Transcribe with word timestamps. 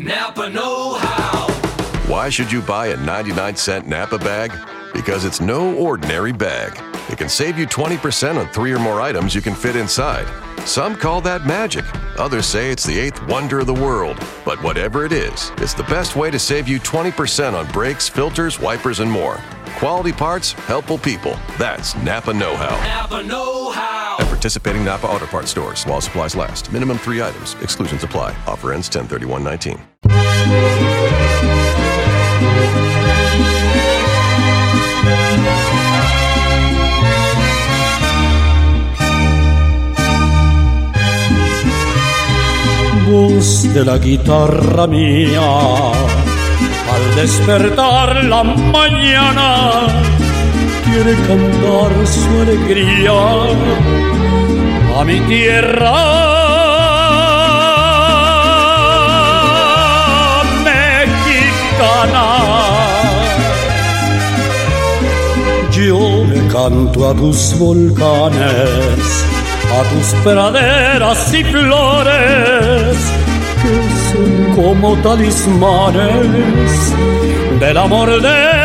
Napa 0.00 0.48
Know 0.48 0.94
How. 0.94 1.52
Why 2.10 2.30
should 2.30 2.50
you 2.50 2.62
buy 2.62 2.86
a 2.86 2.96
99 2.96 3.54
cent 3.54 3.86
Napa 3.86 4.16
bag? 4.16 4.50
Because 4.94 5.26
it's 5.26 5.42
no 5.42 5.74
ordinary 5.76 6.32
bag. 6.32 6.72
It 7.10 7.18
can 7.18 7.28
save 7.28 7.58
you 7.58 7.66
20% 7.66 8.38
on 8.38 8.48
three 8.48 8.72
or 8.72 8.78
more 8.78 9.02
items 9.02 9.34
you 9.34 9.42
can 9.42 9.54
fit 9.54 9.76
inside. 9.76 10.26
Some 10.66 10.96
call 10.96 11.20
that 11.20 11.44
magic. 11.44 11.84
Others 12.18 12.46
say 12.46 12.70
it's 12.70 12.86
the 12.86 12.98
eighth 12.98 13.22
wonder 13.26 13.58
of 13.60 13.66
the 13.66 13.74
world. 13.74 14.18
But 14.42 14.62
whatever 14.62 15.04
it 15.04 15.12
is, 15.12 15.52
it's 15.58 15.74
the 15.74 15.84
best 15.84 16.16
way 16.16 16.30
to 16.30 16.38
save 16.38 16.66
you 16.66 16.80
20% 16.80 17.52
on 17.52 17.70
brakes, 17.70 18.08
filters, 18.08 18.58
wipers, 18.58 19.00
and 19.00 19.10
more. 19.10 19.38
Quality 19.76 20.12
parts, 20.12 20.52
helpful 20.52 20.96
people. 20.96 21.36
That's 21.58 21.94
Napa 21.96 22.32
Know 22.32 22.56
How. 22.56 22.70
Napa 23.02 23.22
Know 23.22 23.70
How. 23.70 24.16
At 24.40 24.44
participating 24.44 24.86
Napa 24.86 25.06
Auto 25.06 25.26
Parts 25.26 25.50
stores 25.50 25.84
while 25.84 26.00
supplies 26.00 26.34
last. 26.34 26.72
Minimum 26.72 26.96
three 26.96 27.20
items. 27.20 27.56
Exclusions 27.60 28.04
apply. 28.04 28.34
Offer 28.46 28.72
ends 28.72 28.88
10 28.88 29.08
19 29.08 29.28
Voz 43.10 43.74
de 43.74 43.84
la 43.84 43.98
guitarra 43.98 44.86
mía, 44.86 45.42
al 46.94 47.14
despertar 47.14 48.24
la 48.24 48.42
mañana, 48.42 49.86
quiere 50.86 51.14
cantar 51.26 52.06
su 52.06 52.40
alegría 52.40 54.19
a 54.98 55.04
mi 55.04 55.20
tierra 55.20 55.92
mexicana. 60.64 62.26
Yo 65.70 66.24
le 66.24 66.46
canto 66.52 67.08
a 67.08 67.14
tus 67.14 67.58
volcanes, 67.58 69.24
a 69.78 69.82
tus 69.90 70.20
praderas 70.22 71.34
y 71.34 71.44
flores, 71.44 72.96
que 73.62 73.74
son 74.10 74.54
como 74.56 74.96
talismanes 74.98 76.94
del 77.60 77.76
amor 77.76 78.20
de 78.20 78.59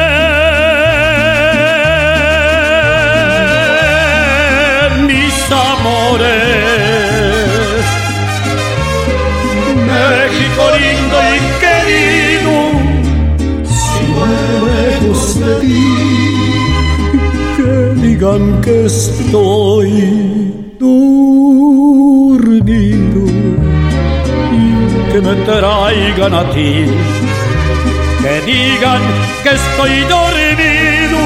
amores. 6.15 7.85
México 9.75 10.63
lindo 10.79 11.17
y 11.35 11.37
querido, 11.63 12.53
si 13.63 14.03
lejos 14.65 15.21
de 15.39 15.53
ti, 15.61 15.87
que 17.57 17.73
digan 18.01 18.43
que 18.61 18.75
estoy 18.85 19.91
dormido 20.79 21.21
y 24.51 24.63
que 25.11 25.19
me 25.21 25.35
traigan 25.45 26.33
a 26.33 26.43
ti. 26.51 26.71
Que 28.21 28.35
digan 28.41 29.01
que 29.43 29.49
estoy 29.49 29.95
dormido 30.09 31.19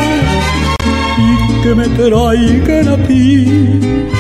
y 1.17 1.20
que 1.64 1.72
me 1.76 1.88
traigan 1.88 2.88
a 2.90 2.98
ti. 3.08 4.19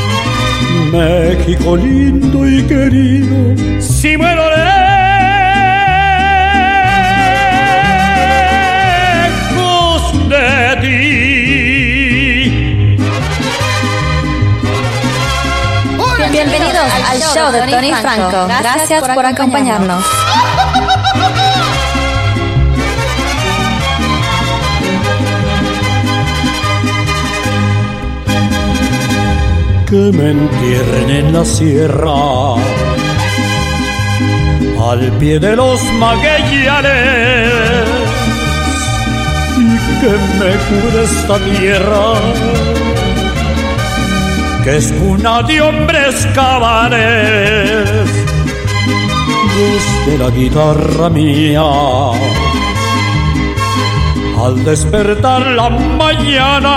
México 0.91 1.75
lindo 1.75 2.47
y 2.47 2.63
querido, 2.63 3.55
si 3.79 4.17
muero 4.17 4.43
lejos 9.29 10.29
de 10.29 10.77
ti. 10.81 10.89
Bienvenidos 16.31 16.87
al 17.07 17.19
show 17.19 17.51
de 17.51 17.61
Tony 17.67 17.93
Franco. 17.93 18.47
Gracias 18.47 19.03
por 19.13 19.25
acompañarnos. 19.25 20.03
Que 29.89 30.11
me 30.11 30.31
entierren 30.31 31.09
en 31.09 31.33
la 31.33 31.43
sierra, 31.43 32.53
al 34.91 35.11
pie 35.19 35.39
de 35.39 35.55
los 35.55 35.81
maguellanes, 35.93 37.49
y 39.57 39.77
que 40.01 40.13
me 40.39 40.51
cure 40.67 41.03
esta 41.03 41.37
tierra, 41.39 42.05
que 44.63 44.77
es 44.77 44.91
cuna 44.91 45.41
de 45.43 45.61
hombres 45.61 46.27
cabanes, 46.35 47.89
desde 49.57 50.17
la 50.19 50.29
guitarra 50.29 51.09
mía. 51.09 51.63
Al 54.37 54.63
despertar 54.63 55.47
la 55.47 55.69
mañana, 55.69 56.75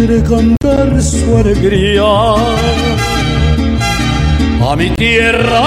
quiere 0.00 0.22
cantar 0.22 1.02
su 1.02 1.36
alegría 1.36 2.04
a 4.66 4.76
mi 4.76 4.88
tierra. 4.96 5.60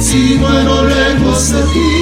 si 0.00 0.36
muero 0.38 0.74
lejos 0.84 1.50
de 1.52 1.62
ti, 1.72 2.01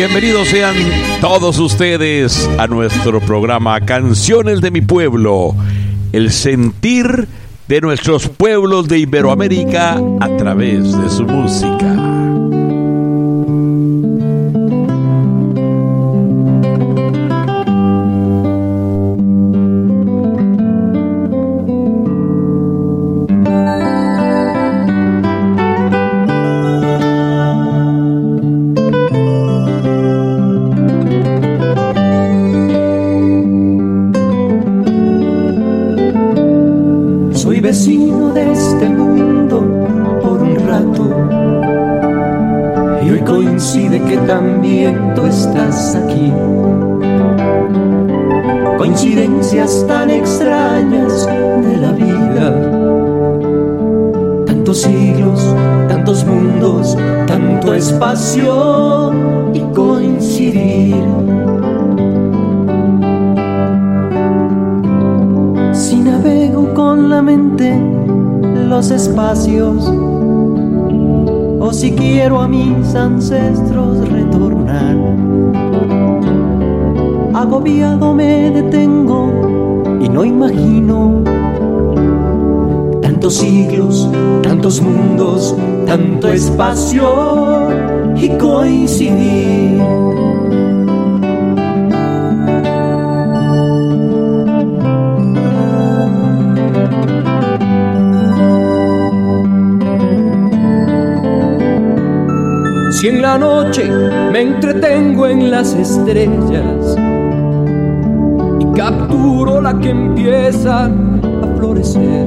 Bienvenidos 0.00 0.48
sean 0.48 0.74
todos 1.20 1.58
ustedes 1.58 2.48
a 2.58 2.66
nuestro 2.66 3.20
programa 3.20 3.82
Canciones 3.82 4.62
de 4.62 4.70
mi 4.70 4.80
pueblo, 4.80 5.54
el 6.14 6.30
sentir 6.30 7.28
de 7.68 7.80
nuestros 7.82 8.26
pueblos 8.26 8.88
de 8.88 8.98
Iberoamérica 9.00 10.00
a 10.20 10.36
través 10.38 10.96
de 10.96 11.10
su 11.10 11.24
música. 11.26 12.19
Espacio 58.00 59.12
y 59.52 59.60
coincidir. 59.74 61.04
Sin 65.74 66.08
haber 66.08 66.54
eternamente 66.54 67.78
los 68.68 68.90
espacios, 68.90 69.92
o 71.60 71.72
si 71.72 71.92
quiero 71.92 72.40
a 72.40 72.48
mis 72.48 72.94
ancestros 72.94 74.08
retornar. 74.08 74.96
Agobiado 77.34 78.14
me 78.14 78.50
detengo 78.50 79.30
y 80.00 80.08
no 80.08 80.24
imagino 80.24 81.22
tantos 83.02 83.34
siglos, 83.34 84.08
tantos 84.42 84.80
mundos, 84.80 85.54
tanto 85.86 86.28
espacio 86.28 87.89
y 88.20 88.28
coincidir. 88.36 89.80
Si 102.90 103.08
en 103.08 103.22
la 103.22 103.38
noche 103.38 103.90
me 104.30 104.42
entretengo 104.42 105.26
en 105.26 105.50
las 105.50 105.72
estrellas 105.72 106.96
y 108.58 108.76
capturo 108.76 109.62
la 109.62 109.78
que 109.78 109.88
empieza 109.88 110.84
a 110.84 111.56
florecer, 111.56 112.26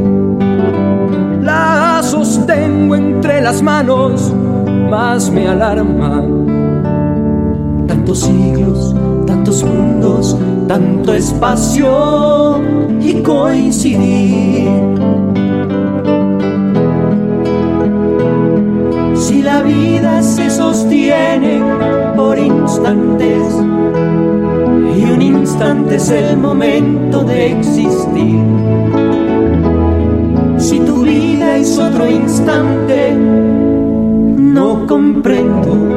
la 1.43 2.01
sostengo 2.01 2.95
entre 2.95 3.41
las 3.41 3.61
manos, 3.61 4.33
más 4.93 5.31
me 5.31 5.47
alarma. 5.47 6.23
Tantos 7.87 8.19
siglos, 8.19 8.93
tantos 9.25 9.63
mundos, 9.63 10.37
tanto 10.67 11.15
espacio 11.15 12.61
y 13.01 13.13
coincidir. 13.23 14.69
Si 19.15 19.41
la 19.41 19.63
vida 19.63 20.21
se 20.21 20.51
sostiene 20.51 21.59
por 22.15 22.37
instantes 22.37 23.41
y 24.95 25.11
un 25.11 25.21
instante 25.23 25.95
es 25.95 26.09
el 26.11 26.37
momento 26.37 27.23
de 27.23 27.51
existir. 27.53 28.39
Si 30.59 30.79
tu 30.81 31.01
vida 31.01 31.57
es 31.57 31.79
otro 31.79 32.07
instante, 32.07 33.17
no 34.53 34.85
comprendo. 34.85 35.89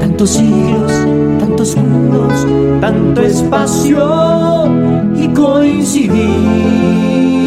Tantos 0.00 0.30
siglos, 0.30 0.92
tantos 1.40 1.76
mundos, 1.76 2.46
tanto 2.80 3.22
espacio 3.22 4.66
y 5.16 5.28
coincidir. 5.28 7.37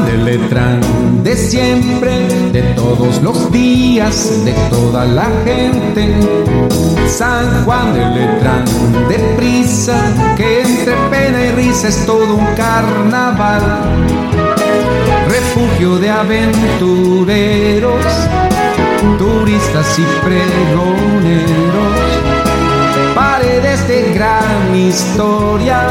San 0.00 0.06
Juan 0.06 0.24
de 0.24 0.32
Letrán, 0.32 0.80
de 1.22 1.36
siempre, 1.36 2.28
de 2.52 2.62
todos 2.74 3.20
los 3.22 3.52
días, 3.52 4.44
de 4.44 4.52
toda 4.70 5.04
la 5.04 5.28
gente. 5.44 6.14
San 7.06 7.64
Juan 7.64 7.92
de 7.92 8.06
Letrán, 8.06 8.64
de 9.08 9.18
prisa, 9.36 10.00
que 10.36 10.62
entre 10.62 10.94
pena 11.10 11.44
y 11.44 11.50
risa 11.52 11.88
es 11.88 12.06
todo 12.06 12.34
un 12.34 12.46
carnaval. 12.56 13.62
Refugio 15.28 15.98
de 15.98 16.08
aventureros, 16.08 18.06
turistas 19.18 19.98
y 19.98 20.04
pregoneros. 20.24 21.60
Paredes 23.14 23.86
de 23.86 24.12
gran 24.14 24.74
historia 24.74 25.86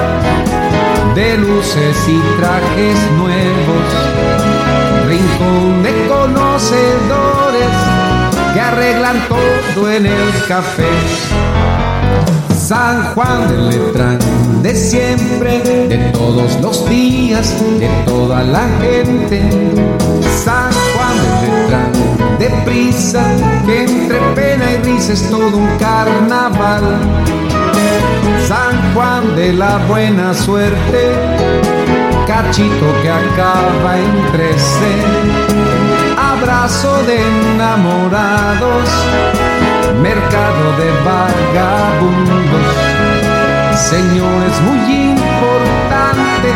de 1.20 1.38
luces 1.38 1.98
y 2.08 2.40
trajes 2.40 2.98
nuevos, 3.18 3.90
rincón 5.06 5.84
de 5.84 6.08
conocedores 6.08 7.74
que 8.54 8.62
arreglan 8.62 9.18
todo 9.28 9.92
en 9.92 10.06
el 10.06 10.46
café. 10.48 10.88
San 12.58 13.14
Juan 13.14 13.50
de 13.50 13.58
Letrán, 13.58 14.20
de 14.64 14.74
siempre, 14.74 15.60
de 15.90 15.98
todos 16.14 16.58
los 16.62 16.88
días, 16.88 17.54
de 17.80 17.90
toda 18.06 18.42
la 18.42 18.66
gente. 18.80 19.42
San 20.46 20.72
Juan 20.94 21.18
de 21.42 21.48
Letrán, 21.52 21.92
de 22.40 22.50
prisa, 22.64 23.26
que 23.66 23.84
entre 23.84 24.20
pena 24.36 24.72
y 24.72 24.78
risa 24.84 25.12
es 25.12 25.30
todo 25.30 25.58
un 25.58 25.68
carnaval. 25.80 27.39
Juan 28.94 29.36
de 29.36 29.54
la 29.54 29.78
buena 29.88 30.34
suerte, 30.34 31.02
cachito 32.28 32.88
que 33.02 33.10
acaba 33.10 33.98
en 33.98 34.32
trece, 34.32 34.92
abrazo 36.18 37.04
de 37.04 37.18
enamorados, 37.18 38.90
mercado 40.02 40.66
de 40.78 40.90
vagabundos, 41.06 42.76
señores 43.90 44.62
muy 44.62 45.12
importantes 45.12 46.56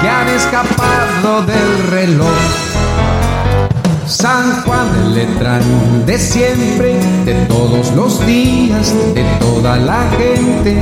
que 0.00 0.08
han 0.08 0.28
escapado 0.28 1.42
del 1.42 1.90
reloj. 1.90 2.71
San 4.12 4.62
Juan 4.62 4.92
de 4.92 5.24
Letrán, 5.24 6.04
de 6.04 6.18
siempre, 6.18 7.00
de 7.24 7.46
todos 7.46 7.90
los 7.92 8.24
días, 8.26 8.94
de 9.14 9.24
toda 9.40 9.78
la 9.78 10.04
gente. 10.18 10.78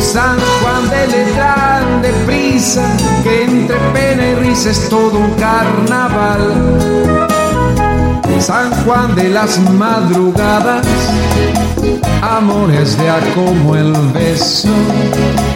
San 0.00 0.38
Juan 0.40 0.88
de 0.88 1.06
Letrán, 1.08 2.00
de 2.00 2.08
prisa, 2.24 2.90
que 3.22 3.44
entre 3.44 3.76
pena 3.92 4.28
y 4.28 4.34
risa 4.36 4.70
es 4.70 4.88
todo 4.88 5.18
un 5.18 5.34
carnaval. 5.34 7.37
San 8.40 8.70
Juan 8.84 9.14
de 9.14 9.28
las 9.28 9.58
madrugadas, 9.72 10.86
amores 12.22 12.96
de 12.98 13.10
a 13.10 13.20
como 13.34 13.76
el 13.76 13.92
beso, 14.12 14.68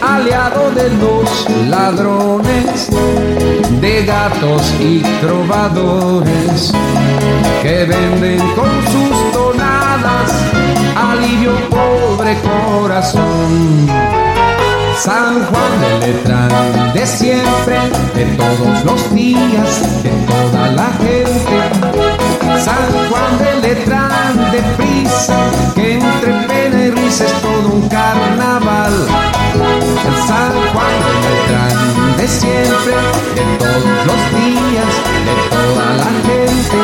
aliado 0.01 0.71
de 0.71 0.89
los 0.91 1.49
ladrones, 1.69 2.89
de 3.81 4.05
gatos 4.05 4.73
y 4.79 4.99
trovadores, 5.21 6.71
que 7.61 7.85
venden 7.85 8.39
con 8.55 8.71
sus 8.91 9.31
tonadas 9.31 10.31
alivio 10.95 11.53
pobre 11.69 12.37
corazón. 12.41 13.87
San 14.97 15.43
Juan 15.45 15.81
de 15.81 16.07
Letrán, 16.07 16.93
de 16.93 17.05
siempre, 17.05 17.77
de 18.15 18.25
todos 18.37 18.85
los 18.85 19.13
días, 19.13 20.03
de 20.03 20.11
toda 20.27 20.71
la 20.71 20.91
gente. 20.93 21.22
San 22.63 23.09
Juan 23.09 23.37
de 23.39 23.67
Letrán, 23.67 24.51
de 24.51 24.61
prisa, 24.77 25.37
que 25.75 25.95
entre 25.95 26.31
pena 26.47 26.83
y 26.85 26.91
risa 26.91 27.25
es 27.25 27.33
todo 27.41 27.67
un 27.67 27.89
carnaval. 27.89 28.93
San 30.27 30.53
Juan 30.71 30.95
de 31.05 31.13
Letrán, 31.27 32.17
de 32.17 32.27
siempre, 32.27 32.95
de 33.35 33.43
todos 33.57 33.97
los 34.07 34.21
días, 34.39 34.93
de 35.27 35.35
toda 35.55 35.85
la 36.01 36.11
gente. 36.27 36.79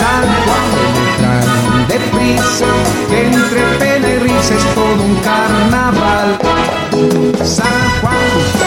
San 0.00 0.24
Juan 0.42 0.66
de 0.76 0.84
Letrán, 0.96 1.88
de 1.88 1.98
prisa, 2.16 2.70
que 3.10 3.26
entre 3.26 3.62
pena 3.78 4.08
y 4.08 4.18
risa 4.20 4.54
es 4.54 4.74
todo 4.74 5.02
un 5.04 5.16
carnaval. 5.16 6.38
San 7.44 7.78
Juan 8.00 8.61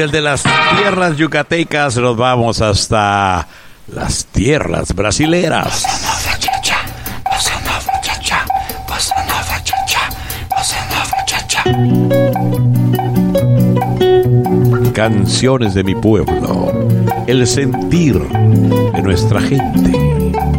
desde 0.00 0.22
las 0.22 0.42
tierras 0.42 1.14
yucatecas 1.18 1.98
nos 1.98 2.16
vamos 2.16 2.62
hasta 2.62 3.46
las 3.88 4.24
tierras 4.24 4.94
brasileras. 4.94 5.84
Canciones 14.94 15.74
de 15.74 15.84
mi 15.84 15.94
pueblo, 15.94 16.72
el 17.26 17.46
sentir 17.46 18.18
de 18.18 19.02
nuestra 19.02 19.42
gente, 19.42 19.90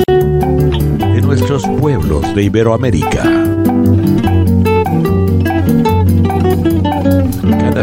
de 0.07 1.21
nuestros 1.21 1.63
pueblos 1.79 2.35
de 2.35 2.43
Iberoamérica. 2.43 3.23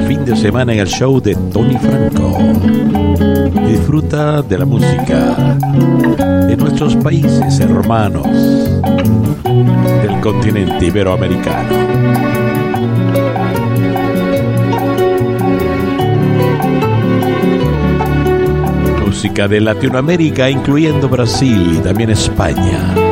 Fin 0.06 0.24
de 0.24 0.36
semana 0.36 0.72
en 0.72 0.78
el 0.78 0.86
show 0.86 1.20
de 1.20 1.34
Tony 1.52 1.76
Franco. 1.76 2.38
Disfruta 3.66 4.42
de 4.42 4.58
la 4.58 4.64
música 4.64 5.58
de 6.46 6.56
nuestros 6.56 6.96
países 6.96 7.60
hermanos 7.60 8.26
del 9.44 10.20
continente 10.20 10.86
iberoamericano. 10.86 11.98
música 19.04 19.48
de 19.48 19.60
Latinoamérica, 19.60 20.48
incluyendo 20.48 21.08
Brasil 21.08 21.76
y 21.76 21.78
también 21.78 22.10
España. 22.10 23.07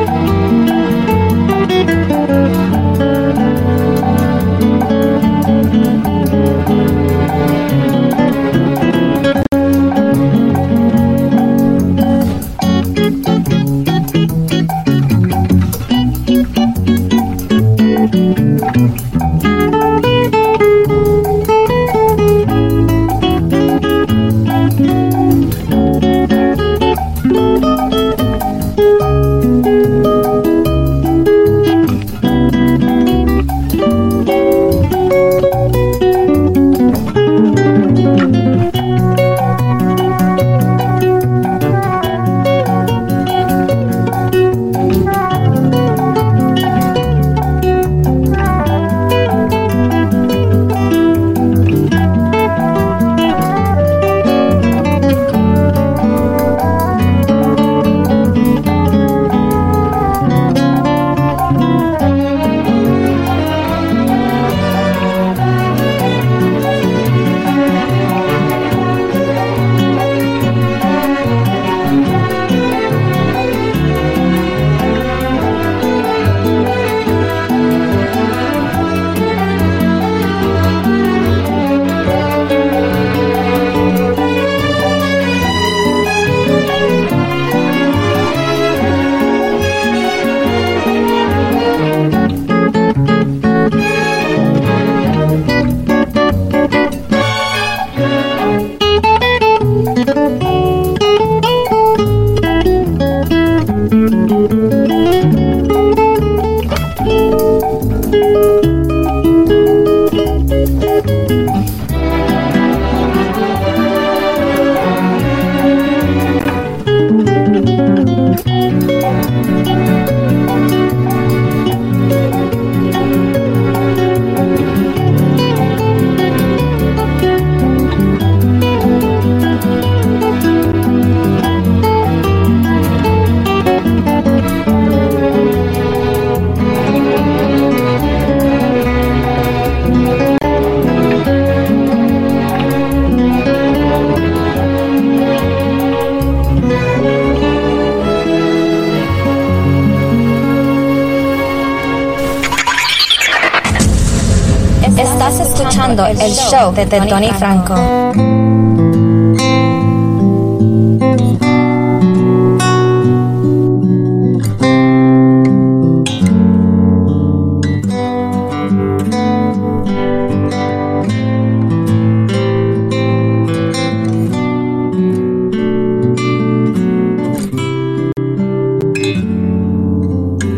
De 156.85 157.01
Tony 157.07 157.31
Franco. 157.39 157.73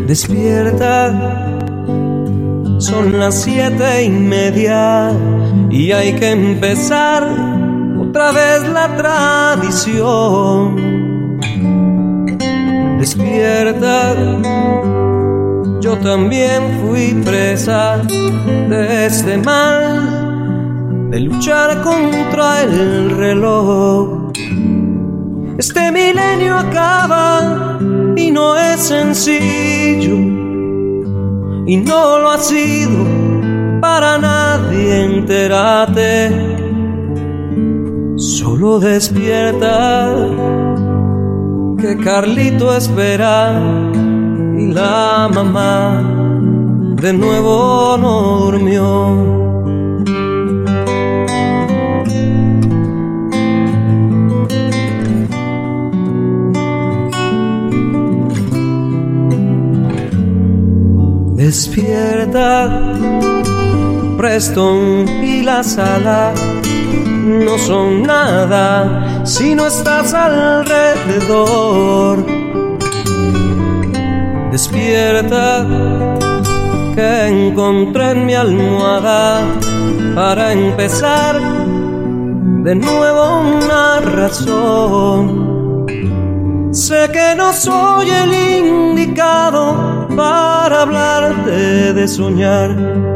Despierta, 0.06 1.56
son 2.78 3.18
las 3.18 3.40
siete 3.42 4.04
y 4.04 4.10
media 4.10 5.12
y 5.70 5.92
hay 5.92 6.14
que 6.14 6.30
empezar 6.30 7.22
otra 7.98 8.32
vez 8.32 8.68
la 8.72 8.96
tradición. 8.96 10.76
Despierta, 12.98 14.14
yo 15.80 15.96
también 15.98 16.80
fui 16.80 17.14
presa 17.24 18.02
de 18.68 19.06
este 19.06 19.38
mal, 19.38 21.10
de 21.10 21.20
luchar 21.20 21.82
contra 21.82 22.62
el 22.62 23.10
reloj. 23.10 24.32
Este 25.56 25.92
milenio 25.92 26.56
acaba 26.56 27.78
y 28.16 28.30
no 28.30 28.56
es 28.56 28.80
sencillo, 28.80 30.16
y 31.66 31.76
no 31.76 32.18
lo 32.18 32.30
ha 32.30 32.38
sido 32.38 33.19
para 33.80 34.18
nadie 34.18 35.04
entérate, 35.04 36.30
solo 38.16 38.78
despierta 38.78 40.14
que 41.80 41.96
Carlito 41.96 42.76
espera 42.76 43.58
y 44.58 44.72
la 44.72 45.30
mamá 45.32 46.20
de 47.00 47.12
nuevo 47.14 47.96
no 47.98 48.38
durmió. 48.40 49.40
Despierta 61.36 63.39
Preston 64.20 65.08
y 65.24 65.40
la 65.40 65.62
sala 65.62 66.34
no 67.24 67.56
son 67.56 68.02
nada 68.02 69.24
si 69.24 69.54
no 69.54 69.66
estás 69.66 70.12
alrededor. 70.12 70.66
Despierta 74.52 75.66
que 76.94 77.28
encontré 77.28 78.10
en 78.10 78.26
mi 78.26 78.34
almohada 78.34 79.40
para 80.14 80.52
empezar 80.52 81.40
de 81.40 82.74
nuevo 82.74 83.40
una 83.40 84.00
razón. 84.00 85.86
Sé 86.72 87.08
que 87.10 87.34
no 87.34 87.54
soy 87.54 88.10
el 88.10 88.34
indicado 88.58 90.06
para 90.14 90.82
hablarte 90.82 91.94
de 91.94 92.06
soñar. 92.06 93.09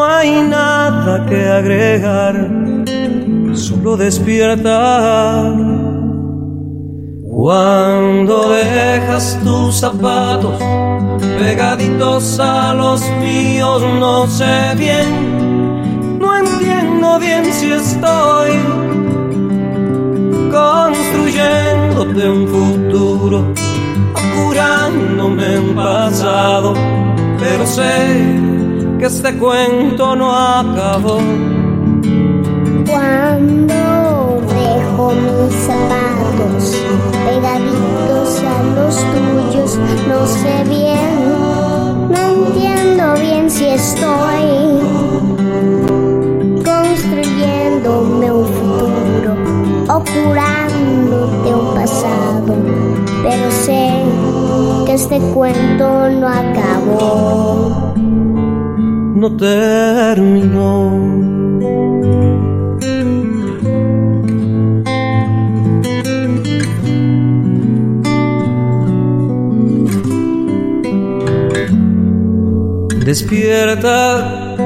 No 0.00 0.06
hay 0.06 0.40
nada 0.40 1.26
que 1.26 1.46
agregar, 1.46 2.34
solo 3.52 3.98
despierta. 3.98 5.54
Cuando 7.28 8.48
dejas 8.48 9.38
tus 9.44 9.80
zapatos 9.80 10.58
pegaditos 11.38 12.40
a 12.40 12.72
los 12.72 13.02
míos, 13.20 13.82
no 14.00 14.26
sé 14.26 14.74
bien, 14.78 16.18
no 16.18 16.38
entiendo 16.38 17.18
bien 17.18 17.44
si 17.52 17.72
estoy 17.72 18.52
construyéndote 20.50 22.26
un 22.26 22.48
futuro, 22.48 23.52
curándome 24.34 25.58
un 25.58 25.74
pasado, 25.74 26.72
pero 27.38 27.66
sé 27.66 28.60
que 29.00 29.06
este 29.06 29.34
cuento 29.38 30.14
no 30.14 30.30
acabó. 30.30 31.20
Cuando 32.86 34.42
dejo 34.46 35.12
mis 35.12 35.54
zapatos 35.54 36.76
pegaditos 37.24 38.42
a 38.44 38.62
los 38.74 38.96
tuyos, 39.14 39.78
no 40.06 40.26
sé 40.26 40.64
bien, 40.68 42.10
no 42.10 42.18
entiendo 42.18 43.14
bien 43.18 43.50
si 43.50 43.68
estoy 43.68 44.80
construyéndome 46.62 48.30
un 48.30 48.46
futuro 48.46 49.34
o 49.88 50.04
curándote 50.12 51.54
un 51.54 51.74
pasado, 51.74 52.54
pero 53.22 53.50
sé 53.50 54.02
que 54.84 54.92
este 54.92 55.18
cuento 55.32 56.10
no 56.10 56.28
acabó. 56.28 57.79
No 59.20 59.28
terminó. 59.36 60.74
Despierta, 73.04 74.56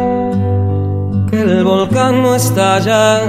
que 1.29 1.41
el 1.41 1.65
volcán 1.65 2.23
no 2.23 2.37
estalla 2.37 3.23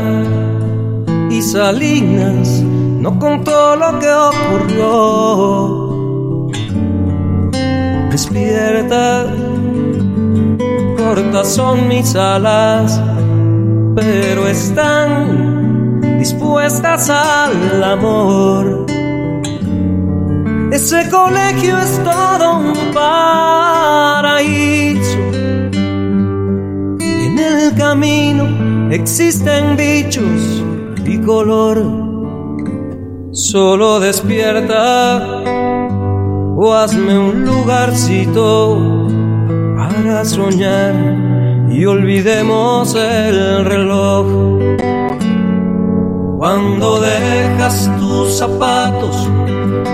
y 1.31 1.41
Salinas 1.41 2.61
no 2.61 3.17
contó 3.17 3.75
lo 3.77 3.97
que 3.97 4.11
ocurrió. 4.13 4.91
Despierta, 8.11 9.25
cortas 11.15 11.47
son 11.55 11.87
mis 11.87 12.13
alas, 12.15 13.01
pero 13.95 14.47
están 14.47 16.01
dispuestas 16.19 17.09
al 17.09 17.81
amor. 17.83 18.85
Ese 20.71 21.09
colegio 21.09 21.77
es 21.79 22.03
todo 22.03 22.57
un 22.57 22.73
paraíso. 22.93 24.17
En 26.99 27.39
el 27.39 27.73
camino 27.75 28.89
existen 28.91 29.77
bichos 29.77 30.63
y 31.05 31.17
color. 31.19 31.81
Solo 33.31 34.01
despierta 34.01 35.43
o 36.57 36.73
hazme 36.73 37.17
un 37.17 37.45
lugarcito 37.45 39.05
para 39.95 40.25
soñar 40.25 40.93
y 41.69 41.85
olvidemos 41.85 42.95
el 42.95 43.65
reloj. 43.65 44.25
Cuando 46.37 46.99
dejas 46.99 47.89
tus 47.99 48.37
zapatos 48.37 49.29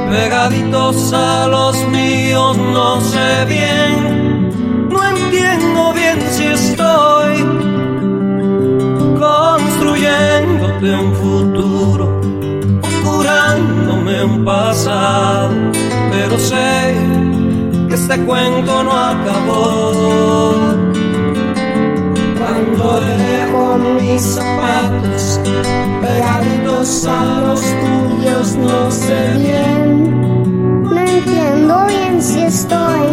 pegaditos 0.10 1.14
a 1.14 1.48
los 1.48 1.88
míos, 1.90 2.58
no 2.58 3.00
sé 3.02 3.46
bien, 3.48 4.50
no 4.90 5.04
entiendo 5.08 5.94
bien 5.94 6.20
si 6.32 6.46
estoy 6.46 7.46
construyéndote 9.20 10.96
un 10.96 11.14
futuro, 11.16 12.22
curándome 13.04 14.24
un 14.24 14.44
pasado, 14.44 15.54
pero 16.12 16.38
sé 16.40 17.21
este 18.02 18.18
cuento 18.26 18.84
no 18.84 18.92
acabó. 18.92 19.92
Cuando 22.40 23.00
dejo 23.00 23.78
mis 24.00 24.22
zapatos 24.22 25.40
pegaditos 26.02 27.06
a 27.06 27.42
los 27.42 27.62
tuyos, 27.62 28.56
no 28.56 28.90
sé 28.90 29.34
bien, 29.38 30.84
No 30.84 31.00
entiendo 31.00 31.86
bien 31.88 32.22
si 32.22 32.42
estoy 32.42 33.08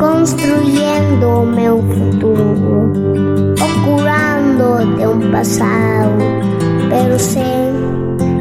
construyéndome 0.00 1.70
un 1.70 1.88
futuro 1.88 2.92
o 3.60 3.86
curándote 3.86 5.06
un 5.06 5.30
pasado, 5.30 6.18
pero 6.90 7.16
sé 7.16 7.70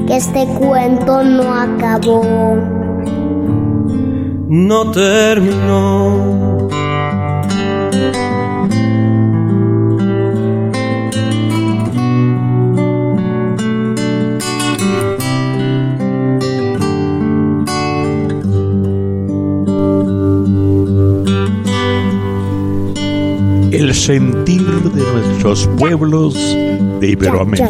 que 0.07 0.17
este 0.17 0.47
cuento 0.59 1.23
no 1.23 1.53
acabó. 1.53 2.80
No 4.51 4.91
terminó. 4.91 6.67
El 23.71 23.95
sentir 23.95 24.61
de 24.65 25.01
nuestros 25.13 25.65
pueblos 25.77 26.33
de 26.99 27.07
Iberoamérica. 27.07 27.69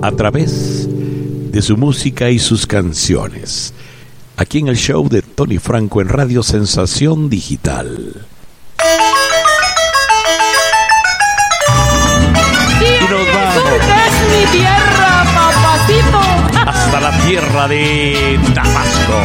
A 0.00 0.10
través 0.12 0.88
de 1.52 1.60
su 1.60 1.76
música 1.76 2.30
y 2.30 2.38
sus 2.38 2.66
canciones. 2.66 3.74
Aquí 4.40 4.60
en 4.60 4.68
el 4.68 4.76
show 4.78 5.06
de 5.06 5.20
Tony 5.20 5.58
Franco 5.58 6.00
en 6.00 6.08
Radio 6.08 6.42
Sensación 6.42 7.28
Digital. 7.28 8.26
Y 12.80 13.04
nos 13.04 13.34
vamos 13.34 13.62
es 13.76 14.14
mi 14.30 14.58
tierra, 14.58 15.26
papacito. 15.34 16.20
hasta 16.70 17.00
la 17.00 17.10
tierra 17.18 17.68
de 17.68 18.40
Tabasco, 18.54 19.20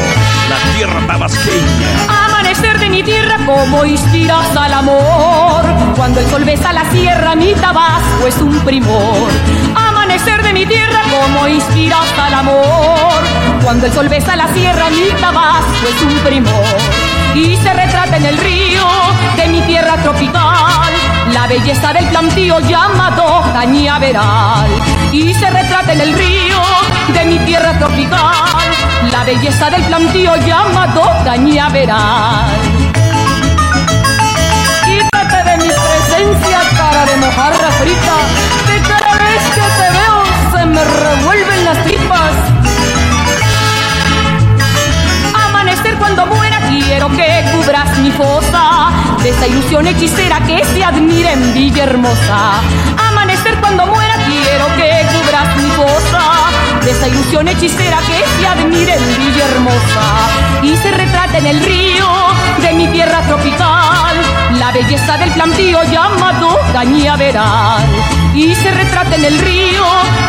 la 0.49 0.77
tierra 0.77 1.07
tabasqueña. 1.07 2.25
Amanecer 2.25 2.77
de 2.77 2.89
mi 2.89 3.01
tierra 3.01 3.37
como 3.45 3.85
inspiras 3.85 4.53
al 4.57 4.73
amor. 4.73 5.63
Cuando 5.95 6.19
el 6.19 6.27
sol 6.27 6.43
besa 6.43 6.73
la 6.73 6.91
sierra, 6.91 7.37
mi 7.37 7.53
tabasco 7.53 8.27
es 8.27 8.35
un 8.39 8.59
primor. 8.65 9.29
Amanecer 9.75 10.43
de 10.43 10.51
mi 10.51 10.65
tierra 10.65 11.03
como 11.09 11.47
inspiras 11.47 12.19
al 12.19 12.33
amor. 12.33 13.14
Cuando 13.65 13.87
el 13.87 13.93
sol 13.93 14.07
besa 14.07 14.35
la 14.35 14.47
sierra, 14.53 14.91
mi 14.91 15.09
tabasco 15.19 15.87
es 15.89 16.01
un 16.03 16.19
primor. 16.19 16.77
Y 17.33 17.57
se 17.57 17.73
retrata 17.73 18.15
en 18.15 18.25
el 18.27 18.37
río 18.37 18.85
de 19.35 19.47
mi 19.47 19.59
tierra 19.61 19.97
tropical. 20.03 20.93
La 21.33 21.47
belleza 21.47 21.91
del 21.91 22.05
plantío 22.09 22.59
llamado 22.59 23.41
cañaveral. 23.53 24.69
Y 25.11 25.33
se 25.33 25.49
retrata 25.49 25.93
en 25.93 26.01
el 26.01 26.13
río 26.13 26.61
de 27.11 27.25
mi 27.25 27.39
tierra 27.39 27.75
tropical. 27.79 28.45
La 29.11 29.23
belleza 29.23 29.71
del 29.71 29.81
plantío 29.85 30.35
llamado 30.45 31.01
cañaveral. 31.23 32.45
Quítate 34.85 35.43
de 35.43 35.57
mi 35.57 35.69
presencia, 35.69 36.59
cara 36.77 37.05
de 37.07 37.17
mojarra 37.17 37.71
frita, 37.81 38.15
que 38.67 38.79
cada 38.87 39.17
vez 39.17 39.41
que 39.55 39.67
te 39.79 39.89
veo 39.97 40.23
se 40.53 40.65
me 40.67 40.83
revuelven 40.83 41.65
las 41.65 41.83
tripas. 41.83 42.54
Cuando 46.05 46.27
muera 46.27 46.59
quiero 46.69 47.09
que 47.09 47.43
cubras 47.51 47.97
mi 47.97 48.11
fosa. 48.11 48.91
De 49.23 49.29
esa 49.31 49.47
ilusión 49.47 49.87
hechicera 49.87 50.39
que 50.41 50.63
se 50.63 50.83
admira 50.83 51.31
en 51.31 51.51
Villahermosa. 51.51 52.61
Amanecer 53.09 53.59
cuando 53.59 53.87
muera 53.87 54.13
quiero 54.27 54.67
que 54.77 54.89
cubras 55.13 55.57
mi 55.57 55.69
fosa, 55.71 56.21
de 56.83 56.91
esa 56.91 57.07
ilusión 57.07 57.47
hechicera 57.47 57.97
que 58.09 58.23
se 58.37 58.47
admira 58.47 58.93
en 58.93 59.05
Villahermosa 59.17 60.05
y 60.61 60.77
se 60.77 60.91
retrata 60.91 61.39
en 61.39 61.47
el 61.47 61.59
río 61.65 62.07
de 62.61 62.73
mi 62.73 62.87
tierra 62.89 63.21
tropical, 63.23 64.15
la 64.59 64.71
belleza 64.71 65.17
del 65.17 65.31
plantío 65.31 65.83
llamado 65.85 66.59
cañaveral 66.71 67.83
y 68.35 68.53
se 68.53 68.69
retrata 68.69 69.15
en 69.15 69.25
el 69.25 69.39
río 69.39 69.85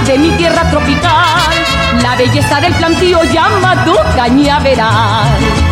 de 0.06 0.18
mi 0.18 0.30
tierra 0.38 0.70
tropical, 0.70 1.52
la 2.02 2.16
belleza 2.16 2.60
del 2.62 2.72
plantío 2.74 3.24
llamado 3.24 3.94
cañaveral. 4.16 5.65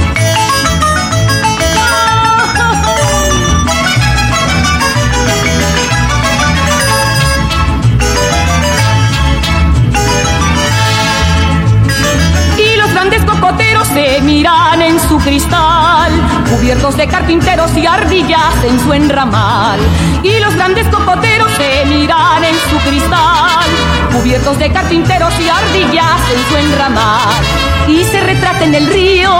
Se 13.95 14.21
miran 14.23 14.83
en 14.83 14.99
su 14.99 15.19
cristal, 15.19 16.11
cubiertos 16.51 16.97
de 16.97 17.07
carpinteros 17.07 17.77
y 17.77 17.87
ardillas 17.87 18.65
en 18.65 18.81
su 18.81 18.93
enramal. 18.93 19.79
Y 20.23 20.41
los 20.41 20.55
grandes 20.57 20.89
cocoteros 20.89 21.51
se 21.53 21.87
miran 21.87 22.43
en 22.43 22.55
su 22.69 22.77
cristal, 22.89 23.69
cubiertos 24.13 24.59
de 24.59 24.73
carpinteros 24.73 25.33
y 25.39 25.49
ardillas 25.49 26.21
en 26.35 26.49
su 26.49 26.57
enramal. 26.57 27.45
Y 27.87 28.03
se 28.03 28.21
retrata 28.21 28.65
en 28.65 28.75
el 28.75 28.87
río 28.89 29.31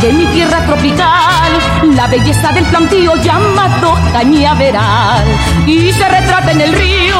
de 0.00 0.12
mi 0.12 0.26
tierra 0.26 0.64
tropical, 0.66 1.50
la 1.96 2.06
belleza 2.06 2.52
del 2.52 2.64
plantío 2.66 3.16
llamado 3.16 3.98
cañaveral. 4.12 5.24
Y 5.66 5.92
se 5.92 6.08
retrata 6.08 6.52
en 6.52 6.60
el 6.60 6.72
río 6.72 7.16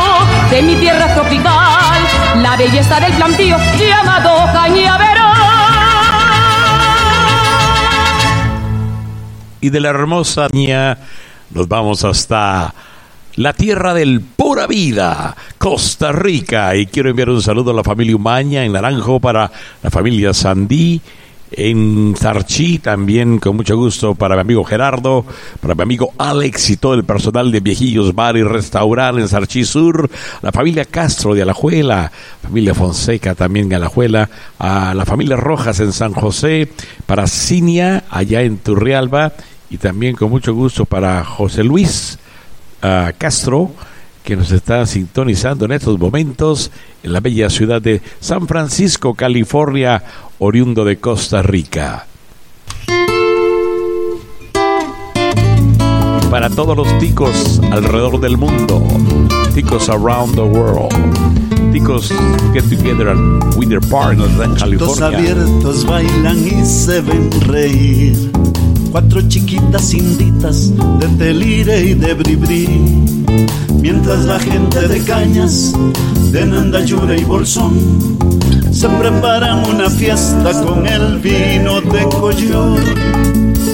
de 0.51 0.63
mi 0.63 0.77
tierra 0.77 1.13
tropical, 1.15 1.99
la 2.37 2.57
belleza 2.57 3.01
del 3.01 3.13
plantío 3.15 3.57
llamado 3.77 4.53
cañaveral. 4.53 5.26
Y 9.67 9.71
de 9.71 9.81
la 9.81 9.89
hermosa 9.89 10.47
niña 10.53 10.97
nos 11.51 11.67
vamos 11.67 12.05
hasta 12.05 12.73
la 13.35 13.53
tierra 13.53 13.95
del 13.95 14.21
pura 14.21 14.69
vida, 14.69 15.37
Costa 15.59 16.13
Rica. 16.13 16.77
Y 16.77 16.87
quiero 16.87 17.11
enviar 17.11 17.31
un 17.31 17.43
saludo 17.43 17.73
a 17.73 17.75
la 17.75 17.83
familia 17.83 18.15
Umaña 18.15 18.65
en 18.65 18.73
Naranjo, 18.73 19.19
para 19.19 19.51
la 19.83 19.91
familia 19.91 20.33
Sandí, 20.33 21.01
en 21.51 22.15
Zarchi 22.17 22.79
también 22.79 23.39
con 23.39 23.57
mucho 23.57 23.77
gusto 23.77 24.15
para 24.15 24.37
mi 24.37 24.43
amigo 24.43 24.65
Gerardo, 24.65 25.25
para 25.61 25.75
mi 25.75 25.83
amigo 25.83 26.13
Alex 26.19 26.71
y 26.71 26.77
todo 26.77 26.95
el 26.95 27.05
personal 27.05 27.51
de 27.51 27.61
Viejillos 27.61 28.15
Bar 28.15 28.37
y 28.37 28.43
Restaurante 28.43 29.21
en 29.21 29.29
Sarchí 29.29 29.65
Sur, 29.65 30.09
la 30.43 30.53
familia 30.53 30.85
Castro 30.85 31.35
de 31.35 31.43
Alajuela, 31.43 32.13
familia 32.43 32.75
Fonseca 32.75 33.35
también 33.35 33.69
de 33.69 33.77
Alajuela, 33.77 34.29
a 34.61 34.95
la 34.95 35.05
familia 35.05 35.37
Rojas 35.37 35.81
en 35.81 35.93
San 35.93 36.13
José, 36.13 36.71
para 37.05 37.27
Cinia 37.27 38.05
allá 38.11 38.43
en 38.43 38.59
Turrialba 38.59 39.33
y 39.71 39.79
también 39.79 40.17
con 40.17 40.31
mucho 40.31 40.55
gusto 40.55 40.85
para 40.85 41.25
José 41.25 41.65
Luis 41.65 42.19
ah, 42.83 43.13
Castro 43.17 43.73
que 44.27 44.35
nos 44.35 44.51
está 44.51 44.85
sintonizando 44.87 45.67
en 45.67 45.73
estos 45.73 46.01
momentos 46.01 46.73
en 47.05 47.13
la 47.13 47.21
bella 47.21 47.49
ciudad 47.49 47.81
de 47.81 48.03
San 48.19 48.49
Francisco, 48.49 49.15
California, 49.15 50.03
oriundo 50.41 50.85
de 50.85 50.97
Costa 50.97 51.43
Rica. 51.43 52.07
Para 56.29 56.51
todos 56.51 56.77
los 56.77 56.99
ticos 56.99 57.61
alrededor 57.71 58.21
del 58.21 58.37
mundo, 58.37 58.85
ticos 59.55 59.89
around 59.89 60.35
the 60.35 60.43
world, 60.43 60.93
ticos 61.73 62.13
get 62.53 62.65
together 62.65 63.11
at 63.11 63.57
Winter 63.57 63.79
Park, 63.81 64.19
en 64.19 64.55
California. 64.57 65.07
abiertos 65.07 65.87
bailan 65.87 66.45
y 66.45 66.67
se 66.67 67.01
ven 67.01 67.31
reír. 67.43 68.33
Cuatro 68.91 69.21
chiquitas 69.29 69.93
inditas 69.95 70.73
de 70.99 71.09
telire 71.19 71.85
y 71.85 71.95
de 71.95 72.15
bribri. 72.15 72.69
Mientras 73.81 74.25
la 74.25 74.39
gente 74.39 74.89
de 74.89 75.01
cañas, 75.03 75.73
de 76.33 76.47
Nandayure 76.47 77.19
y 77.21 77.25
Bolsón, 77.25 78.19
se 78.73 78.89
preparan 78.89 79.69
una 79.69 79.91
fiesta 79.91 80.53
con 80.63 80.87
el 80.87 81.19
vino 81.19 81.81
de 81.81 82.03
Coyor. 82.05 82.81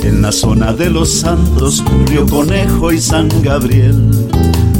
En 0.02 0.22
la 0.22 0.32
zona 0.32 0.72
de 0.72 0.90
los 0.90 1.10
Santos, 1.10 1.82
Río 2.06 2.26
Conejo 2.26 2.92
y 2.92 3.00
San 3.00 3.28
Gabriel, 3.42 4.10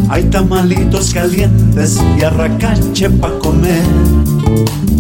hay 0.09 0.25
tamalitos 0.25 1.15
calientes 1.15 2.01
y 2.19 2.23
arracache 2.23 3.09
pa' 3.11 3.39
comer. 3.39 3.83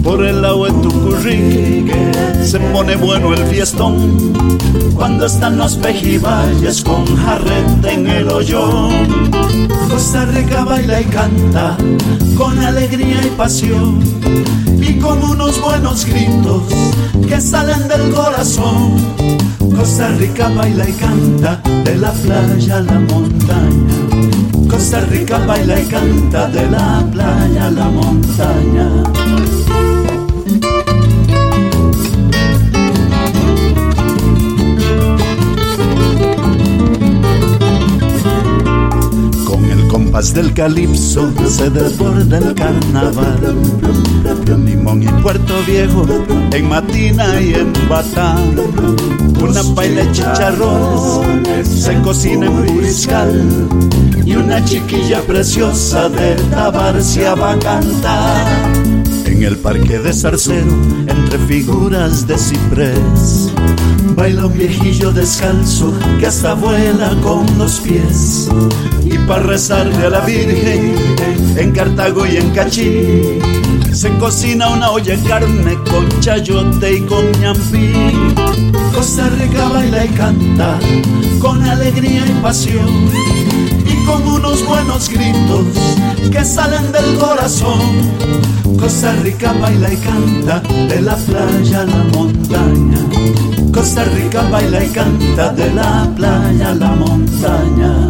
Por 0.03 0.25
el 0.25 0.43
lado 0.43 0.65
de 0.65 0.73
Tucurrique 0.83 2.13
se 2.45 2.59
pone 2.59 2.97
bueno 2.97 3.33
el 3.33 3.45
fiestón 3.47 4.33
cuando 4.95 5.27
están 5.27 5.57
los 5.57 5.77
pejibayes 5.77 6.83
con 6.83 7.05
jarrete 7.17 7.93
en 7.93 8.07
el 8.09 8.29
hoyón. 8.29 9.31
Costa 9.89 10.25
Rica 10.27 10.65
baila 10.65 11.01
y 11.01 11.05
canta 11.05 11.77
con 12.37 12.59
alegría 12.59 13.21
y 13.25 13.31
pasión 13.31 14.01
y 14.81 14.99
con 14.99 15.23
unos 15.23 15.61
buenos 15.61 16.05
gritos 16.05 16.63
que 17.29 17.41
salen 17.41 17.87
del 17.89 18.11
corazón. 18.11 18.97
Costa 19.77 20.09
Rica 20.19 20.49
baila 20.49 20.89
y 20.89 20.93
canta 20.95 21.61
de 21.85 21.97
la 21.97 22.13
playa 22.13 22.79
a 22.79 22.81
la 22.81 22.99
montaña. 22.99 24.42
Costa 24.73 25.01
Rica 25.01 25.37
baila 25.47 25.79
y 25.79 25.85
canta 25.85 26.49
de 26.49 26.67
la 26.71 27.05
playa 27.13 27.67
a 27.67 27.71
la 27.71 27.89
montaña. 27.91 28.89
Compás 40.13 40.35
del 40.35 40.53
calipso 40.53 41.33
se 41.49 41.71
desborda 41.71 42.37
el 42.37 42.55
carnaval. 42.55 43.57
Limón 44.63 45.03
y 45.03 45.07
Puerto 45.23 45.55
Viejo, 45.67 46.07
en 46.53 46.69
Matina 46.69 47.41
y 47.41 47.55
en 47.55 47.73
Batán. 47.89 48.55
Una 49.41 49.63
paila 49.75 50.05
de 50.05 50.13
chicharrones 50.13 51.67
se 51.67 51.99
cocina 52.03 52.45
en 52.45 52.67
Puriscal. 52.67 53.69
Y 54.27 54.37
una 54.37 54.63
chiquilla 54.63 55.23
preciosa 55.23 56.11
de 56.11 56.35
Tabarcia 56.51 57.35
va 57.35 57.53
a 57.53 57.59
cantar. 57.59 58.47
En 59.25 59.43
el 59.43 59.57
parque 59.57 59.99
de 59.99 60.13
Zarcero, 60.13 60.77
entre 61.07 61.39
figuras 61.39 62.27
de 62.27 62.37
ciprés, 62.37 63.51
baila 64.15 64.47
un 64.47 64.53
viejillo 64.53 65.13
descalzo 65.13 65.93
que 66.19 66.27
hasta 66.27 66.55
vuela 66.55 67.15
con 67.23 67.47
los 67.59 67.81
pies. 67.81 68.49
Y 69.05 69.19
para 69.27 69.43
rezarle 69.43 70.07
a 70.07 70.11
la 70.11 70.21
Virgen, 70.21 70.95
en 71.57 71.73
Cartago 71.73 72.27
y 72.27 72.37
en 72.37 72.51
Cachí, 72.51 73.39
se 73.93 74.11
cocina 74.19 74.71
una 74.71 74.91
olla 74.91 75.17
de 75.17 75.23
carne 75.29 75.79
con 75.91 76.09
chayote 76.21 76.95
y 76.95 77.01
con 77.03 77.31
ñampí. 77.41 77.93
Costa 78.95 79.29
Rica 79.31 79.69
baila 79.69 80.05
y 80.05 80.09
canta 80.09 80.79
con 81.41 81.63
alegría 81.65 82.25
y 82.27 82.43
pasión 82.43 83.11
y 83.87 84.07
con 84.07 84.27
unos 84.27 84.65
buenos 84.67 85.09
gritos 85.09 85.67
que 86.31 86.45
salen 86.45 86.93
del 86.93 87.19
corazón. 87.19 87.81
Costa 88.83 89.13
Rica 89.23 89.53
baila 89.53 89.93
y 89.93 89.97
canta 89.97 90.59
de 90.89 91.01
la 91.03 91.15
playa 91.15 91.83
a 91.83 91.85
la 91.85 92.03
montaña. 92.13 92.99
Costa 93.73 94.03
Rica 94.07 94.43
baila 94.51 94.85
y 94.85 94.89
canta 94.89 95.53
de 95.53 95.73
la 95.73 96.13
playa 96.17 96.71
a 96.71 96.75
la 96.75 96.89
montaña. 96.89 98.09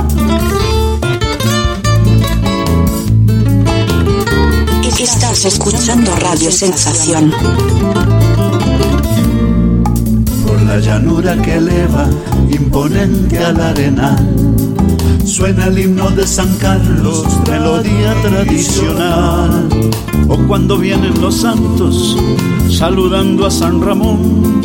Estás 4.99 5.45
escuchando 5.45 6.11
Radio 6.17 6.51
Sensación. 6.51 7.33
Por 10.47 10.63
la 10.63 10.79
llanura 10.79 11.37
que 11.43 11.57
eleva 11.57 12.09
imponente 12.49 13.39
al 13.45 13.61
arenal. 13.61 14.82
Suena 15.25 15.67
el 15.67 15.79
himno 15.79 16.11
de 16.11 16.27
San 16.27 16.55
Carlos, 16.57 17.25
melodía 17.49 18.15
tradicional. 18.23 19.69
O 20.29 20.37
cuando 20.47 20.79
vienen 20.79 21.21
los 21.21 21.37
santos 21.37 22.17
saludando 22.69 23.47
a 23.47 23.51
San 23.51 23.81
Ramón, 23.81 24.63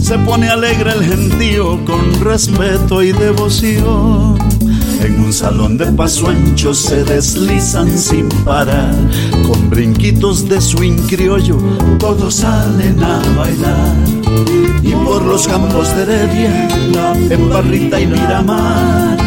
se 0.00 0.18
pone 0.18 0.48
alegre 0.48 0.92
el 0.92 1.04
gentío 1.04 1.84
con 1.84 2.20
respeto 2.20 3.02
y 3.02 3.12
devoción. 3.12 4.38
En 5.00 5.20
un 5.20 5.32
salón 5.32 5.76
de 5.76 5.86
paso 5.86 6.28
ancho 6.28 6.72
se 6.72 7.04
deslizan 7.04 7.98
sin 7.98 8.28
parar. 8.44 8.94
Con 9.46 9.68
brinquitos 9.68 10.48
de 10.48 10.60
swing 10.60 10.98
criollo, 11.08 11.58
todos 11.98 12.36
salen 12.36 13.02
a 13.02 13.20
bailar. 13.36 13.94
Y 14.82 14.92
por 14.92 15.22
los 15.22 15.46
campos 15.46 15.94
de 15.96 16.02
Heredia, 16.02 16.68
en 17.30 17.50
Barrita 17.50 18.00
y 18.00 18.06
Miramar, 18.06 19.23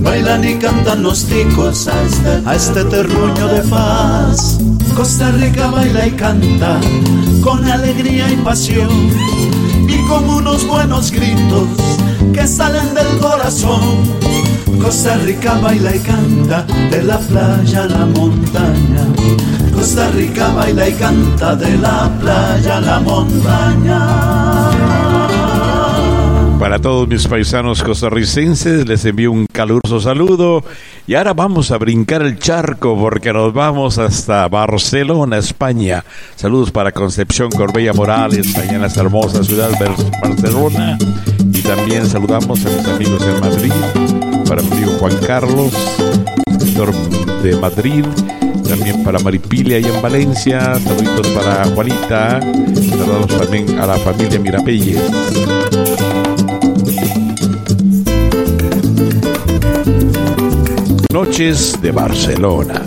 bailan 0.00 0.44
y 0.44 0.54
cantan 0.56 1.02
los 1.02 1.24
ticos 1.26 1.88
a 1.88 2.02
este, 2.02 2.42
a 2.48 2.54
este 2.54 2.84
terruño 2.84 3.48
de 3.48 3.60
paz. 3.62 4.58
Costa 4.96 5.30
Rica 5.32 5.70
baila 5.70 6.06
y 6.06 6.10
canta 6.12 6.80
con 7.42 7.64
alegría 7.64 8.30
y 8.30 8.36
pasión 8.36 8.90
y 9.88 9.96
con 10.08 10.28
unos 10.28 10.66
buenos 10.66 11.10
gritos 11.10 11.68
que 12.32 12.46
salen 12.46 12.94
del 12.94 13.18
corazón. 13.18 13.80
Costa 14.82 15.16
Rica 15.16 15.54
baila 15.60 15.94
y 15.94 16.00
canta 16.00 16.62
de 16.90 17.02
la 17.02 17.18
playa 17.18 17.84
a 17.84 17.86
la 17.86 18.06
montaña. 18.06 19.06
Costa 19.74 20.08
Rica 20.10 20.48
baila 20.48 20.88
y 20.88 20.92
canta 20.94 21.56
de 21.56 21.76
la 21.78 22.10
playa 22.20 22.78
a 22.78 22.80
la 22.80 23.00
montaña. 23.00 24.79
Para 26.60 26.78
todos 26.78 27.08
mis 27.08 27.26
paisanos 27.26 27.82
costarricenses 27.82 28.86
les 28.86 29.02
envío 29.06 29.32
un 29.32 29.46
caluroso 29.50 29.98
saludo. 29.98 30.62
Y 31.06 31.14
ahora 31.14 31.32
vamos 31.32 31.70
a 31.70 31.78
brincar 31.78 32.20
el 32.20 32.38
charco 32.38 32.98
porque 33.00 33.32
nos 33.32 33.54
vamos 33.54 33.96
hasta 33.96 34.46
Barcelona, 34.46 35.38
España. 35.38 36.04
Saludos 36.36 36.70
para 36.70 36.92
Concepción 36.92 37.50
Corbella 37.50 37.94
Morales, 37.94 38.54
mañana 38.58 38.88
esta 38.88 39.00
hermosa 39.00 39.42
ciudad 39.42 39.70
de 39.70 39.88
Barcelona. 40.20 40.98
Y 41.38 41.62
también 41.62 42.06
saludamos 42.06 42.66
a 42.66 42.68
mis 42.68 42.86
amigos 42.86 43.22
en 43.22 43.40
Madrid, 43.40 43.72
para 44.46 44.60
mi 44.60 44.70
amigo 44.72 44.92
Juan 44.98 45.16
Carlos, 45.26 45.72
escritor 46.46 46.92
de 47.42 47.56
Madrid, 47.56 48.04
también 48.68 49.02
para 49.02 49.18
Maripilia 49.18 49.78
y 49.78 49.84
en 49.86 50.02
Valencia, 50.02 50.78
saluditos 50.78 51.26
para 51.28 51.64
Juanita, 51.64 52.38
saludos 52.74 53.28
también 53.28 53.80
a 53.80 53.86
la 53.86 53.96
familia 53.96 54.38
Mirapelles. 54.38 55.59
Noches 61.12 61.76
de 61.82 61.90
Barcelona. 61.90 62.82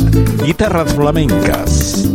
Guitarras 0.46 0.94
flamencas. 0.94 2.10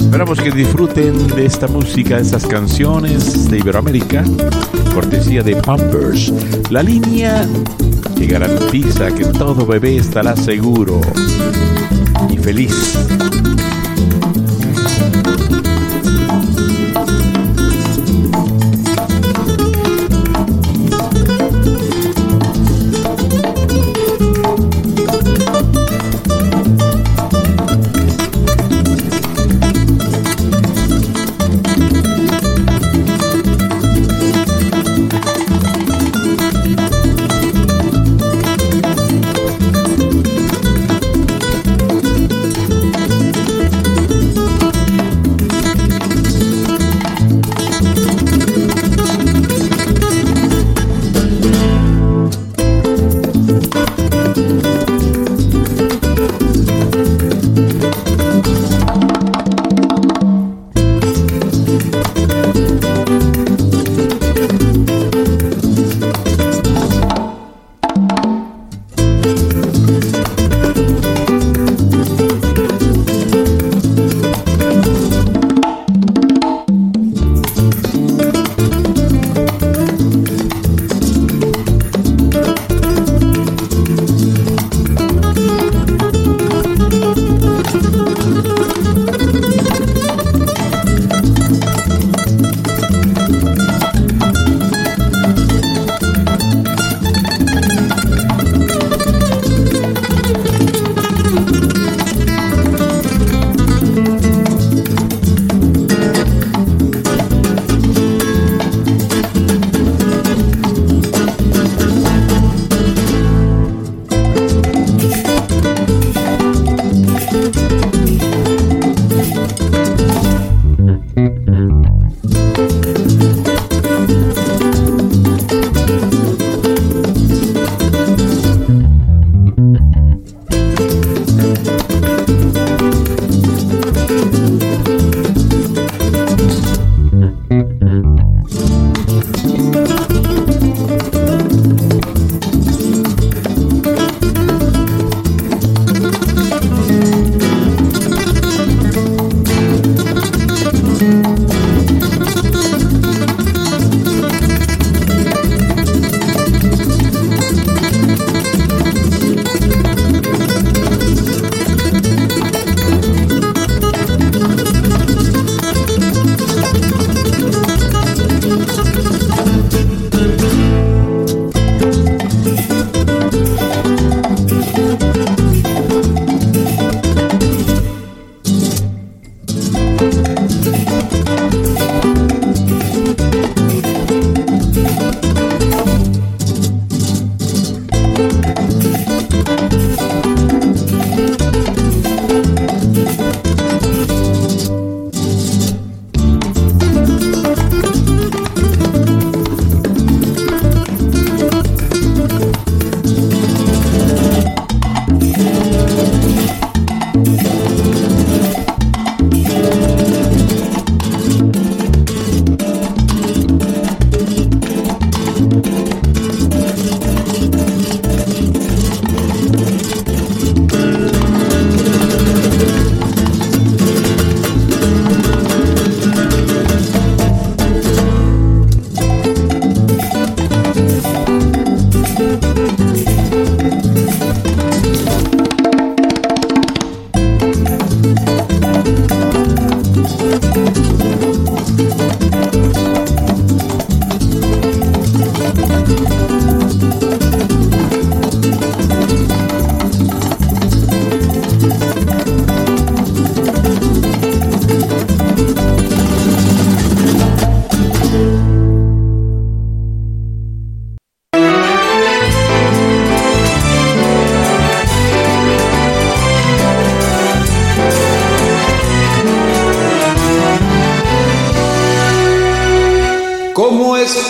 Esperamos 0.00 0.40
que 0.40 0.50
disfruten 0.50 1.28
de 1.28 1.46
esta 1.46 1.68
música, 1.68 2.16
de 2.16 2.22
estas 2.22 2.44
canciones 2.46 3.48
de 3.48 3.58
Iberoamérica, 3.58 4.24
cortesía 4.92 5.44
de 5.44 5.54
Pampers, 5.56 6.32
la 6.70 6.82
línea 6.82 7.46
que 8.16 8.26
garantiza 8.26 9.14
que 9.14 9.24
todo 9.26 9.64
bebé 9.64 9.98
estará 9.98 10.34
seguro 10.34 11.00
y 12.28 12.38
feliz. 12.38 12.98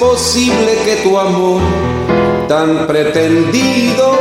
Posible 0.02 0.78
que 0.84 0.96
tu 0.96 1.16
amor 1.16 1.60
tan 2.48 2.86
pretendido 2.88 4.18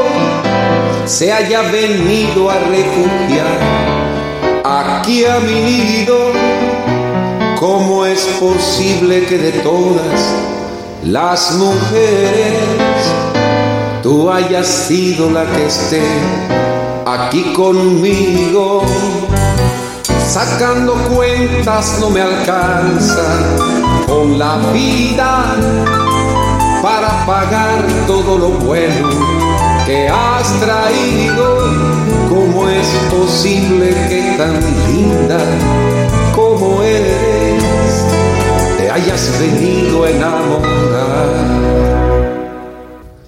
se 1.06 1.34
haya 1.34 1.64
venido 1.64 2.50
a 2.52 2.56
refugiar 2.60 3.58
aquí 4.64 5.26
a 5.26 5.40
mi 5.40 5.56
nido? 5.72 6.18
¿Cómo 7.60 8.06
es 8.06 8.22
posible 8.40 9.26
que 9.26 9.38
de 9.38 9.52
todas 9.64 10.20
las 11.04 11.54
mujeres 11.54 12.54
tú 14.04 14.32
hayas 14.32 14.68
sido 14.68 15.32
la 15.32 15.46
que 15.46 15.66
esté 15.66 16.04
aquí 17.06 17.54
conmigo? 17.54 18.84
Sacando 20.28 20.94
cuentas 21.10 21.98
no 22.00 22.10
me 22.10 22.22
alcanza 22.22 23.91
con 24.12 24.38
la 24.38 24.58
vida 24.74 25.56
para 26.82 27.26
pagar 27.26 27.82
todo 28.06 28.38
lo 28.38 28.50
bueno 28.50 29.10
que 29.86 30.10
has 30.10 30.48
traído. 30.60 31.48
¿Cómo 32.28 32.68
es 32.68 32.88
posible 33.10 33.88
que 34.10 34.36
tan 34.38 34.60
linda 34.88 35.40
como 36.36 36.82
eres 36.82 37.64
te 38.78 38.92
hayas 38.92 39.40
venido 39.40 40.04
a 40.04 40.10
enamorar 40.10 41.30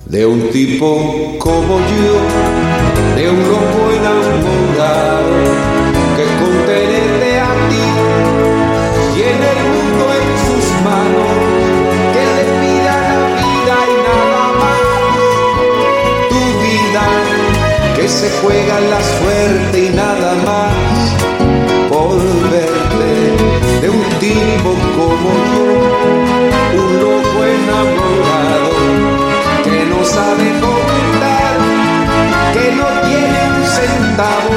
de 0.06 0.26
un 0.26 0.50
tipo 0.52 1.38
como 1.40 1.80
yo, 1.80 2.16
de 3.16 3.30
un 3.30 3.40
loco 3.40 3.82
enamorado? 4.00 5.73
Que 18.04 18.10
se 18.10 18.30
juega 18.41 18.82
la 18.82 19.01
suerte 19.01 19.86
y 19.86 19.89
nada 19.95 20.36
más, 20.43 20.74
por 21.88 22.18
verte 22.51 23.12
de 23.82 23.89
un 23.89 24.04
tipo 24.20 24.70
como 24.97 25.30
yo, 25.54 25.66
un 26.84 26.91
loco 26.99 27.38
enamorado, 27.60 28.72
que 29.64 29.86
no 29.86 30.04
sabe 30.04 30.45
contar, 30.60 31.56
que 32.51 32.66
no 32.76 32.88
tiene 33.08 33.39
un 33.58 33.66
centavo 33.78 34.51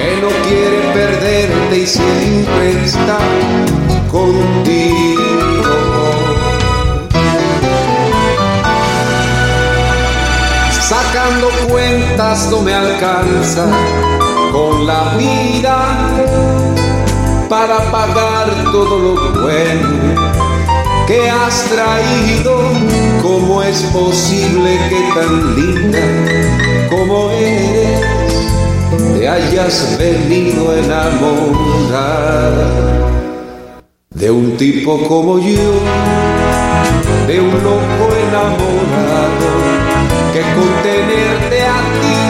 que 0.00 0.16
no 0.22 0.28
quiere 0.48 0.80
perderte 0.94 1.78
y 1.78 1.86
siempre 1.86 2.84
está 2.84 3.18
contigo. 4.10 4.89
Sacando 10.90 11.48
cuentas 11.68 12.48
no 12.50 12.62
me 12.62 12.74
alcanza 12.74 13.64
con 14.50 14.88
la 14.88 15.14
vida 15.16 15.78
para 17.48 17.78
pagar 17.92 18.50
todo 18.72 18.98
lo 18.98 19.40
bueno 19.40 19.88
que 21.06 21.30
has 21.30 21.62
traído. 21.66 22.72
¿Cómo 23.22 23.62
es 23.62 23.82
posible 23.92 24.80
que 24.88 25.00
tan 25.14 25.54
linda 25.54 26.00
como 26.90 27.30
eres 27.30 28.00
te 29.16 29.28
hayas 29.28 29.96
venido 29.96 30.72
a 30.72 30.74
de 34.12 34.28
un 34.28 34.56
tipo 34.56 35.06
como 35.06 35.38
yo, 35.38 35.70
de 37.28 37.40
un 37.40 37.52
loco 37.62 38.08
enamorado 38.26 39.39
tenerte 40.82 41.62
a 41.62 41.78
ti. 42.02 42.20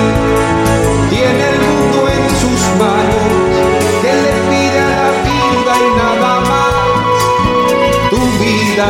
Tiene 1.10 1.44
el 1.52 1.58
mundo 1.68 2.08
en 2.16 2.24
sus 2.42 2.60
manos, 2.78 3.28
que 4.02 4.12
le 4.24 4.34
pide 4.50 4.78
a 4.78 4.90
la 4.96 5.08
vida 5.28 5.72
y 5.86 5.90
nada 6.02 6.40
más. 6.50 6.74
Tu 8.10 8.22
vida, 8.44 8.88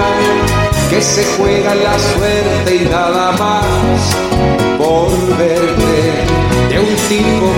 que 0.88 1.01
se 1.03 1.24
juega 1.36 1.74
la 1.74 1.99
suerte 1.99 2.76
y 2.76 2.84
nada 2.88 3.32
más. 3.32 4.01
Por 4.78 5.11
verte 5.36 5.95
de 6.70 6.78
un 6.78 6.97
tipo 7.09 7.49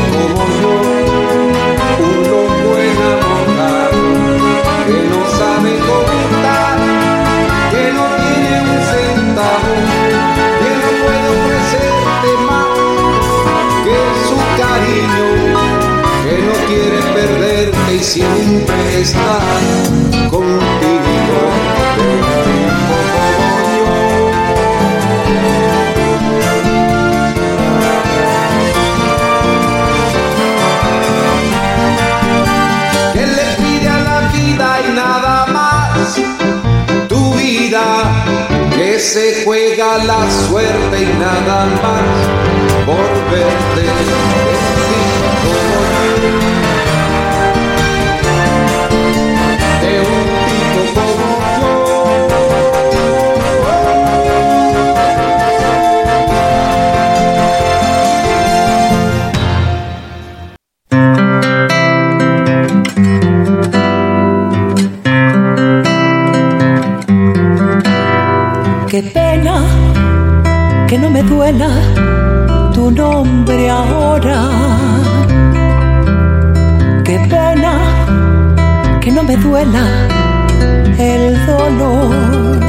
quiere 16.73 17.03
perderte 17.12 17.95
y 17.95 17.99
siempre 17.99 19.01
está 19.01 19.39
contigo. 20.31 21.03
que 38.77 38.99
se 38.99 39.45
juega 39.45 39.99
la 40.05 40.31
suerte 40.31 41.03
y 41.03 41.07
nada 41.18 41.64
más 41.83 42.03
por 42.85 43.31
verte 43.31 43.83
de 46.20 46.41
me 79.33 79.43
duela 79.43 79.87
el 80.99 81.47
dolor. 81.47 82.61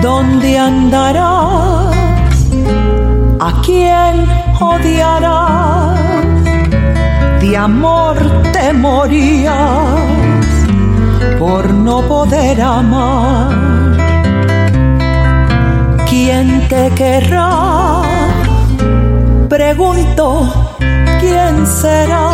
¿Dónde 0.00 0.58
andarás? 0.58 1.94
¿A 3.40 3.50
quién 3.64 4.14
odiarás? 4.60 6.00
De 7.40 7.56
amor 7.56 8.16
te 8.52 8.72
morías 8.72 10.44
por 11.38 11.68
no 11.86 12.00
poder 12.02 12.60
amar 12.62 13.52
¿Quién 16.08 16.66
te 16.68 16.90
querrá? 16.94 18.02
Pregunto, 19.48 20.26
¿quién 21.20 21.66
serás? 21.66 22.33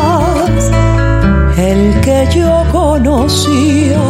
Que 2.10 2.26
yo 2.34 2.64
conocía 2.72 4.02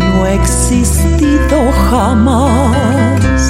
no 0.00 0.24
ha 0.24 0.32
existido 0.32 1.70
jamás. 1.88 3.48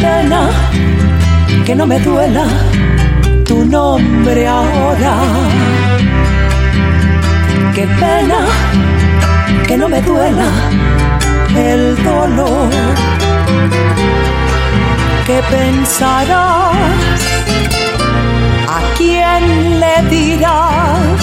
pena 0.00 0.50
que 1.66 1.74
no 1.74 1.86
me 1.86 1.98
duela 1.98 2.46
nombre 3.68 4.46
ahora. 4.46 5.14
Qué 7.74 7.86
pena 7.86 8.40
que 9.66 9.76
no 9.76 9.88
me 9.88 10.00
duela 10.02 10.50
el 11.56 12.02
dolor. 12.02 12.70
¿Qué 15.26 15.42
pensarás? 15.50 17.20
¿A 18.76 18.80
quién 18.96 19.80
le 19.80 19.96
dirás 20.16 21.20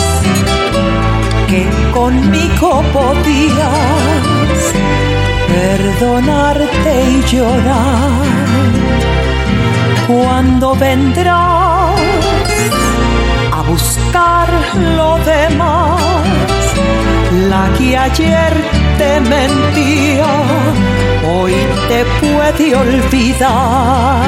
que 1.49 1.67
conmigo 1.91 2.83
podías 2.93 4.59
perdonarte 5.47 6.93
y 7.11 7.23
llorar? 7.31 8.35
Cuando 10.07 10.75
vendrás 10.75 11.44
buscar 13.67 14.47
lo 14.97 15.17
demás, 15.25 16.01
la 17.49 17.69
que 17.77 17.97
ayer 17.97 18.53
te 18.97 19.19
mentía, 19.19 20.27
hoy 21.27 21.53
te 21.89 22.05
puede 22.21 22.75
olvidar. 22.75 24.25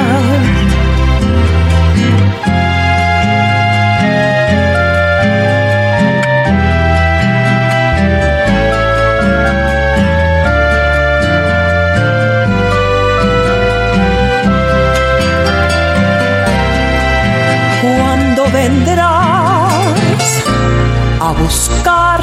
Buscar 21.40 22.20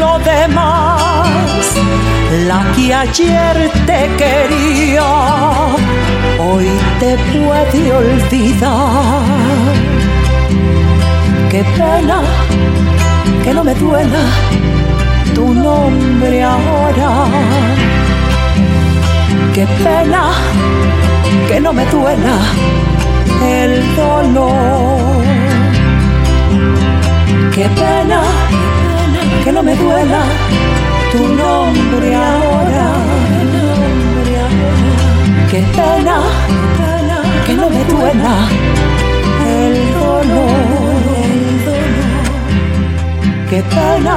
lo 0.00 0.18
demás, 0.18 1.00
la 2.46 2.60
que 2.74 2.94
ayer 2.94 3.70
te 3.86 4.00
quería, 4.20 5.04
hoy 6.38 6.68
te 7.00 7.16
puede 7.32 7.92
olvidar. 7.92 9.22
Qué 11.50 11.64
pena 11.76 12.20
que 13.42 13.54
no 13.54 13.64
me 13.64 13.74
duela 13.74 14.24
tu 15.34 15.54
nombre 15.54 16.42
ahora. 16.42 17.10
Qué 19.54 19.66
pena 19.82 20.30
que 21.48 21.60
no 21.60 21.72
me 21.72 21.84
duela 21.86 22.36
el 23.42 23.96
dolor. 23.96 25.27
Qué 27.58 27.68
pena 27.70 28.22
que 29.42 29.50
no 29.50 29.64
me 29.64 29.74
duela 29.74 30.22
tu 31.10 31.18
nombre 31.26 32.14
ahora. 32.14 32.86
Qué 35.50 35.60
pena 35.74 36.20
que 37.44 37.54
no 37.54 37.68
me 37.68 37.84
duela 37.86 38.34
el 39.56 39.74
dolor. 39.92 41.02
Qué 43.50 43.60
pena 43.74 44.16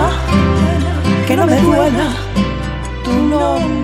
que 1.27 1.35
no 1.35 1.47
me 1.47 1.61
duela 1.61 2.07
tu 3.03 3.11
nombre 3.11 3.80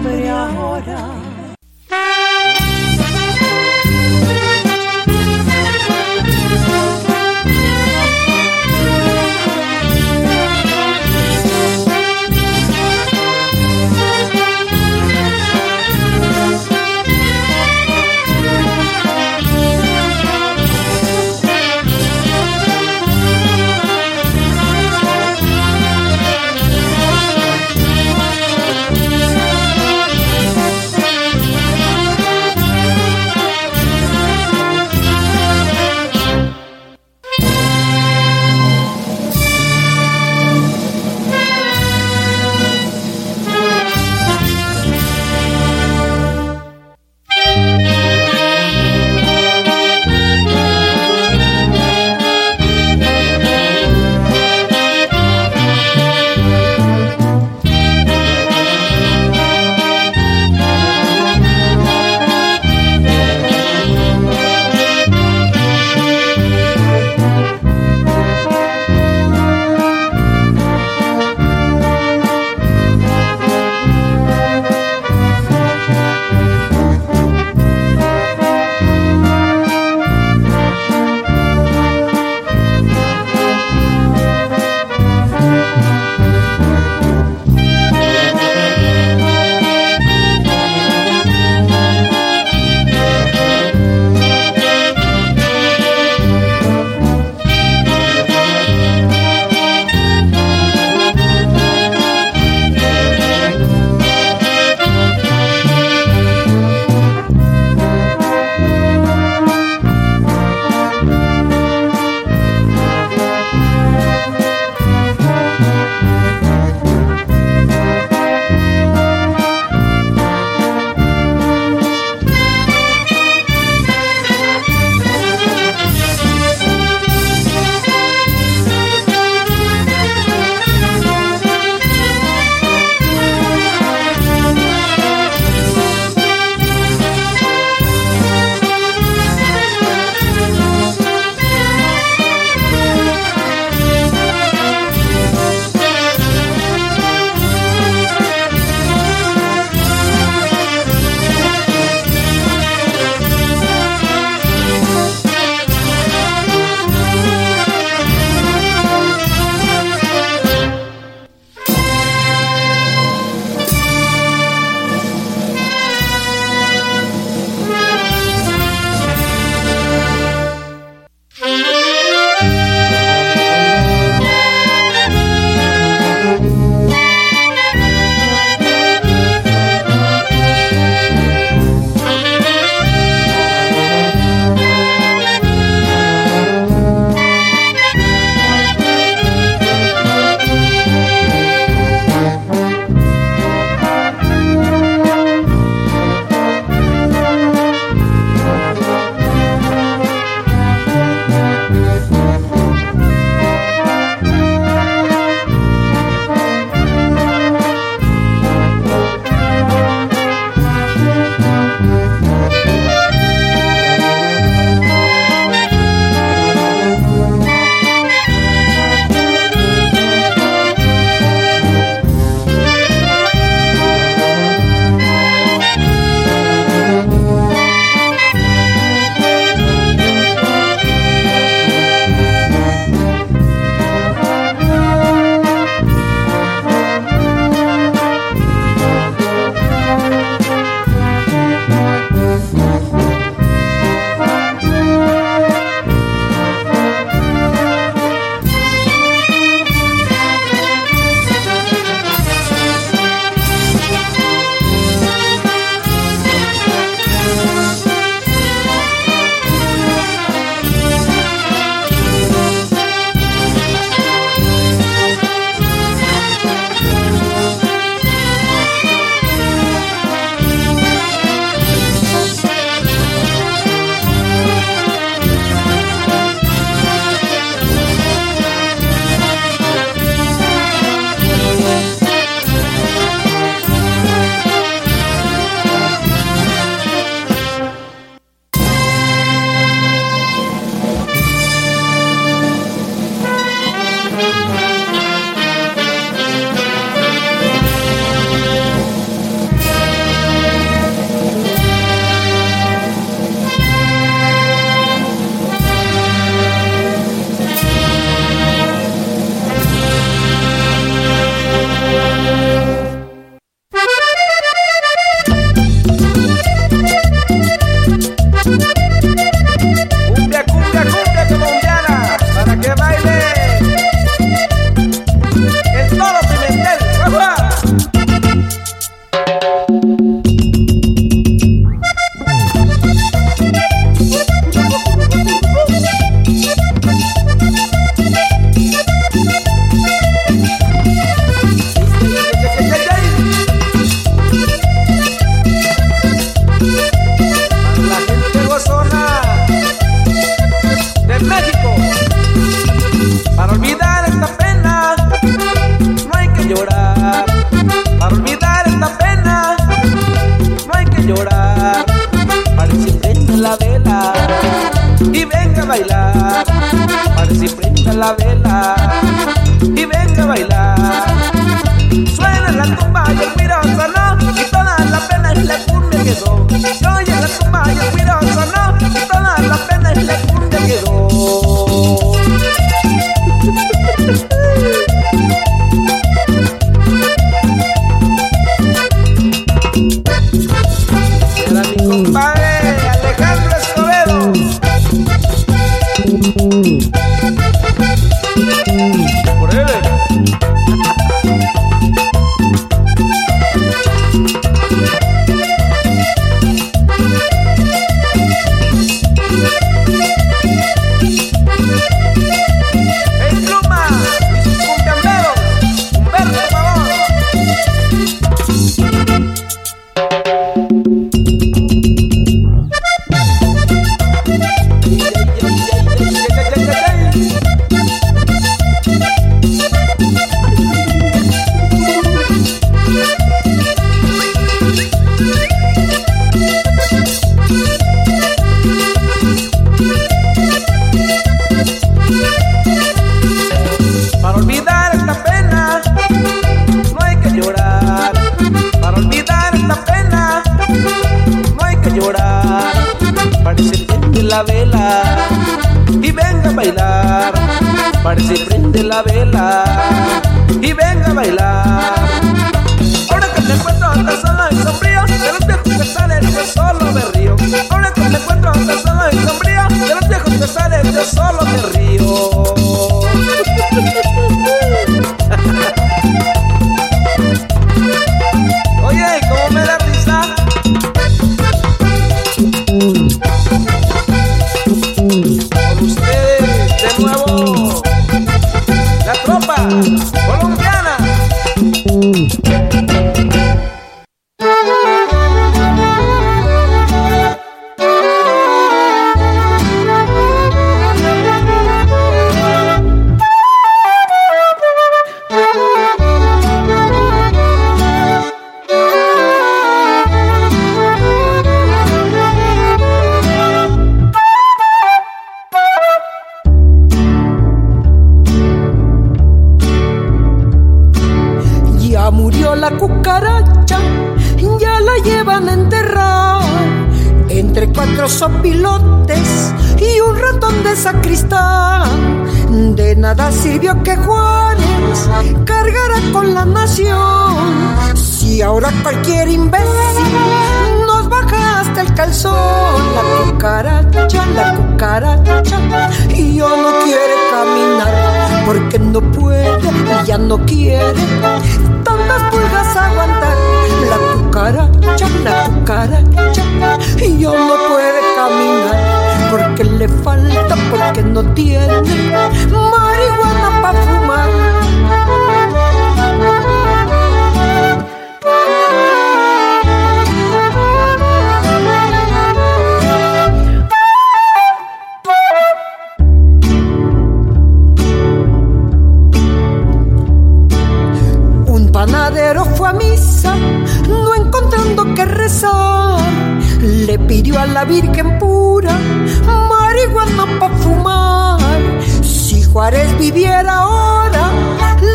pidiera 592.97 593.53
ahora 593.59 594.31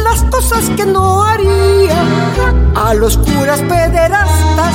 las 0.04 0.22
cosas 0.24 0.68
que 0.76 0.84
no 0.84 1.24
haría. 1.24 1.96
A 2.74 2.94
los 2.94 3.16
curas 3.18 3.60
pederastas 3.60 4.74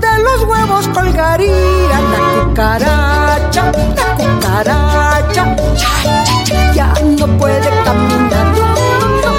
de 0.00 0.22
los 0.22 0.44
huevos 0.44 0.88
colgaría 0.88 2.00
la 2.12 2.44
cucaracha, 2.44 3.72
la 3.96 4.14
cucaracha. 4.16 5.56
Ya 6.74 6.92
no 7.18 7.26
puede 7.38 7.68
caminar 7.84 8.46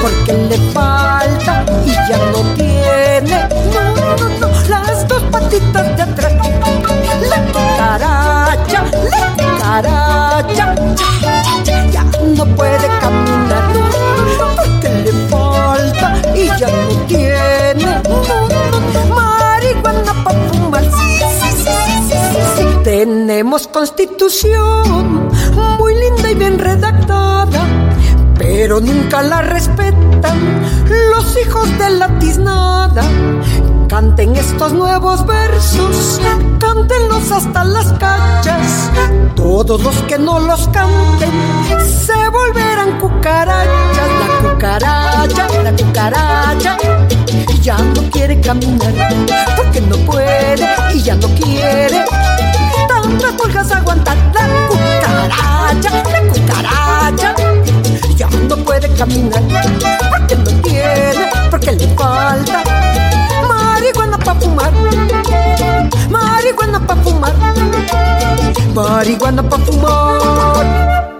porque 0.02 0.34
le 0.34 0.58
falta 0.72 1.66
y 1.86 1.92
ya 1.92 2.18
no 2.32 2.42
tiene 2.56 3.00
no, 3.74 4.16
no, 4.18 4.30
no, 4.40 4.70
las 4.70 5.08
dos 5.08 5.22
patitas 5.32 5.96
de 5.98 6.04
atrás. 6.04 6.34
La 7.30 7.42
cucaracha, 7.52 8.84
la 9.12 9.22
cucaracha. 9.38 10.76
Ya 11.92 12.04
no 12.36 12.46
puede 12.56 12.88
caminar. 13.00 13.09
ya 16.60 16.68
no 16.68 17.06
tiene 17.08 18.02
marihuana 19.16 20.24
para 20.24 20.40
fumar. 20.50 20.84
Sí, 20.84 21.20
sí, 21.40 21.64
sí, 21.64 22.38
sí, 22.58 22.66
Tenemos 22.84 23.68
constitución 23.68 25.30
muy 25.78 25.96
linda 25.96 26.32
y 26.32 26.36
bien 26.36 26.60
redactada, 26.60 27.66
pero 28.38 28.82
nunca 28.82 29.22
la 29.22 29.42
respetan 29.42 30.38
los 31.12 31.38
hijos 31.38 31.78
de 31.78 31.90
la 31.92 32.20
tiznada 32.20 33.04
Canten 33.90 34.36
estos 34.36 34.72
nuevos 34.72 35.26
versos, 35.26 36.22
cántenlos 36.60 37.32
hasta 37.32 37.64
las 37.64 37.92
cachas. 37.94 38.92
Todos 39.36 39.82
los 39.82 39.96
que 40.04 40.20
no 40.20 40.40
los 40.40 40.68
canten 40.68 41.32
se 42.06 42.14
volverán 42.30 43.00
cucarachas. 43.00 44.10
La 44.44 44.52
cucaracha, 44.52 45.48
la 45.64 45.72
cucaracha, 45.72 46.78
ya 47.64 47.78
no 47.80 48.04
quiere 48.12 48.40
caminar 48.40 48.94
porque 49.58 49.82
no 49.82 49.96
puede 50.06 50.70
y 50.94 51.02
ya 51.02 51.16
no 51.16 51.28
quiere. 51.30 52.06
Tantas 52.88 53.32
pulgas 53.34 53.72
aguantar 53.72 54.18
la 54.36 54.68
cucaracha, 54.68 56.04
la 56.12 56.22
cucaracha, 56.32 57.36
ya 58.16 58.30
no 58.48 58.56
puede 58.58 58.88
caminar 58.94 59.42
porque 60.12 60.36
no 60.36 60.52
tiene, 60.62 61.30
porque 61.50 61.72
le 61.72 61.88
falta 61.96 62.64
marihuana 63.90 64.18
pa' 64.22 64.36
fumar, 64.38 64.72
marihuana 66.14 66.80
pa' 66.80 66.96
fumar, 67.02 67.34
marihuana 68.76 69.42
pa' 69.42 69.58
fumar. 69.66 71.19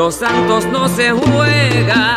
Los 0.00 0.14
santos 0.14 0.64
no 0.64 0.88
se 0.88 1.10
juega, 1.10 2.16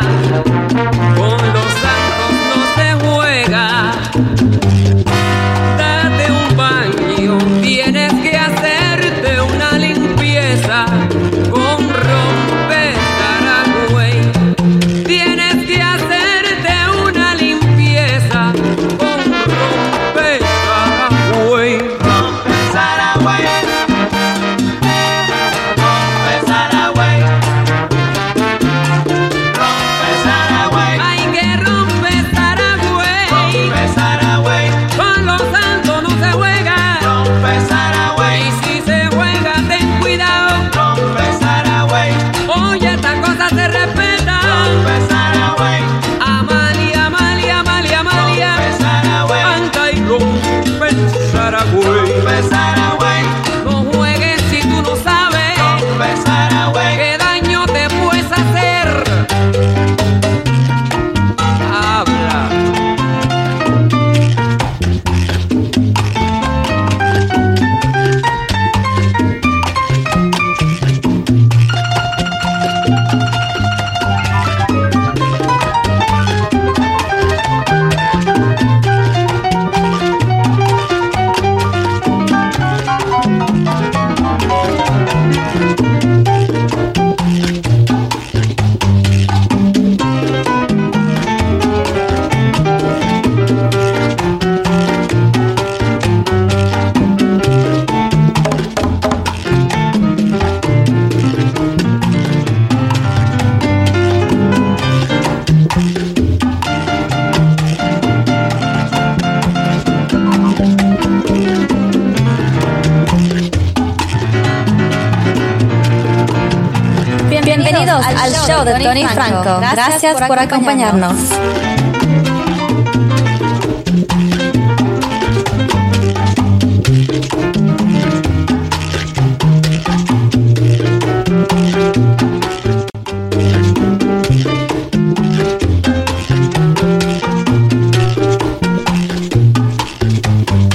Gracias 120.04 120.28
por 120.28 120.38
acompañarnos. 120.38 121.16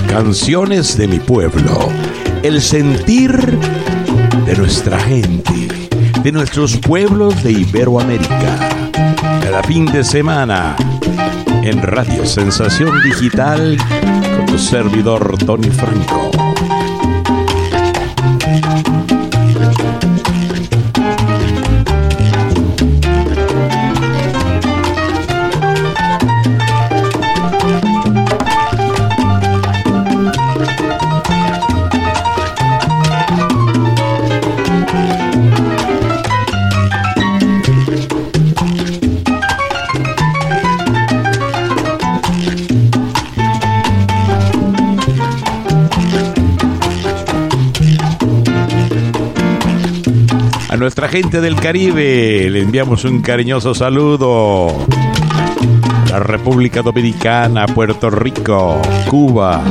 Canciones 0.07 0.97
de 0.97 1.07
mi 1.07 1.19
pueblo. 1.19 1.89
El 2.41 2.63
sentir 2.63 3.59
de 4.47 4.57
nuestra 4.57 4.99
gente, 4.99 5.48
de 6.23 6.31
nuestros 6.31 6.77
pueblos 6.77 7.43
de 7.43 7.51
Iberoamérica. 7.51 8.69
Cada 9.41 9.63
fin 9.63 9.85
de 9.85 10.03
semana 10.03 10.75
en 11.63 11.81
Radio 11.81 12.25
Sensación 12.25 13.01
Digital 13.03 13.77
con 14.35 14.45
tu 14.45 14.57
servidor 14.57 15.37
Tony 15.45 15.69
Franco. 15.69 16.31
Nuestra 50.79 51.09
gente 51.09 51.41
del 51.41 51.55
Caribe 51.57 52.49
le 52.49 52.61
enviamos 52.61 53.03
un 53.03 53.21
cariñoso 53.21 53.75
saludo. 53.75 54.85
La 56.09 56.19
República 56.19 56.81
Dominicana, 56.81 57.65
Puerto 57.67 58.09
Rico, 58.09 58.81
Cuba. 59.09 59.61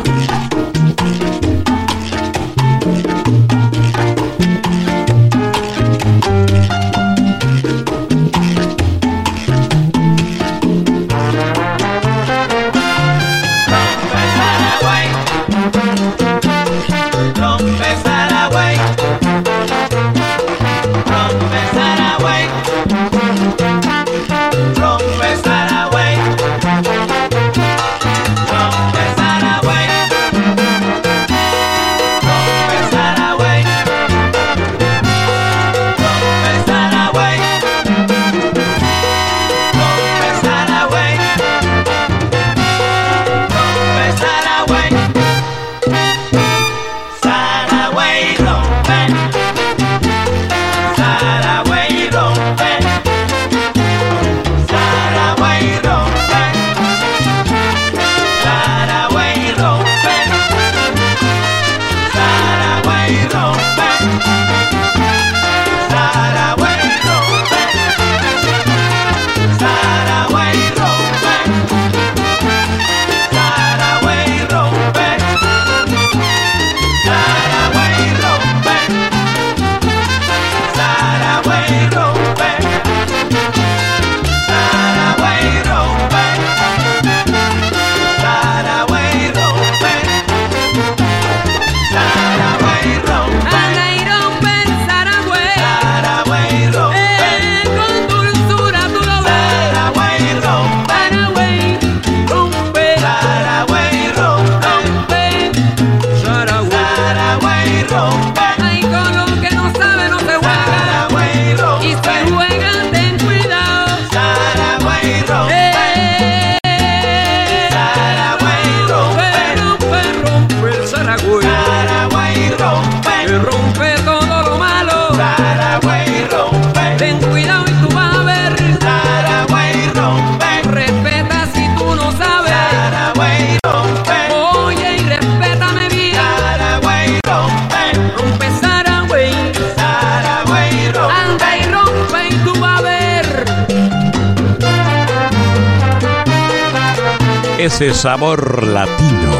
Sabor 147.98 148.64
latino. 148.64 149.32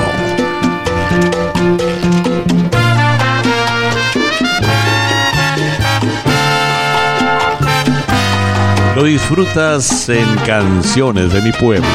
Lo 8.97 9.05
disfrutas 9.05 10.09
en 10.09 10.27
canciones 10.45 11.33
de 11.33 11.41
mi 11.41 11.53
pueblo. 11.53 11.87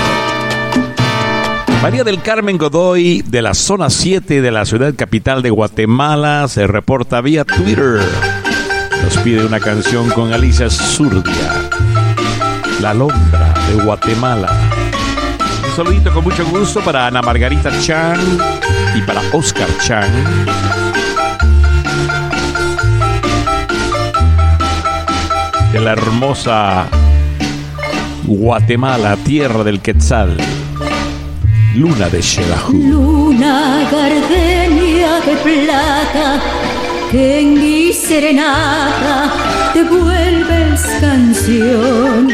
María 1.82 2.06
del 2.06 2.22
Carmen 2.22 2.58
Godoy, 2.58 3.24
de 3.24 3.42
la 3.42 3.54
zona 3.54 3.90
7 3.90 4.42
de 4.42 4.52
la 4.52 4.66
ciudad 4.66 4.94
capital 4.96 5.42
de 5.42 5.50
Guatemala, 5.50 6.48
se 6.48 6.66
reporta 6.66 7.20
vía 7.20 7.44
Twitter. 7.44 8.00
Nos 9.04 9.18
pide 9.18 9.46
una 9.46 9.60
canción 9.60 10.10
con 10.12 10.32
Alicia 10.32 10.70
Zurdia, 10.70 11.70
La 12.80 12.94
Londra 12.94 13.54
de 13.68 13.84
Guatemala. 13.84 14.73
Saludito 15.76 16.14
con 16.14 16.24
mucho 16.24 16.46
gusto 16.46 16.82
para 16.82 17.08
Ana 17.08 17.24
Margarita 17.24 17.72
Chan 17.82 18.20
y 18.96 19.02
para 19.02 19.22
Oscar 19.32 19.68
Chan. 19.82 20.08
De 25.72 25.80
la 25.80 25.94
hermosa 25.94 26.86
Guatemala, 28.26 29.18
tierra 29.18 29.64
del 29.64 29.82
Quetzal. 29.82 30.38
Luna 31.76 32.08
de 32.08 32.22
Xelajú. 32.22 32.74
Luna 32.74 33.90
gardenia 33.92 35.22
de 35.22 35.36
plata, 35.38 36.40
que 37.10 37.40
en 37.40 37.54
mi 37.56 37.92
serenata 37.92 39.34
te 39.74 39.84
vuelves 39.84 40.82
canción. 41.02 42.28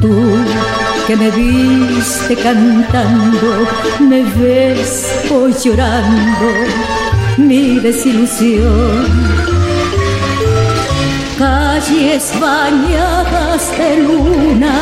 Tú 0.00 0.44
que 1.06 1.16
me 1.16 1.30
viste 1.30 2.34
cantando, 2.36 3.66
me 4.00 4.22
ves 4.22 5.06
hoy 5.30 5.52
llorando 5.62 6.46
mi 7.36 7.78
desilusión. 7.78 9.06
Calles 11.38 12.32
bañadas 12.40 13.70
de 13.76 13.96
luna 14.02 14.74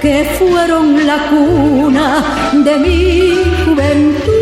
que 0.00 0.24
fueron 0.38 1.06
la 1.06 1.18
cuna 1.28 2.24
de 2.52 2.76
mi 2.78 3.34
juventud. 3.64 4.32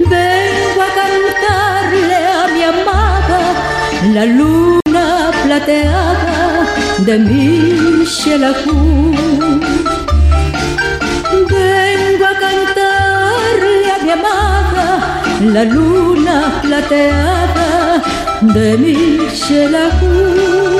Vengo 0.00 0.82
a 0.82 0.90
cantarle 1.00 2.16
a 2.40 2.48
mi 2.54 2.62
amada 2.62 3.40
la 4.12 4.24
luna 4.26 5.30
plateada 5.44 6.07
de 7.08 7.18
mi 7.18 8.04
Xelajú. 8.04 8.76
Vengo 11.52 12.24
a 12.32 12.34
cantarle 12.44 13.90
a 13.94 13.98
mi 14.04 14.10
amada 14.18 14.88
la 15.54 15.64
luna 15.64 16.36
plateada 16.62 17.68
de 18.54 18.68
mi 18.82 18.96
Xelajú. 19.42 20.77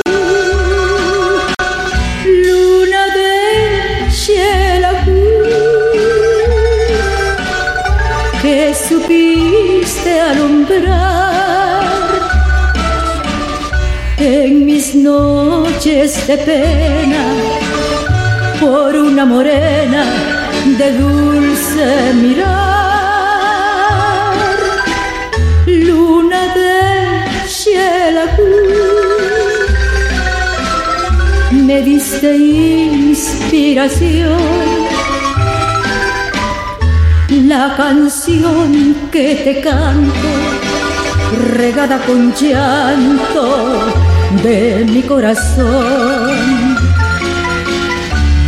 Noches 15.78 16.26
de 16.26 16.36
pena 16.38 17.24
por 18.60 18.96
una 18.96 19.24
morena 19.24 20.04
de 20.76 20.98
dulce 20.98 22.12
mirar. 22.14 22.48
Luna 25.66 26.52
de 26.58 26.76
Xelajú 27.46 28.54
me 31.52 31.80
diste 31.82 32.36
inspiración. 32.36 34.36
La 37.46 37.76
canción 37.76 38.96
que 39.12 39.36
te 39.44 39.60
canto, 39.60 40.30
regada 41.56 41.98
con 41.98 42.34
llanto 42.34 44.07
de 44.42 44.84
mi 44.84 45.02
corazón. 45.02 46.76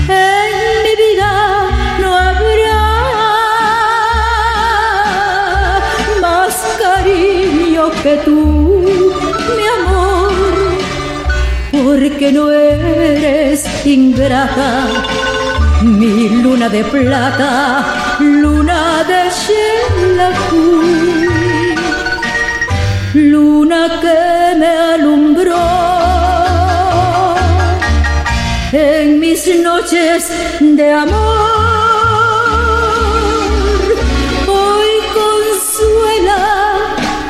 En 0.08 0.52
mi 0.84 0.94
vida 1.04 1.32
no 2.00 2.16
habrá 2.16 2.80
más 6.20 6.54
cariño 6.78 7.90
que 8.02 8.16
tú, 8.24 9.12
mi 9.56 9.66
amor 9.80 10.30
porque 11.72 12.32
no 12.32 12.50
eres 12.50 13.64
ingrata, 13.86 14.86
mi 15.82 16.28
luna 16.28 16.68
de 16.68 16.84
plata, 16.84 17.84
luna 18.18 19.04
de 19.04 19.30
Xelajú, 19.40 20.82
luna 23.14 24.00
que 24.02 24.39
me 24.54 24.66
alumbró 24.66 25.56
en 28.72 29.20
mis 29.20 29.46
noches 29.60 30.30
de 30.60 30.92
amor. 30.92 31.16
Hoy 34.48 34.88
consuela 35.14 36.38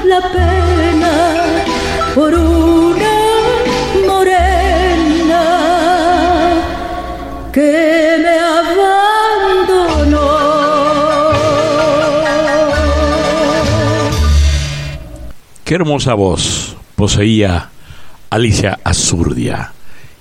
la 0.04 0.20
pena 0.32 1.64
por 2.14 2.34
una 2.34 3.18
morena 4.06 5.44
que 7.52 8.16
me 8.22 8.38
abandonó. 8.60 9.90
Qué 15.64 15.74
hermosa 15.74 16.14
voz 16.14 16.69
poseía 17.00 17.70
Alicia 18.28 18.78
Azurdia. 18.84 19.72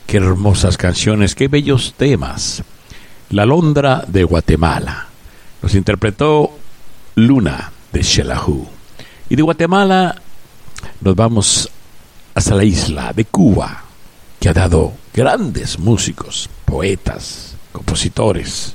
Qué 0.07 0.15
hermosas 0.15 0.77
canciones, 0.77 1.35
qué 1.35 1.49
bellos 1.49 1.93
temas. 1.97 2.63
La 3.31 3.45
Londra 3.45 4.05
de 4.07 4.23
Guatemala. 4.23 5.07
Nos 5.61 5.75
interpretó 5.75 6.57
Luna 7.15 7.73
de 7.91 8.01
Xelajú. 8.01 8.65
Y 9.27 9.35
de 9.35 9.41
Guatemala 9.41 10.21
nos 11.01 11.15
vamos 11.17 11.69
hasta 12.33 12.55
la 12.55 12.63
isla 12.63 13.11
de 13.11 13.25
Cuba, 13.25 13.83
que 14.39 14.47
ha 14.47 14.53
dado 14.53 14.93
grandes 15.13 15.77
músicos, 15.79 16.49
poetas, 16.63 17.57
compositores. 17.73 18.73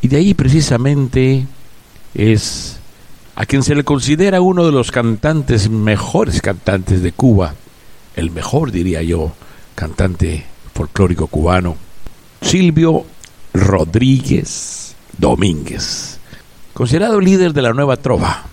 Y 0.00 0.06
de 0.06 0.18
ahí 0.18 0.32
precisamente 0.32 1.44
es 2.14 2.78
a 3.34 3.46
quien 3.46 3.62
se 3.62 3.74
le 3.74 3.84
considera 3.84 4.40
uno 4.40 4.66
de 4.66 4.72
los 4.72 4.90
cantantes, 4.90 5.70
mejores 5.70 6.42
cantantes 6.42 7.02
de 7.02 7.12
Cuba, 7.12 7.54
el 8.14 8.30
mejor 8.30 8.70
diría 8.70 9.02
yo, 9.02 9.32
cantante 9.74 10.44
folclórico 10.74 11.26
cubano, 11.26 11.76
Silvio 12.40 13.06
Rodríguez 13.54 14.94
Domínguez, 15.16 16.18
considerado 16.74 17.20
líder 17.20 17.52
de 17.52 17.62
la 17.62 17.72
nueva 17.72 17.96
trova. 17.96 18.44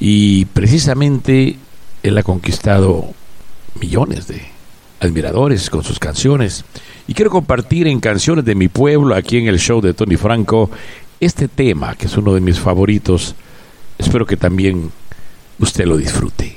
Y 0.00 0.46
precisamente 0.46 1.56
él 2.02 2.18
ha 2.18 2.24
conquistado 2.24 3.14
millones 3.80 4.26
de 4.26 4.42
admiradores 4.98 5.70
con 5.70 5.84
sus 5.84 5.98
canciones. 5.98 6.64
Y 7.06 7.14
quiero 7.14 7.30
compartir 7.30 7.86
en 7.86 8.00
Canciones 8.00 8.44
de 8.44 8.54
mi 8.54 8.68
Pueblo, 8.68 9.14
aquí 9.14 9.38
en 9.38 9.46
el 9.46 9.58
show 9.58 9.80
de 9.80 9.94
Tony 9.94 10.16
Franco, 10.16 10.70
este 11.20 11.46
tema, 11.48 11.94
que 11.94 12.06
es 12.06 12.16
uno 12.16 12.34
de 12.34 12.40
mis 12.40 12.58
favoritos, 12.58 13.34
Espero 14.02 14.26
que 14.26 14.36
también 14.36 14.90
usted 15.58 15.86
lo 15.86 15.96
disfrute. 15.96 16.56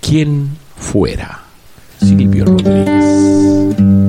¿Quién 0.00 0.50
fuera? 0.76 1.44
Silvio 1.98 2.44
Rodríguez. 2.44 3.99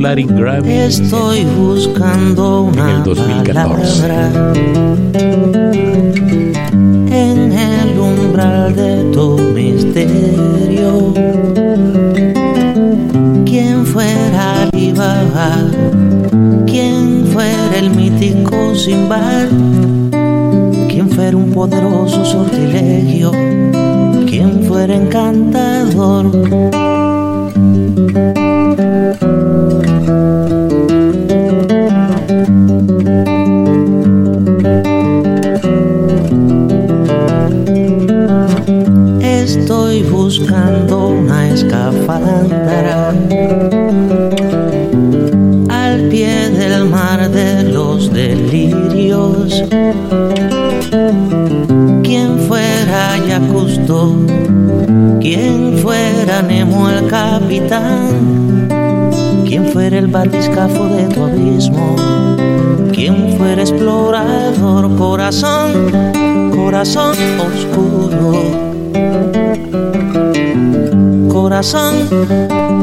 Latin 0.00 0.34
Grammy 0.34 0.72
Estoy 0.72 1.44
buscando 1.44 2.70
en 2.72 2.80
una 2.80 2.96
el 2.96 3.02
2014. 3.02 4.08
palabra 4.08 4.52
en 7.12 7.52
el 7.52 7.98
umbral 7.98 8.74
de 8.74 9.04
tu 9.12 9.36
misterio. 9.54 11.12
¿Quién 13.44 13.84
fuera 13.84 14.62
Alibaba? 14.62 15.68
¿Quién 16.66 17.26
fuera 17.26 17.78
el 17.78 17.90
mítico 17.90 18.74
Simbar? 18.74 19.48
¿Quién 20.88 21.10
fuera 21.10 21.36
un 21.36 21.52
poderoso 21.52 22.24
sortilegio? 22.24 23.32
¿Quién 24.26 24.62
fuera 24.62 24.96
encantador? 24.96 26.30
Fuera 56.20 56.42
Nemo 56.42 56.90
el 56.90 57.06
capitán, 57.08 58.68
quien 59.46 59.72
fuera 59.72 59.96
el 59.98 60.08
batiscafo 60.08 60.84
de 60.86 61.04
tu 61.04 61.24
abismo, 61.24 61.96
quien 62.92 63.38
fuera 63.38 63.62
explorador, 63.62 64.94
corazón, 64.96 65.72
corazón 66.54 67.16
oscuro. 67.38 68.32
Corazón, 71.32 71.94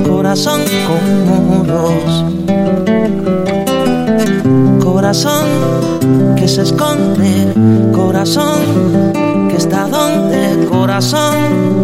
corazón 0.07 0.61
con 0.87 1.03
muros, 1.47 2.25
corazón 4.83 5.45
que 6.35 6.47
se 6.47 6.63
esconde, 6.63 7.53
corazón 7.93 8.61
que 9.49 9.57
está 9.57 9.87
donde, 9.87 10.65
corazón, 10.65 11.77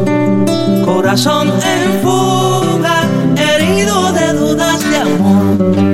corazón 0.84 1.50
en 1.50 2.02
fuga, 2.02 3.04
herido 3.38 4.12
de 4.12 4.34
dudas 4.34 4.80
de 4.90 4.98
amor. 4.98 5.93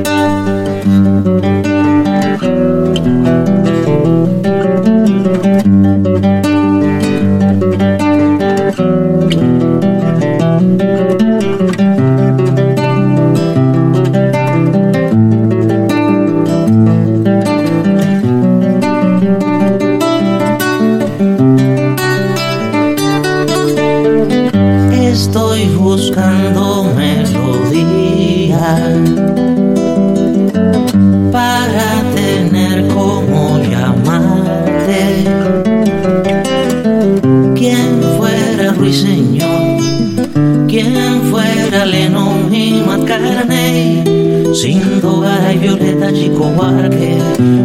McCartney, 44.59 44.73
Sindoga 44.73 45.53
y 45.53 45.57
Violeta 45.57 46.11
Chico 46.13 46.47
Huarque, 46.47 47.17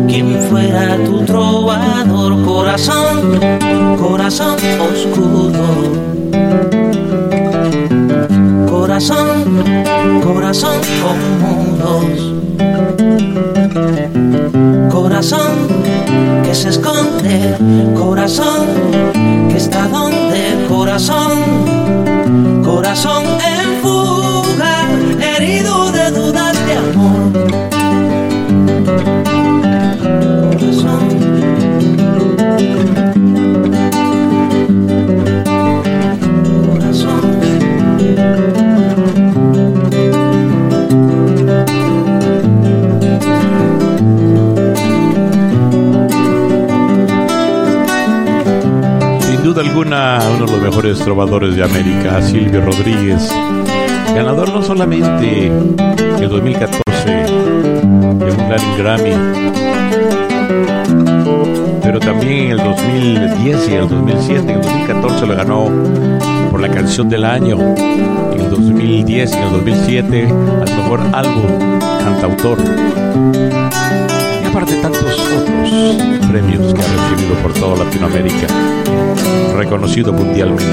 quien 0.07 0.39
fuera 0.49 0.97
tu 1.05 1.25
trovador, 1.25 2.45
corazón, 2.45 3.41
corazón 3.99 4.57
oscuro 4.81 6.15
corazón, 8.85 9.65
corazón 10.23 10.81
con 11.03 11.19
muros. 11.41 12.35
Corazón 14.93 15.53
que 16.45 16.55
se 16.55 16.69
esconde, 16.69 17.57
corazón 17.97 18.67
que 19.49 19.57
está 19.57 19.89
donde, 19.89 20.67
corazón, 20.69 21.33
corazón 22.63 23.25
en 23.25 23.83
fuga, 23.83 24.04
Uno 49.77 50.35
de 50.35 50.53
los 50.53 50.63
mejores 50.63 50.99
trovadores 51.01 51.57
de 51.57 51.65
América, 51.65 52.23
Silvio 52.23 52.61
Rodríguez, 52.61 53.29
ganador 54.15 54.53
no 54.53 54.63
solamente 54.63 55.47
en 55.47 56.23
el 56.23 56.29
2014 56.29 56.83
de 57.09 58.31
un 58.31 58.79
Grammy, 58.79 59.11
pero 61.83 61.99
también 61.99 62.33
en 62.33 62.51
el 62.53 62.59
2010 62.59 63.69
y 63.69 63.75
en 63.75 63.83
el 63.83 63.89
2007, 63.89 64.41
en 64.43 64.51
el 64.51 64.63
2014 64.63 65.27
lo 65.27 65.37
ganó 65.37 65.69
por 66.53 66.61
la 66.61 66.69
canción 66.69 67.09
del 67.09 67.25
año, 67.25 67.59
en 67.59 68.41
el 68.41 68.51
2010 68.51 69.33
y 69.33 69.37
en 69.37 69.43
el 69.43 69.51
2007 69.51 70.29
al 70.29 70.77
mejor 70.77 71.01
álbum 71.13 71.79
cantautor. 71.99 73.64
Aparte 74.55 74.77
tantos 74.77 75.03
otros 75.03 76.27
premios 76.29 76.73
que 76.73 76.81
ha 76.81 76.87
recibido 76.87 77.35
por 77.43 77.53
toda 77.55 77.85
Latinoamérica, 77.85 78.47
reconocido 79.57 80.13
mundialmente. 80.13 80.65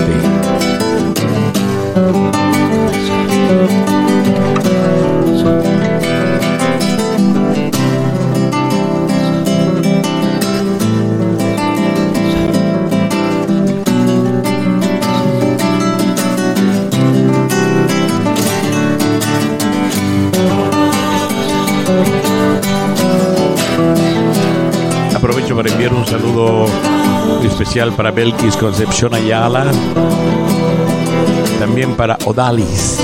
para 27.71 28.11
Belkis 28.11 28.57
Concepción 28.57 29.13
Ayala. 29.13 29.71
También 31.57 31.95
para 31.95 32.17
Odalis. 32.25 32.99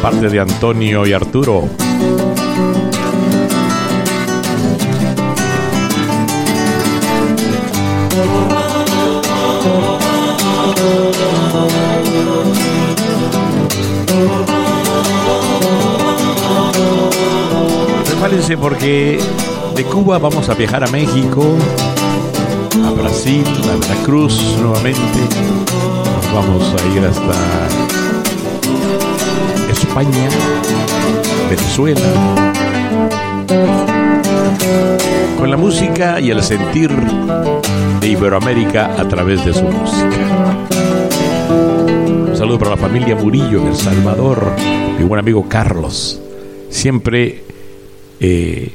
Parte 0.00 0.28
de 0.28 0.38
Antonio 0.38 1.04
y 1.04 1.12
Arturo. 1.12 1.68
Prepárense 18.04 18.56
porque 18.56 19.18
de 19.76 19.84
Cuba 19.84 20.18
vamos 20.18 20.48
a 20.48 20.54
viajar 20.54 20.82
a 20.82 20.86
México, 20.86 21.44
a 22.82 22.90
Brasil, 22.92 23.44
a 23.70 23.76
Veracruz 23.76 24.56
nuevamente. 24.58 25.18
Nos 26.14 26.32
vamos 26.32 26.74
a 26.74 26.96
ir 26.96 27.04
hasta 27.04 27.34
España, 29.70 30.28
Venezuela. 31.50 32.00
Con 35.38 35.50
la 35.50 35.58
música 35.58 36.20
y 36.20 36.30
el 36.30 36.42
sentir 36.42 36.90
de 38.00 38.08
Iberoamérica 38.08 38.98
a 38.98 39.06
través 39.06 39.44
de 39.44 39.52
su 39.52 39.64
música. 39.64 40.56
Un 42.30 42.34
saludo 42.34 42.58
para 42.58 42.70
la 42.70 42.76
familia 42.78 43.14
Murillo 43.14 43.60
en 43.60 43.66
El 43.68 43.76
Salvador, 43.76 44.52
mi 44.98 45.04
buen 45.04 45.20
amigo 45.20 45.46
Carlos, 45.46 46.18
siempre 46.70 47.44
eh, 48.20 48.72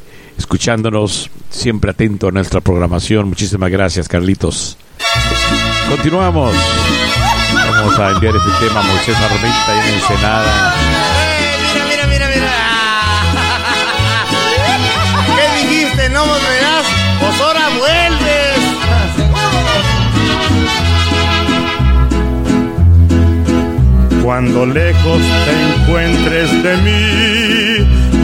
escuchándonos, 0.51 1.31
siempre 1.49 1.91
atento 1.91 2.27
a 2.27 2.31
nuestra 2.31 2.59
programación. 2.59 3.29
Muchísimas 3.29 3.71
gracias, 3.71 4.09
Carlitos. 4.09 4.77
Continuamos. 5.87 6.53
Vamos 7.53 7.97
a 7.97 8.09
enviar 8.11 8.35
este 8.35 8.49
tema 8.59 8.81
a 8.81 8.83
Moisés 8.83 9.15
Armenta 9.15 9.73
en 9.73 9.93
Ensenada. 9.93 10.75
Mira, 11.89 12.05
mira, 12.05 12.27
mira. 12.27 12.51
¿Qué 15.37 15.45
dijiste? 15.69 16.09
¿No 16.09 16.19
volverás? 16.25 16.85
Pues 17.21 17.39
ahora 17.39 17.69
vuelves. 17.79 18.59
Cuando 24.21 24.65
lejos 24.65 25.21
te 25.45 25.51
encuentres 25.81 26.61
de 26.61 26.77
mí, 26.77 27.50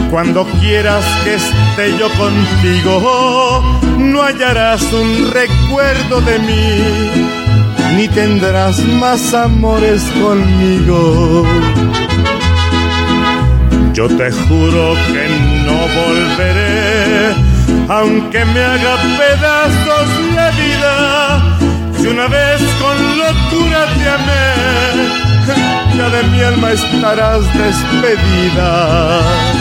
cuando 0.10 0.46
quieras 0.62 1.04
que 1.24 1.36
esté 1.36 1.96
yo 1.98 2.10
contigo, 2.12 3.62
no 3.98 4.22
hallarás 4.22 4.84
un 4.94 5.32
recuerdo 5.32 6.22
de 6.22 6.38
mí, 6.40 7.26
ni 7.96 8.08
tendrás 8.08 8.80
más 8.86 9.34
amores 9.34 10.04
conmigo. 10.22 11.44
Yo 13.94 14.08
te 14.08 14.32
juro 14.32 14.96
que 15.12 15.28
no 15.66 15.78
volveré, 16.00 17.36
aunque 17.90 18.46
me 18.46 18.62
haga 18.62 18.96
pedazos 19.18 20.08
la 20.36 20.52
vida. 20.52 21.58
Si 22.00 22.08
una 22.08 22.28
vez 22.28 22.62
con 22.80 23.18
locura 23.18 23.88
te 23.98 24.08
amé, 24.08 24.54
ya 25.98 26.10
de 26.10 26.24
mi 26.30 26.42
alma 26.42 26.72
estarás 26.72 27.44
despedida. 27.56 29.57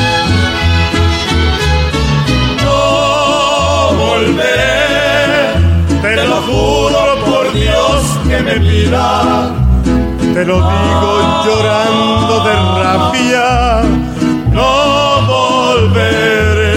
Te 6.03 6.27
lo 6.27 6.43
juro 6.43 7.25
por 7.25 7.53
Dios 7.53 8.19
que 8.29 8.41
me 8.41 8.61
pida. 8.61 9.53
Te 10.35 10.45
lo 10.45 10.57
digo 10.57 11.43
llorando 11.45 12.45
de 12.45 12.55
rabia, 12.83 13.83
no 14.53 14.73
volveré. 15.33 16.73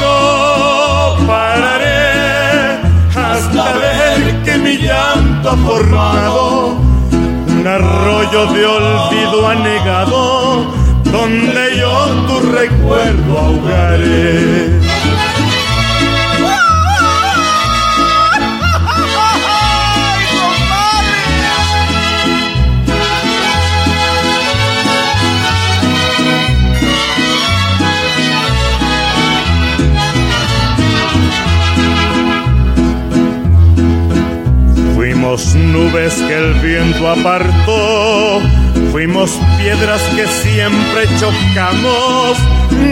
No 0.00 1.26
pararé 1.26 2.80
hasta 3.14 3.72
ver 3.78 4.42
que 4.44 4.58
mi 4.58 4.76
llanto 4.76 5.50
ha 5.50 5.56
formado 5.56 6.76
un 7.48 7.66
arroyo 7.66 8.46
de 8.52 8.66
olvido 8.66 9.48
anegado, 9.48 10.66
donde 11.04 11.78
yo 11.78 11.92
tu 12.26 12.40
recuerdo 12.52 13.38
ahogaré. 13.38 15.07
Nubes 35.72 36.14
que 36.14 36.34
el 36.34 36.54
viento 36.54 37.08
apartó, 37.08 38.40
fuimos 38.90 39.30
piedras 39.58 40.00
que 40.14 40.26
siempre 40.26 41.06
chocamos, 41.18 42.38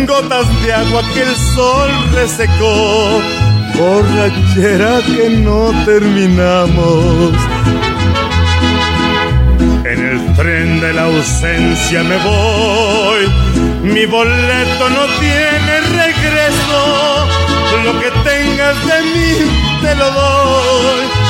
gotas 0.06 0.46
de 0.62 0.72
agua 0.72 1.02
que 1.14 1.22
el 1.22 1.36
sol 1.54 1.90
resecó, 2.12 3.22
borrachera 3.76 5.00
que 5.06 5.30
no 5.30 5.72
terminamos. 5.84 7.32
En 9.84 10.04
el 10.04 10.34
tren 10.34 10.80
de 10.80 10.92
la 10.92 11.04
ausencia 11.04 12.02
me 12.02 12.16
voy, 12.18 13.26
mi 13.82 14.06
boleto 14.06 14.90
no 14.90 15.06
tiene 15.20 15.80
regreso, 15.80 17.26
lo 17.84 18.00
que 18.00 18.10
tengas 18.28 18.86
de 18.86 19.02
mí 19.02 19.50
te 19.82 19.94
lo 19.94 20.10
doy 20.10 21.25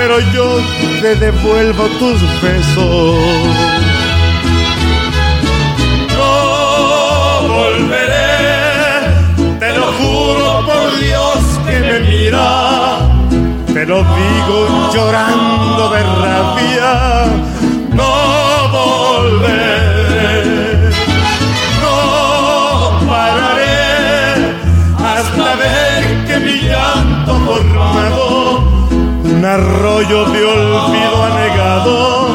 pero 0.00 0.20
yo 0.32 0.58
te 1.02 1.16
devuelvo 1.16 1.84
tus 1.98 2.20
besos. 2.40 3.18
No 6.16 7.48
volveré, 7.48 8.38
te 9.58 9.72
lo 9.76 9.86
juro 9.98 10.66
por 10.66 11.00
Dios 11.00 11.38
que 11.66 11.80
me 11.80 11.98
mira. 12.00 12.98
Te 13.74 13.84
lo 13.86 13.98
digo 13.98 14.90
llorando 14.94 15.90
de 15.90 16.02
rabia, 16.22 16.92
arroyo 29.58 30.24
de 30.26 30.44
olvido 30.44 31.22
anegado, 31.24 32.28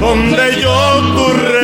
donde 0.00 0.60
yo 0.60 0.76
tu 1.14 1.57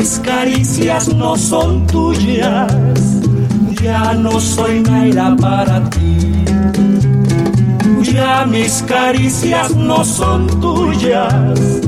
mis 0.00 0.18
caricias 0.20 1.14
no 1.14 1.36
son 1.36 1.86
tuyas, 1.86 2.72
ya 3.82 4.14
no 4.14 4.40
soy 4.40 4.80
Naila 4.80 5.36
para 5.38 5.90
ti. 5.90 6.16
Ya 8.00 8.46
mis 8.46 8.82
caricias 8.88 9.76
no 9.76 10.02
son 10.02 10.46
tuyas, 10.58 11.82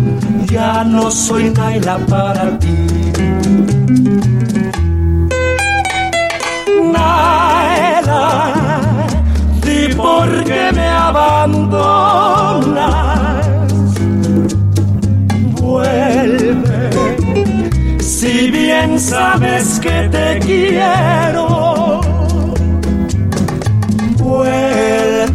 ya 0.44 0.84
no 0.84 1.10
soy 1.10 1.48
Naila 1.56 1.97
para 2.06 2.59
ti. 2.59 2.76
Naila, 6.93 8.52
di 9.64 9.89
por 9.94 10.44
qué 10.44 10.70
me 10.74 10.86
abandonas. 10.86 13.02
Si 18.23 18.53
bien 18.53 19.01
sabes 19.01 19.81
que 19.81 20.09
te 20.09 20.39
quiero, 20.39 22.01
vuelve, 24.16 25.32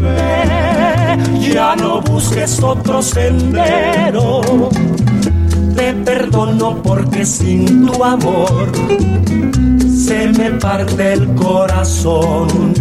ya 1.51 1.75
no 1.75 1.99
busques 1.99 2.63
otro 2.63 3.01
sendero. 3.01 4.69
Te 5.75 5.93
perdono 5.95 6.81
porque 6.81 7.25
sin 7.25 7.87
tu 7.87 8.01
amor 8.05 8.71
se 9.85 10.29
me 10.29 10.51
parte 10.51 11.11
el 11.11 11.35
corazón. 11.35 12.76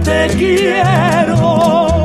te 0.00 0.28
quiero. 0.36 2.04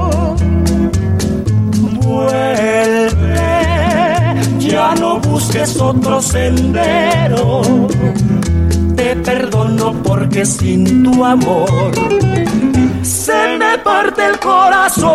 Vuelve, 2.02 3.46
ya 4.60 4.96
no 4.96 5.20
busques 5.20 5.80
otro 5.80 6.22
sendero. 6.22 7.62
Te 8.96 9.16
perdono 9.18 9.94
porque 10.04 10.46
sin 10.46 11.04
tu 11.04 11.24
amor 11.24 11.94
se 13.04 13.58
me 13.58 13.78
parte 13.80 14.26
el 14.26 14.40
corazón. 14.40 15.08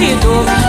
vencido. 0.00 0.59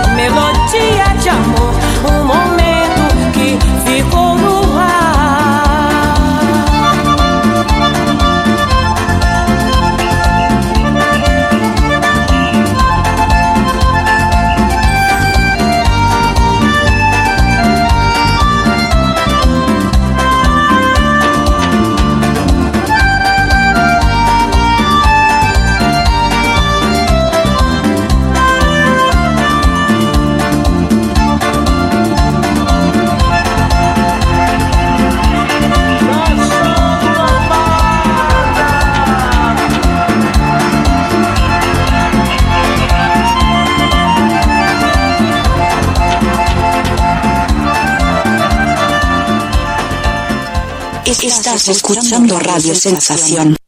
Estás 51.32 51.70
escuchando 51.70 52.38
Radio 52.40 52.76
Sensación. 52.76 53.61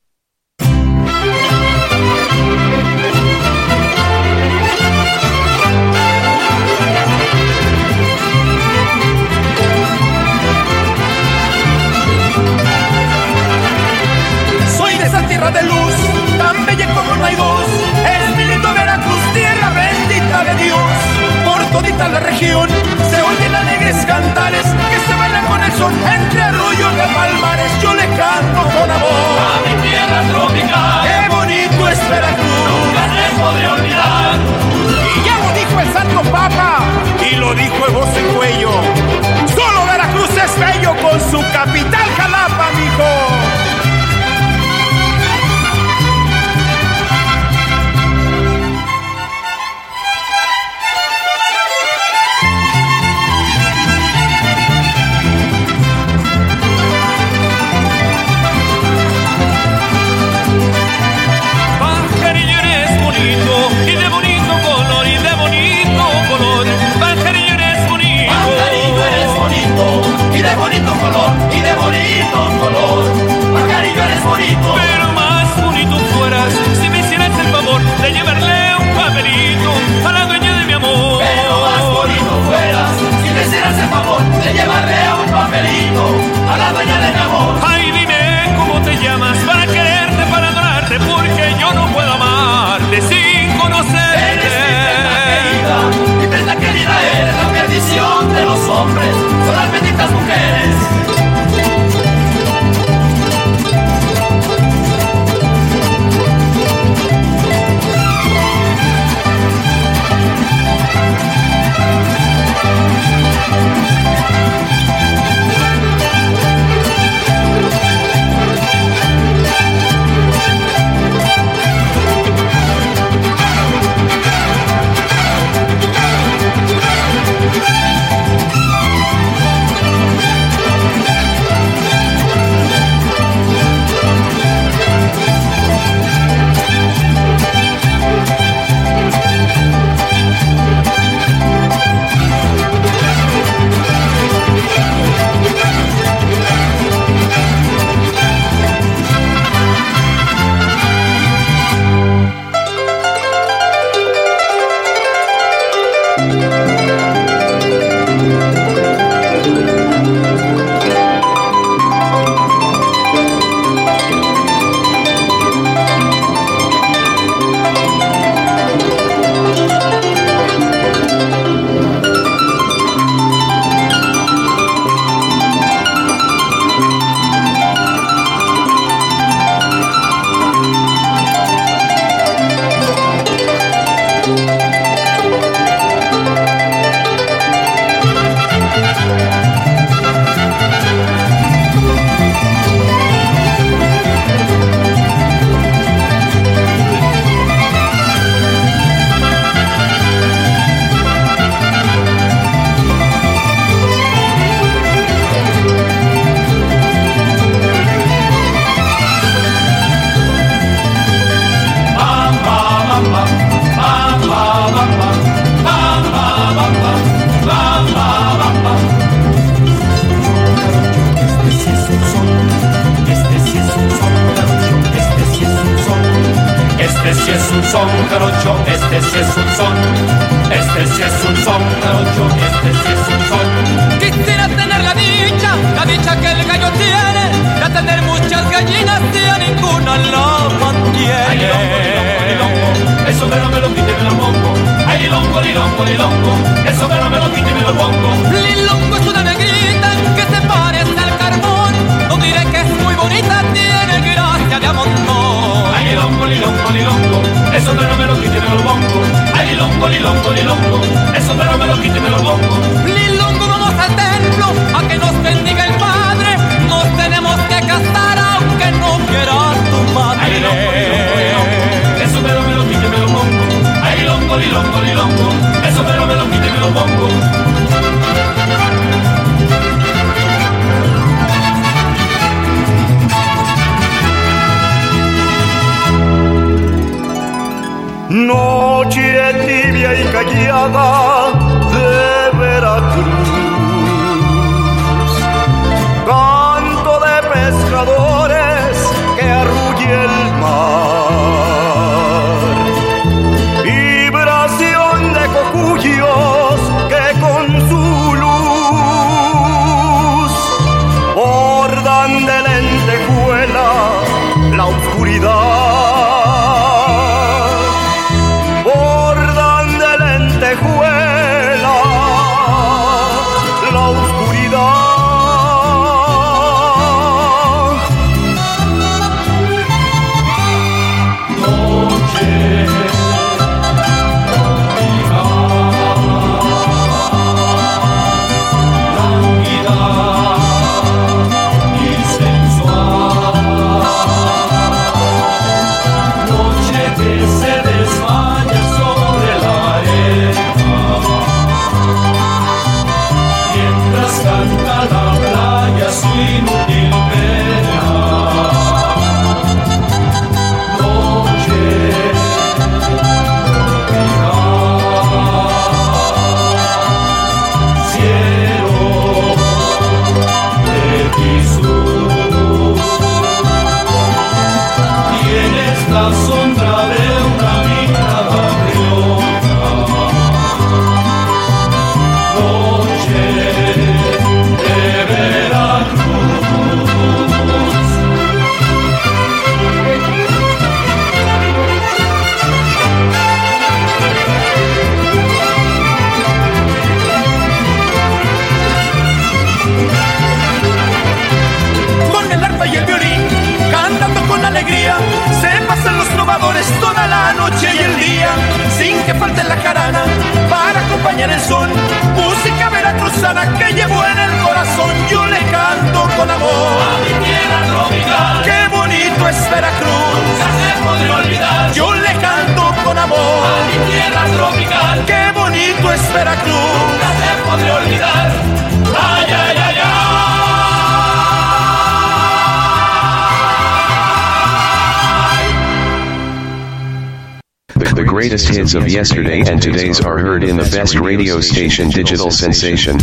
todays 439.64 440.04
are 440.04 440.20
heard 440.20 440.44
in 440.44 440.58
the 440.58 440.64
best 440.64 441.00
radio 441.00 441.40
station 441.40 441.90
Digital 441.90 442.30
Sensation. 442.30 443.00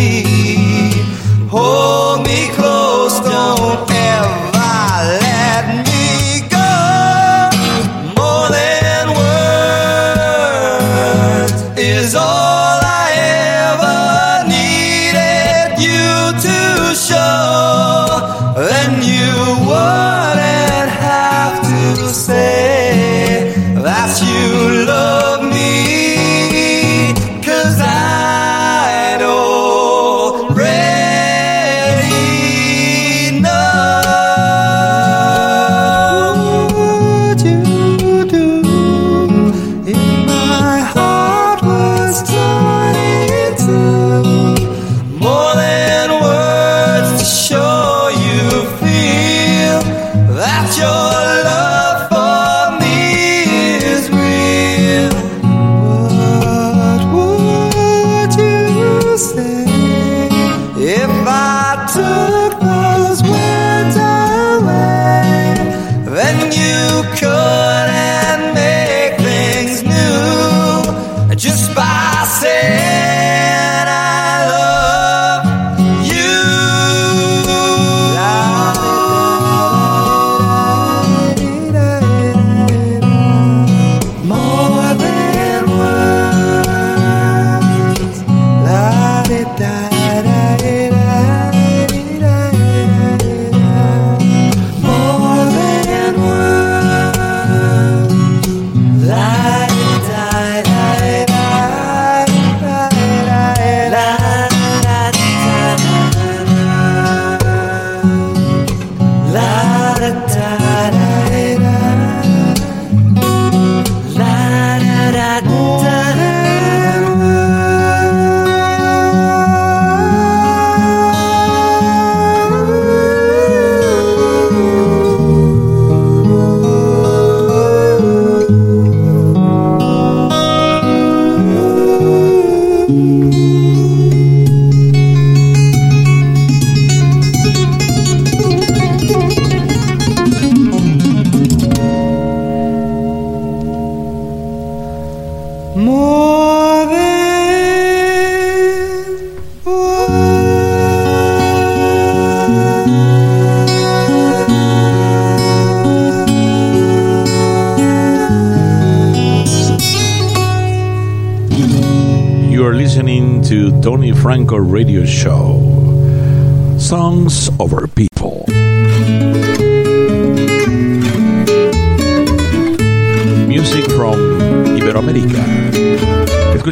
me, 0.00 0.22
hold 1.50 2.26
me 2.26 2.48
close. 2.54 2.59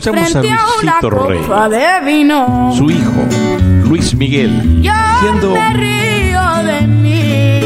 Escuchamos 0.09 0.37
a 0.37 0.41
Frente 0.41 0.51
a 0.51 0.67
una 0.83 0.93
Luisito 1.01 1.11
Rey, 1.11 1.41
copa 1.41 1.69
de 1.69 2.01
vino. 2.05 2.73
su 2.77 2.91
hijo, 2.91 3.27
Luis 3.85 4.15
Miguel, 4.15 4.83
siendo 5.21 5.55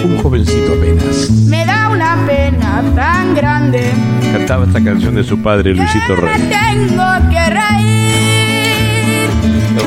un 0.04 0.18
jovencito 0.22 0.72
apenas. 0.72 1.30
Me 1.48 1.64
da 1.64 1.88
una 1.90 2.16
pena 2.26 2.82
tan 2.96 3.34
grande. 3.34 3.92
Cantaba 4.32 4.64
esta 4.64 4.82
canción 4.82 5.14
de 5.14 5.24
su 5.24 5.40
padre, 5.40 5.74
Luisito 5.74 6.16
Rey. 6.16 6.32
tengo 6.50 7.04
que 7.30 7.50
reír. 7.50 9.30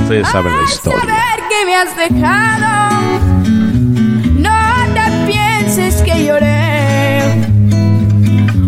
Ustedes 0.01 0.27
saben 0.29 0.53
la 0.55 0.63
historia. 0.63 0.99
Saber 0.99 1.39
que 1.49 1.65
me 1.65 1.75
has 1.75 1.97
dejado. 1.97 3.19
No 4.37 4.93
te 4.93 5.31
pienses 5.31 6.01
que 6.03 6.25
lloré. 6.25 7.21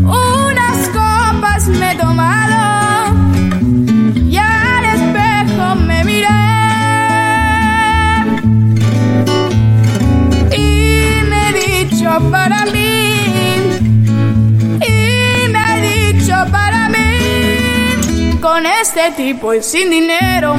Unas 0.04 0.90
copas 0.90 1.68
me 1.68 1.92
he 1.92 1.96
este 18.88 19.12
tipo 19.12 19.54
y 19.54 19.62
sin 19.62 19.90
dinero. 19.90 20.56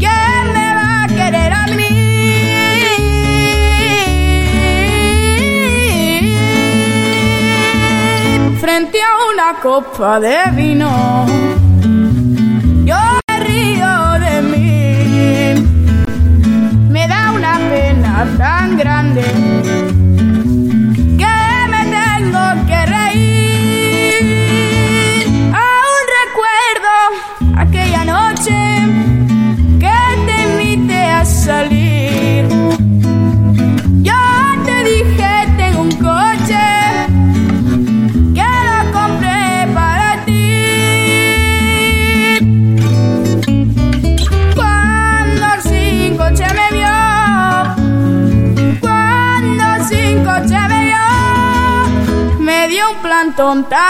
¿Quién 0.00 0.44
me 0.56 0.74
va 0.74 1.04
a 1.04 1.06
querer 1.06 1.52
a 1.52 1.66
mí? 1.68 1.88
Frente 8.60 8.98
a 9.00 9.10
una 9.32 9.60
copa 9.62 10.18
de 10.18 10.50
vino, 10.52 11.26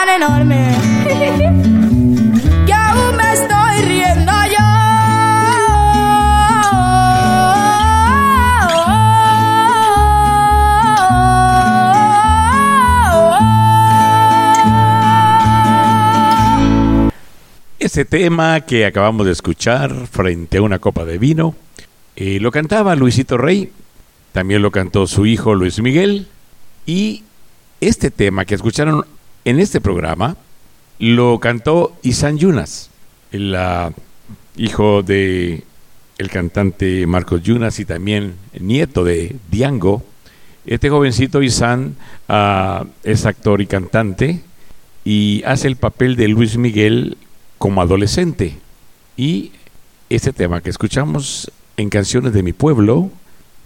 enorme 0.09 0.75
que 2.67 2.73
aún 2.73 3.17
me 3.17 3.33
estoy 3.33 3.83
riendo 3.83 4.33
yo. 4.33 4.67
Ese 17.79 18.05
tema 18.05 18.61
que 18.63 18.85
acabamos 18.87 19.27
de 19.27 19.33
escuchar 19.33 20.07
frente 20.09 20.59
a 20.59 20.63
una 20.63 20.79
copa 20.79 21.05
de 21.05 21.19
vino, 21.19 21.55
eh, 22.17 22.39
lo 22.41 22.51
cantaba 22.51 22.97
Luisito 22.97 23.39
Rey, 23.39 23.71
también 24.33 24.63
lo 24.63 24.71
cantó 24.71 25.07
su 25.07 25.27
hijo 25.27 25.55
Luis 25.55 25.81
Miguel, 25.81 26.27
y 26.85 27.25
este 27.81 28.11
tema 28.11 28.45
que 28.45 28.55
escucharon 28.55 29.05
en 29.47 29.61
este 29.61 29.81
programa 29.81 30.37
lo 30.99 31.39
cantó 31.39 31.97
Isan 32.03 32.37
Yunas, 32.37 32.91
el 33.31 33.55
ah, 33.55 33.93
hijo 34.57 35.05
de 35.05 35.63
el 36.19 36.31
cantante 36.31 37.07
Marcos 37.07 37.43
Yunas 37.43 37.79
y 37.79 37.85
también 37.85 38.35
nieto 38.59 39.05
de 39.05 39.37
Diango. 39.49 40.03
Este 40.67 40.91
jovencito 40.91 41.43
Isan 41.43 41.95
ah, 42.29 42.87
es 43.05 43.25
actor 43.25 43.61
y 43.61 43.67
cantante 43.67 44.43
y 45.05 45.45
hace 45.47 45.69
el 45.69 45.77
papel 45.77 46.17
de 46.17 46.27
Luis 46.27 46.57
Miguel 46.57 47.17
como 47.59 47.81
adolescente. 47.81 48.57
Y 49.17 49.53
este 50.11 50.33
tema 50.33 50.61
que 50.61 50.71
escuchamos 50.71 51.53
en 51.77 51.89
Canciones 51.89 52.33
de 52.33 52.43
mi 52.43 52.53
Pueblo 52.53 53.13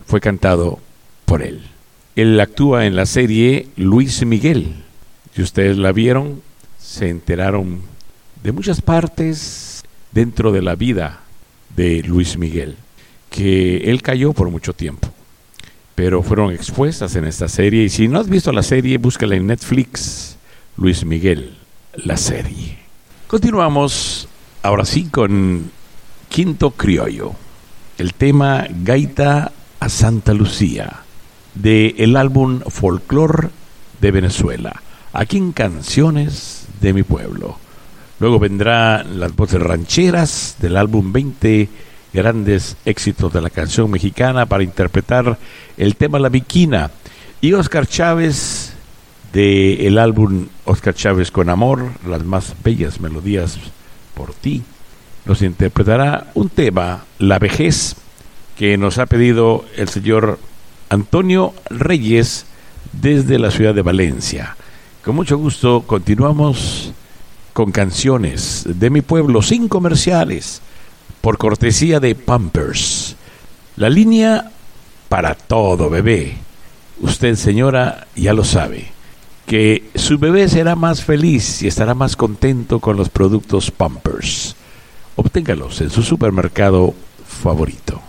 fue 0.07 0.21
cantado 0.21 0.79
por 1.25 1.41
él. 1.41 1.63
Él 2.17 2.39
actúa 2.39 2.85
en 2.85 2.97
la 2.97 3.07
serie 3.07 3.69
Luis 3.77 4.27
Miguel. 4.27 4.90
Si 5.35 5.43
ustedes 5.43 5.77
la 5.77 5.93
vieron, 5.93 6.43
se 6.79 7.09
enteraron 7.09 7.83
de 8.43 8.53
muchas 8.53 8.81
partes 8.81 9.85
dentro 10.13 10.51
de 10.53 10.63
la 10.63 10.75
vida 10.75 11.21
de 11.77 12.03
Luis 12.03 12.37
Miguel, 12.37 12.77
que 13.31 13.91
él 13.91 14.03
cayó 14.03 14.33
por 14.33 14.51
mucho 14.51 14.73
tiempo, 14.73 15.09
pero 15.95 16.23
fueron 16.23 16.53
expuestas 16.53 17.15
en 17.17 17.25
esta 17.27 17.49
serie. 17.49 17.85
Y 17.85 17.89
si 17.89 18.09
no 18.09 18.19
has 18.19 18.29
visto 18.29 18.53
la 18.53 18.63
serie, 18.63 18.99
búscala 18.99 19.37
en 19.37 19.47
Netflix, 19.47 20.37
Luis 20.77 21.05
Miguel, 21.05 21.57
la 21.95 22.17
serie. 22.17 22.79
Continuamos 23.27 24.29
ahora 24.63 24.85
sí 24.85 25.05
con 25.05 25.71
Quinto 26.29 26.73
Criollo, 26.73 27.33
el 27.99 28.15
tema 28.15 28.67
Gaita 28.83 29.53
a 29.79 29.89
Santa 29.89 30.35
Lucía, 30.35 31.05
de 31.55 31.95
el 31.99 32.17
álbum 32.17 32.61
Folklore 32.61 33.49
de 34.01 34.11
Venezuela, 34.11 34.83
aquí 35.13 35.37
en 35.37 35.53
Canciones 35.53 36.67
de 36.81 36.93
mi 36.93 37.03
Pueblo. 37.03 37.57
Luego 38.19 38.39
vendrán 38.39 39.19
las 39.19 39.35
voces 39.35 39.61
rancheras 39.61 40.57
del 40.61 40.77
álbum 40.77 41.13
20 41.13 41.69
grandes 42.13 42.77
éxitos 42.85 43.33
de 43.33 43.41
la 43.41 43.51
canción 43.51 43.91
mexicana 43.91 44.47
para 44.47 44.65
interpretar 44.65 45.39
el 45.77 45.97
tema 45.97 46.19
La 46.19 46.29
Viquina. 46.29 46.91
Y 47.41 47.55
Oscar 47.55 47.87
Chávez 47.87 48.75
del 49.33 49.81
el 49.87 49.99
álbum 49.99 50.49
Oscar 50.65 50.95
Chávez 50.95 51.31
con 51.31 51.49
Amor, 51.49 51.93
las 52.07 52.25
más 52.25 52.55
bellas 52.63 53.01
melodías 53.01 53.59
por 54.15 54.35
ti, 54.35 54.63
nos 55.25 55.43
interpretará 55.43 56.27
un 56.35 56.49
tema, 56.49 57.05
La 57.19 57.39
vejez, 57.39 57.97
que 58.57 58.77
nos 58.77 58.99
ha 58.99 59.07
pedido 59.07 59.65
el 59.77 59.89
señor 59.89 60.39
Antonio 60.91 61.55
Reyes 61.71 62.47
desde 62.93 63.39
la 63.39 63.51
ciudad 63.51 63.75
de 63.75 63.83
Valencia. 63.83 64.57
Con 65.05 65.17
mucho 65.17 65.39
gusto 65.39 65.85
continuamos 65.87 66.93
con 67.55 67.73
canciones 67.73 68.65
de 68.67 68.91
mi 68.91 69.01
pueblo 69.01 69.41
sin 69.41 69.67
comerciales 69.67 70.61
por 71.23 71.39
cortesía 71.39 72.01
de 72.01 72.15
Pampers. 72.15 73.17
La 73.77 73.89
línea 73.89 74.51
para 75.09 75.35
todo 75.35 75.89
bebé. 75.89 76.37
Usted 77.01 77.37
señora 77.37 78.09
ya 78.15 78.35
lo 78.35 78.45
sabe 78.45 78.93
que 79.47 79.91
su 79.95 80.19
bebé 80.19 80.49
será 80.51 80.77
más 80.77 81.03
feliz 81.03 81.63
y 81.63 81.67
estará 81.67 81.95
más 81.95 82.15
contento 82.15 82.79
con 82.79 82.99
los 82.99 83.09
productos 83.09 83.71
Pampers. 83.71 84.55
Obténgalos 85.17 85.81
en 85.81 85.89
su 85.89 86.03
supermercado 86.03 86.95
favorito. 87.27 88.03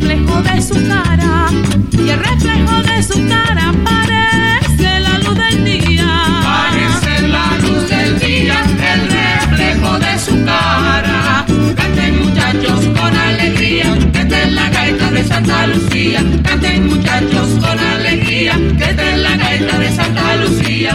Reflejo 0.00 0.42
de 0.42 0.62
su 0.62 0.74
cara, 0.88 1.46
y 1.92 2.08
el 2.08 2.18
reflejo 2.18 2.82
de 2.82 3.02
su 3.02 3.28
cara 3.28 3.72
parece 3.84 5.00
la 5.00 5.18
luz 5.18 5.36
del 5.36 5.64
día. 5.64 6.06
Parece 6.42 7.28
la 7.28 7.58
luz 7.58 7.88
del 7.88 8.18
día, 8.18 8.62
el 8.92 9.00
reflejo 9.10 9.98
de 9.98 10.18
su 10.18 10.44
cara. 10.44 11.44
Canten 11.76 12.24
muchachos 12.24 12.80
con 12.98 13.14
alegría, 13.14 13.94
es 14.14 14.52
la 14.52 14.70
gaita 14.70 15.10
de 15.10 15.24
Santa 15.24 15.66
Lucía. 15.66 16.24
Canten 16.44 16.86
muchachos 16.86 17.48
con 17.60 17.78
alegría, 17.78 18.54
es 18.54 19.18
la 19.18 19.36
gaita 19.36 19.78
de 19.78 19.94
Santa 19.94 20.36
Lucía. 20.36 20.94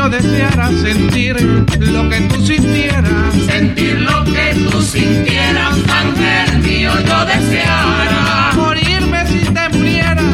Yo 0.00 0.08
deseara 0.08 0.68
sentir 0.68 1.36
lo 1.78 2.08
que 2.08 2.20
tú 2.20 2.46
sintieras. 2.46 3.34
Sentir 3.46 4.00
lo 4.00 4.24
que 4.24 4.54
tú 4.70 4.80
sintieras, 4.80 5.76
ángel 6.02 6.58
mío 6.60 6.92
yo 7.06 7.24
deseara. 7.26 8.52
Morirme 8.56 9.26
si 9.26 9.40
te 9.56 9.68
murieras, 9.68 10.24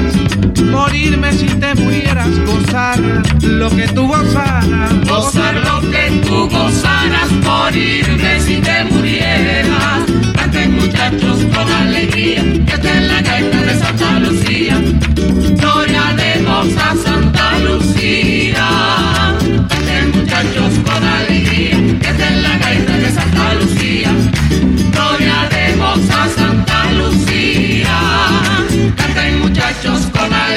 morirme 0.70 1.32
si 1.32 1.46
te 1.46 1.74
murieras, 1.74 2.30
gozar 2.46 2.98
lo 3.42 3.68
que 3.70 3.88
tú 3.88 4.06
gozaras. 4.06 5.04
Gozar 5.08 5.54
lo 5.54 5.80
que 5.90 6.04
tú 6.26 6.48
gozaras, 6.48 7.30
morirme 7.42 8.40
si 8.40 8.56
te 8.58 8.84
murieras. 8.84 10.00
Canten 10.36 10.76
muchachos 10.76 11.38
con 11.52 11.68
alegría, 11.72 12.42
que 12.66 12.72
esta 12.72 12.98
es 12.98 13.02
la 13.08 13.20
gaita 13.20 13.62
de 13.62 13.74
Santa 13.80 14.20
Lucía. 14.20 14.76
Gloria 15.60 16.14
demos 16.16 16.68
a 16.76 17.05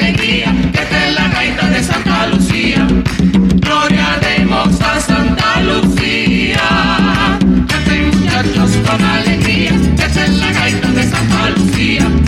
alegría, 0.09 0.53
que 0.71 0.81
es 0.81 1.13
la 1.13 1.27
gaita 1.27 1.69
de 1.69 1.83
Santa 1.83 2.27
Lucía. 2.27 2.87
Gloria 3.61 4.19
demos 4.21 4.81
a 4.81 4.99
Santa 4.99 5.61
Lucía. 5.61 6.61
Canten 7.67 8.09
muchachos 8.09 8.71
con 8.87 9.03
alegría, 9.03 9.71
que 9.97 10.05
es 10.05 10.37
la 10.37 10.51
gaita 10.51 10.87
de 10.87 11.03
Santa 11.03 11.49
Lucía. 11.55 12.18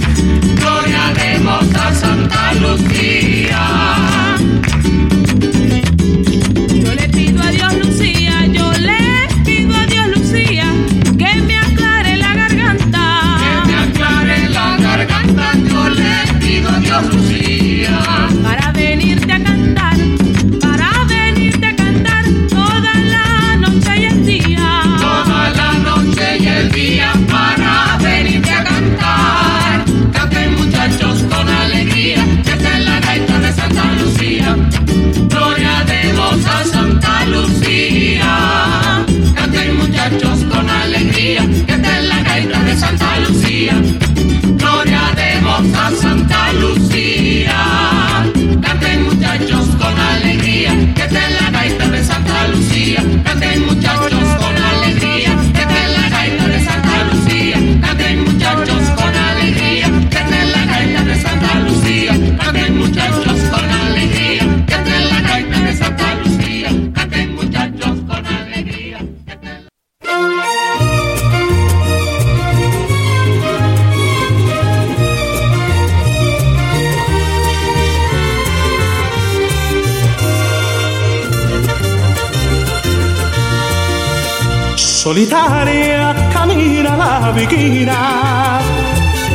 Solitaria 85.12 86.16
camina 86.32 86.96
la 86.96 87.34
viquina, 87.36 88.62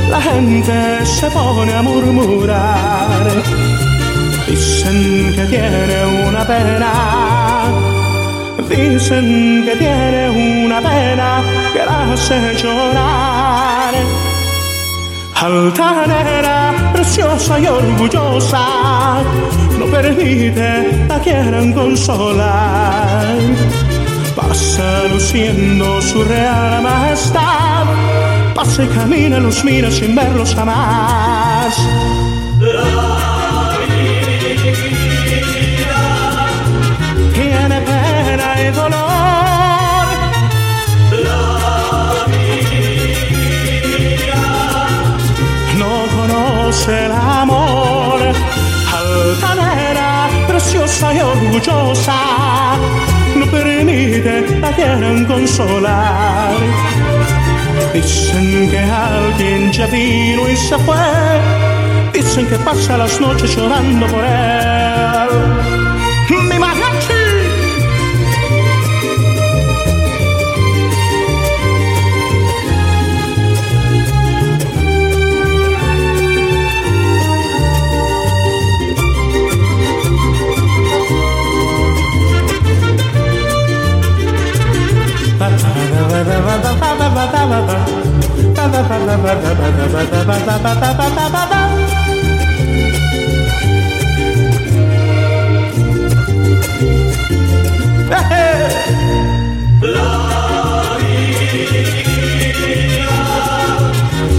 la 0.09 0.21
gente 0.23 1.05
se 1.05 1.29
pone 1.29 1.71
a 1.71 1.83
murmurar. 1.83 3.27
Dicen 4.47 5.35
que 5.37 5.45
tiene 5.45 6.27
una 6.27 6.47
pena, 6.47 6.93
dicen 8.71 9.65
que 9.67 9.77
tiene 9.77 10.65
una 10.65 10.81
pena 10.81 11.43
que 11.75 11.85
la 11.85 12.11
hace 12.11 12.55
llorar. 12.55 13.95
Altanera, 15.35 16.73
preciosa 16.95 17.61
y 17.61 17.67
orgullosa, 17.67 18.65
no 19.79 19.85
permite 19.95 21.05
la 21.07 21.21
quieran 21.21 21.75
consolar 21.75 23.37
pasa 24.37 25.05
luciendo 25.09 26.01
su 26.03 26.23
real 26.23 26.83
majestad, 26.83 27.87
pasa 28.55 28.85
y 28.85 28.89
camina, 28.89 29.39
los 29.39 29.65
mira 29.65 29.91
sin 29.91 30.15
verlos 30.15 30.55
jamás. 30.55 31.75
Tiene 37.35 37.81
pena 37.81 38.49
y 38.61 38.71
dolor. 38.81 40.07
No 45.79 45.93
conoce 46.17 47.07
el 47.07 47.13
amor. 47.13 48.21
Altanera, 48.99 50.29
preciosa 50.47 51.15
y 51.15 51.21
orgullosa 51.21 53.16
permite 53.47 54.61
la 54.61 54.71
quieran 54.73 55.25
consolar. 55.27 56.55
Dicen 57.93 58.71
que 58.71 58.79
alguien 58.79 59.73
ya 59.73 59.87
vino 59.87 60.49
y 60.49 60.57
se 60.57 60.79
fue. 60.79 60.97
Dicen 62.13 62.47
que 62.47 62.59
pasa 62.59 62.97
las 62.97 63.21
noches 63.21 63.57
llorando 63.57 64.07
por 64.07 64.25
él. 64.25 65.76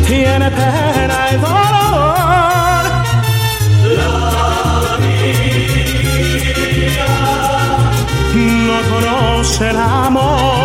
Tiene 0.07 0.49
pena 0.51 1.17
y 1.31 1.35
dolor. 1.37 2.83
No 8.35 8.77
conoce 8.89 9.69
el 9.69 9.77
amor. 9.77 10.56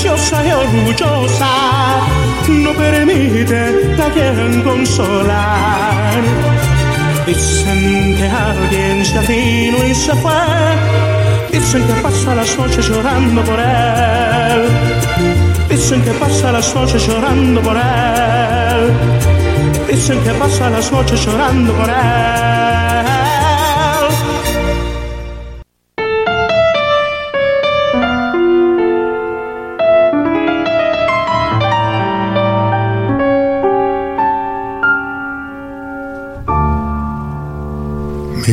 Preciosa 0.00 0.46
y 0.46 0.52
orgullosa, 0.52 1.50
no 2.48 2.72
permite 2.72 3.96
a 4.00 4.08
quien 4.10 4.62
consolar. 4.62 6.22
Dicen 7.26 8.14
que 8.16 8.28
alguien 8.28 9.04
se 9.04 9.18
vino 9.26 9.84
y 9.84 9.92
se 9.92 10.14
fue. 10.14 10.32
Dicen 11.50 11.84
que 11.84 11.94
pasa 11.94 12.32
las 12.36 12.56
noches 12.56 12.88
llorando 12.88 13.42
por 13.42 13.58
él. 13.58 14.68
Dicen 15.68 16.00
que 16.02 16.12
pasa 16.12 16.52
las 16.52 16.72
noches 16.76 17.04
llorando 17.04 17.60
por 17.60 17.76
él. 17.76 18.92
Dicen 19.90 20.20
que 20.22 20.30
pasa 20.30 20.70
las 20.70 20.92
noches 20.92 21.26
llorando 21.26 21.72
por 21.72 21.88
él. 21.88 22.57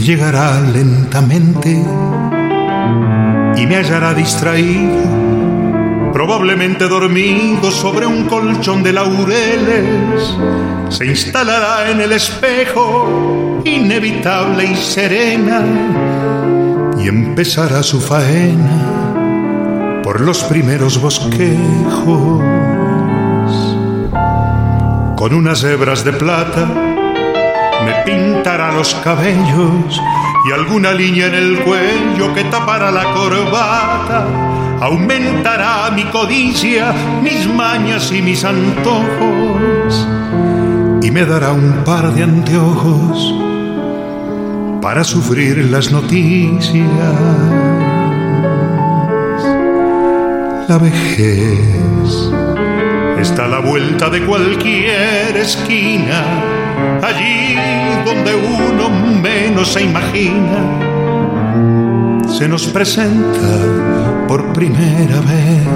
Llegará 0.06 0.62
lentamente 0.62 1.84
y 3.58 3.66
me 3.66 3.76
hallará 3.76 4.14
distraído, 4.14 5.02
probablemente 6.14 6.88
dormido 6.88 7.72
sobre 7.72 8.06
un 8.06 8.28
colchón 8.28 8.84
de 8.84 8.94
laureles. 8.94 10.38
Se 10.90 11.08
instalará 11.08 11.90
en 11.90 12.02
el 12.02 12.12
espejo, 12.12 13.64
inevitable 13.66 14.66
y 14.66 14.76
serena, 14.76 15.64
y 17.00 17.08
empezará 17.08 17.82
su 17.82 18.00
faena 18.00 20.02
por 20.04 20.22
los 20.22 20.44
primeros 20.44 21.02
bosquejos. 21.02 22.44
Con 25.16 25.34
unas 25.34 25.64
hebras 25.64 26.06
de 26.06 26.14
plata 26.14 26.85
me 27.86 27.94
pintará 28.04 28.72
los 28.72 28.96
cabellos 28.96 30.02
y 30.48 30.52
alguna 30.52 30.92
línea 30.92 31.28
en 31.28 31.36
el 31.36 31.60
cuello 31.64 32.34
que 32.34 32.44
tapará 32.46 32.92
la 32.92 33.14
corbata. 33.14 34.26
Aumentará 34.82 35.90
mi 35.92 36.04
codicia, 36.06 36.94
mis 37.22 37.48
mañas 37.48 38.12
y 38.12 38.22
mis 38.22 38.44
antojos. 38.44 40.08
Y 41.02 41.12
me 41.12 41.26
dará 41.26 41.52
un 41.52 41.84
par 41.84 42.12
de 42.14 42.24
anteojos 42.24 43.34
para 44.82 45.04
sufrir 45.04 45.66
las 45.66 45.92
noticias. 45.92 46.86
La 50.68 50.80
vejez 50.80 52.32
está 53.20 53.46
a 53.46 53.48
la 53.48 53.60
vuelta 53.60 54.10
de 54.10 54.26
cualquier 54.26 55.38
esquina 55.38 56.65
allí 57.02 57.58
donde 58.06 58.36
uno 58.36 58.90
menos 59.22 59.74
se 59.74 59.84
imagina, 59.84 60.60
se 62.28 62.48
nos 62.48 62.68
presenta 62.68 64.28
por 64.28 64.54
primera 64.54 65.20
vez. 65.22 65.68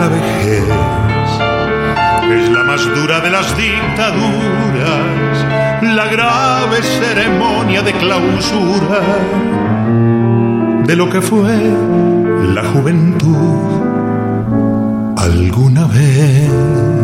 La 0.00 0.08
vejez 0.08 0.64
es 2.32 2.50
la 2.50 2.62
más 2.64 2.84
dura 2.94 3.20
de 3.20 3.30
las 3.30 3.56
dictaduras, 3.56 5.34
la 5.82 6.06
grave 6.06 6.82
ceremonia 6.82 7.82
de 7.82 7.92
clausura 7.92 9.00
de 10.86 10.96
lo 10.96 11.10
que 11.10 11.20
fue 11.20 11.54
la 12.54 12.64
juventud 12.64 13.78
alguna 15.18 15.86
vez. 15.86 16.97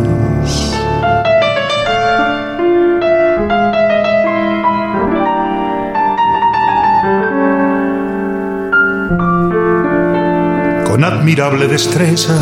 Con 10.95 11.03
admirable 11.03 11.67
destreza, 11.67 12.37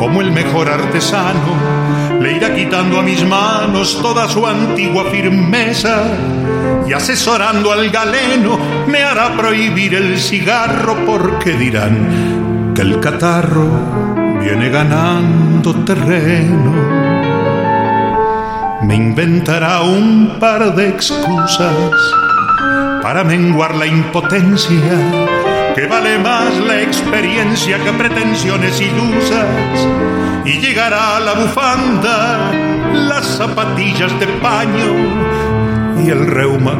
como 0.00 0.20
el 0.20 0.32
mejor 0.32 0.68
artesano, 0.68 2.18
le 2.20 2.32
irá 2.38 2.52
quitando 2.52 2.98
a 2.98 3.02
mis 3.04 3.24
manos 3.24 4.02
toda 4.02 4.28
su 4.28 4.44
antigua 4.44 5.04
firmeza 5.12 6.02
y 6.88 6.92
asesorando 6.92 7.70
al 7.70 7.88
galeno 7.90 8.58
me 8.88 9.04
hará 9.04 9.36
prohibir 9.36 9.94
el 9.94 10.18
cigarro 10.18 10.96
porque 11.06 11.52
dirán 11.52 12.72
que 12.74 12.82
el 12.82 12.98
catarro 12.98 13.68
viene 14.40 14.68
ganando 14.68 15.72
terreno. 15.84 16.72
Me 18.82 18.96
inventará 18.96 19.82
un 19.82 20.36
par 20.40 20.74
de 20.74 20.88
excusas 20.88 21.94
para 23.04 23.22
menguar 23.22 23.76
la 23.76 23.86
impotencia 23.86 25.45
que 25.76 25.86
vale 25.86 26.18
más 26.18 26.56
la 26.66 26.80
experiencia 26.80 27.78
que 27.84 27.92
pretensiones 27.92 28.80
ilusas 28.80 29.46
y 30.46 30.52
llegará 30.52 31.20
la 31.20 31.34
bufanda, 31.34 32.50
las 32.94 33.26
zapatillas 33.36 34.18
de 34.18 34.26
paño 34.40 36.02
y 36.02 36.08
el 36.08 36.26
reuma 36.28 36.78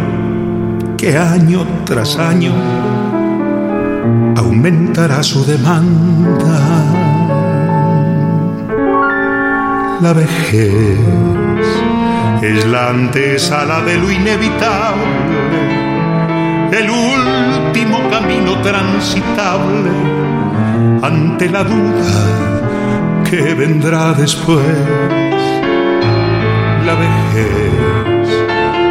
que 0.96 1.18
año 1.18 1.66
tras 1.84 2.16
año 2.16 2.54
aumentará 4.34 5.22
su 5.22 5.44
demanda. 5.44 6.58
La 10.00 10.14
vejez 10.14 10.98
es 12.40 12.64
la 12.64 12.88
antesala 12.88 13.82
de 13.82 13.98
lo 13.98 14.10
inevitable, 14.10 15.04
el 16.72 16.88
último 16.88 17.55
camino 17.84 18.56
transitable 18.62 19.90
ante 21.02 21.50
la 21.50 21.62
duda 21.62 23.22
que 23.28 23.52
vendrá 23.54 24.14
después. 24.14 24.64
La 26.86 26.94
vejez 26.94 28.28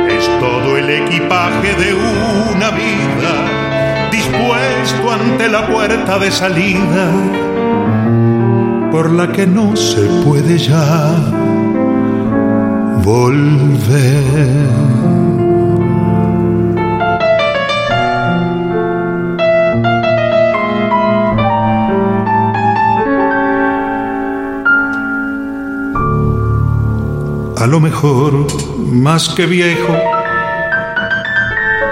es 0.09 0.29
todo 0.39 0.77
el 0.77 0.89
equipaje 0.89 1.73
de 1.73 1.95
una 1.95 2.69
vida 2.71 4.09
dispuesto 4.11 5.11
ante 5.11 5.49
la 5.49 5.67
puerta 5.67 6.19
de 6.19 6.29
salida 6.29 7.11
por 8.91 9.11
la 9.11 9.31
que 9.31 9.47
no 9.47 9.75
se 9.75 10.01
puede 10.23 10.57
ya 10.57 11.11
volver. 13.03 15.14
A 27.65 27.67
lo 27.67 27.79
mejor, 27.79 28.45
más 28.91 29.29
que 29.29 29.47
viejo, 29.47 29.91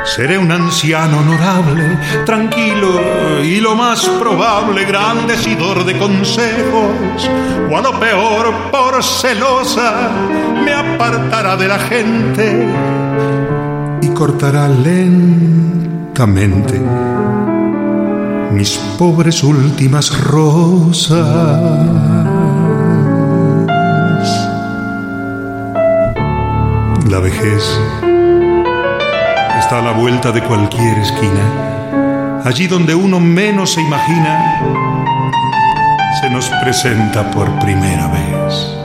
Seré 0.05 0.37
un 0.37 0.51
anciano 0.51 1.17
honorable, 1.17 1.97
tranquilo 2.27 3.41
y 3.41 3.59
lo 3.59 3.73
más 3.73 4.07
probable, 4.19 4.85
gran 4.85 5.25
decidor 5.25 5.83
de 5.83 5.97
consejos, 5.97 7.27
o 7.71 7.75
a 7.75 7.81
lo 7.81 7.99
peor, 7.99 8.53
por 8.69 9.01
celosa, 9.01 10.11
me 10.63 10.73
apartará 10.73 11.57
de 11.57 11.67
la 11.67 11.79
gente 11.79 12.67
y 13.99 14.09
cortará 14.09 14.69
lentamente 14.69 16.79
mis 18.51 18.77
pobres 18.99 19.41
últimas 19.41 20.23
rosas. 20.23 22.12
La 27.14 27.19
vejez 27.19 27.64
está 29.60 29.77
a 29.77 29.81
la 29.84 29.91
vuelta 29.91 30.31
de 30.31 30.41
cualquier 30.41 30.98
esquina. 30.98 32.41
Allí 32.44 32.65
donde 32.65 32.95
uno 32.95 33.19
menos 33.19 33.73
se 33.73 33.81
imagina, 33.81 34.60
se 36.19 36.31
nos 36.31 36.49
presenta 36.64 37.30
por 37.30 37.48
primera 37.60 38.07
vez. 38.07 38.76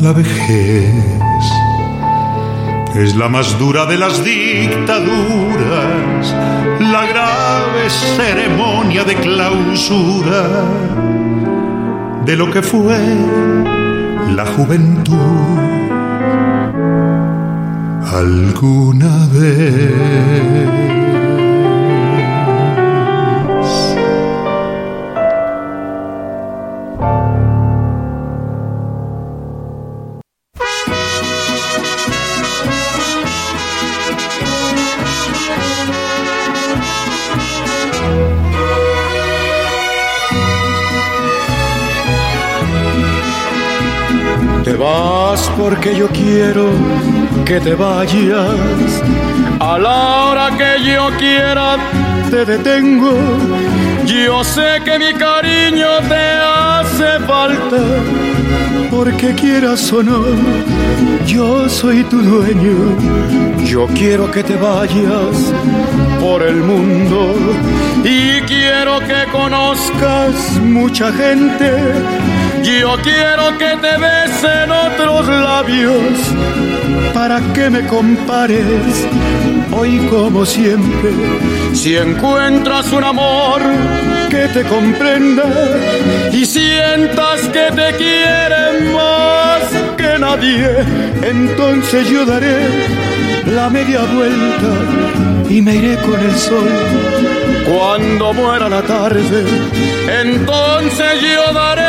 La 0.00 0.12
vejez 0.12 0.94
es 2.94 3.16
la 3.16 3.28
más 3.28 3.58
dura 3.58 3.84
de 3.86 3.98
las 3.98 4.22
dictaduras, 4.22 5.12
la 6.78 7.04
grave 7.04 7.90
ceremonia 7.90 9.02
de 9.02 9.16
clausura 9.16 11.03
de 12.26 12.36
lo 12.36 12.50
que 12.50 12.62
fue 12.62 12.98
la 14.34 14.46
juventud 14.46 15.14
alguna 18.12 19.26
vez. 19.26 21.03
Porque 45.64 45.96
yo 45.96 46.08
quiero 46.08 46.66
que 47.46 47.58
te 47.58 47.74
vayas. 47.74 48.90
A 49.58 49.78
la 49.78 49.98
hora 50.24 50.46
que 50.58 50.72
yo 50.84 51.08
quiera 51.16 51.78
te 52.30 52.44
detengo. 52.44 53.14
Yo 54.04 54.44
sé 54.44 54.68
que 54.84 54.98
mi 54.98 55.12
cariño 55.14 55.90
te 56.12 56.26
hace 56.56 57.18
falta. 57.26 57.82
Porque 58.90 59.34
quieras 59.34 59.90
o 59.90 60.02
no, 60.02 60.22
yo 61.26 61.66
soy 61.66 62.04
tu 62.04 62.18
dueño. 62.20 62.78
Yo 63.64 63.86
quiero 63.98 64.30
que 64.30 64.42
te 64.42 64.56
vayas 64.56 65.34
por 66.20 66.42
el 66.42 66.56
mundo 66.56 67.34
y 68.04 68.42
quiero 68.42 69.00
que 69.00 69.20
conozcas 69.32 70.34
mucha 70.60 71.10
gente. 71.10 72.43
Yo 72.64 72.96
quiero 73.02 73.58
que 73.58 73.76
te 73.76 73.98
besen 73.98 74.70
otros 74.70 75.28
labios 75.28 76.00
para 77.12 77.38
que 77.52 77.68
me 77.68 77.86
compares 77.86 79.06
hoy 79.70 79.98
como 80.10 80.46
siempre. 80.46 81.10
Si 81.74 81.94
encuentras 81.94 82.90
un 82.90 83.04
amor 83.04 83.60
que 84.30 84.48
te 84.48 84.62
comprenda 84.64 85.44
y 86.32 86.46
sientas 86.46 87.42
que 87.52 87.66
te 87.70 87.96
quiere 87.98 88.90
más 88.94 89.62
que 89.98 90.18
nadie, 90.18 90.70
entonces 91.22 92.08
yo 92.08 92.24
daré 92.24 92.66
la 93.44 93.68
media 93.68 94.00
vuelta 94.00 94.70
y 95.50 95.60
me 95.60 95.74
iré 95.76 95.96
con 95.98 96.18
el 96.18 96.34
sol. 96.34 96.70
Cuando 97.66 98.32
muera 98.32 98.70
la 98.70 98.80
tarde, 98.82 99.44
entonces 100.22 101.20
yo 101.20 101.52
daré 101.52 101.83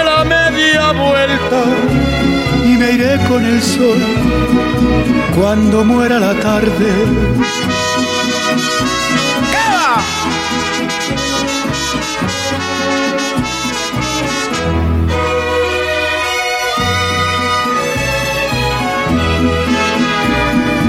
y 2.65 2.77
me 2.77 2.91
iré 2.91 3.19
con 3.27 3.45
el 3.45 3.61
sol. 3.61 3.99
Cuando 5.35 5.83
muera 5.83 6.19
la 6.19 6.33
tarde. 6.35 6.91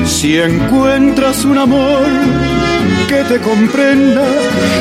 Si 0.05 0.38
encuentras 0.38 1.44
un 1.44 1.59
amor 1.59 2.55
que 3.08 3.24
te 3.24 3.38
comprenda 3.40 4.24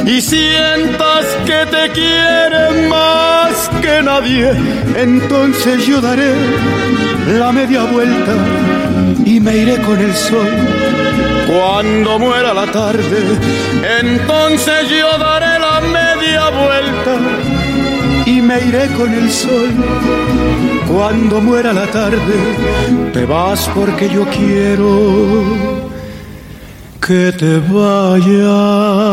y 0.06 0.22
sientas 0.22 1.26
que 1.45 1.65
te 1.69 1.91
quiere 1.91 2.88
más 2.89 3.69
que 3.81 4.02
nadie, 4.02 4.52
entonces 4.95 5.85
yo 5.85 6.02
daré 6.02 6.34
la 7.38 7.52
media 7.52 7.84
vuelta 7.84 8.34
y 9.26 9.39
me 9.39 9.57
iré 9.57 9.77
con 9.81 9.99
el 9.99 10.14
sol. 10.14 10.49
Cuando 11.47 12.18
muera 12.18 12.53
la 12.53 12.65
tarde, 12.72 13.19
entonces 14.02 14.89
yo 14.89 15.18
daré 15.19 15.60
la 15.60 15.81
media 15.81 16.49
vuelta 16.49 18.26
y 18.26 18.41
me 18.41 18.60
iré 18.61 18.88
con 18.97 19.14
el 19.14 19.31
sol. 19.31 19.69
Cuando 20.88 21.41
muera 21.41 21.73
la 21.73 21.85
tarde, 21.88 22.35
te 23.14 23.26
vas 23.26 23.69
porque 23.76 24.10
yo 24.10 24.26
quiero 24.30 25.85
que 27.06 27.32
te 27.32 27.60
vayas. 27.60 29.05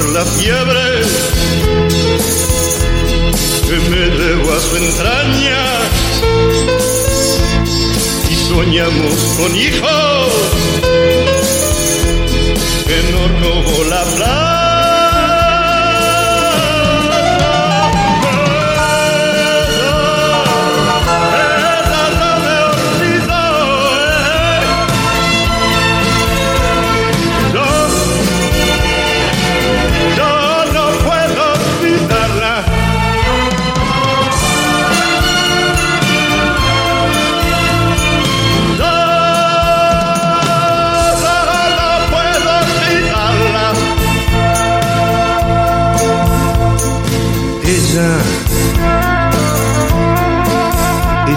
La 0.00 0.24
fiebre 0.24 1.02
que 3.66 3.90
me 3.90 4.06
debo 4.16 4.52
a 4.52 4.60
su 4.60 4.76
entraña 4.76 5.64
y 8.30 8.34
soñamos 8.48 9.14
con 9.38 9.56
hijos 9.56 10.32
que 12.86 13.12
nos 13.12 13.40
robó 13.42 13.84
la 13.84 14.02
plata. 14.16 14.61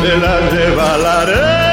De 0.00 0.08
el 0.08 0.24
adevărat 0.24 1.67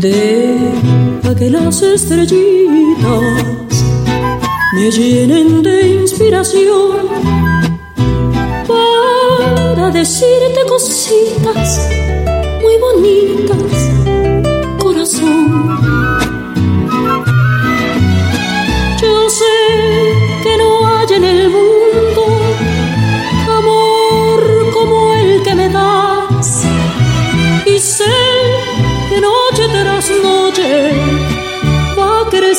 de 0.00 0.72
que 1.38 1.50
las 1.50 1.82
estrellitas 1.82 2.34
me 4.74 4.90
llenen 4.90 5.62
de 5.62 5.88
inspiración. 6.00 7.39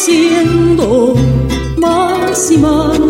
creciendo 0.03 1.13
más 1.77 2.51
y 2.51 2.57
más. 2.57 3.00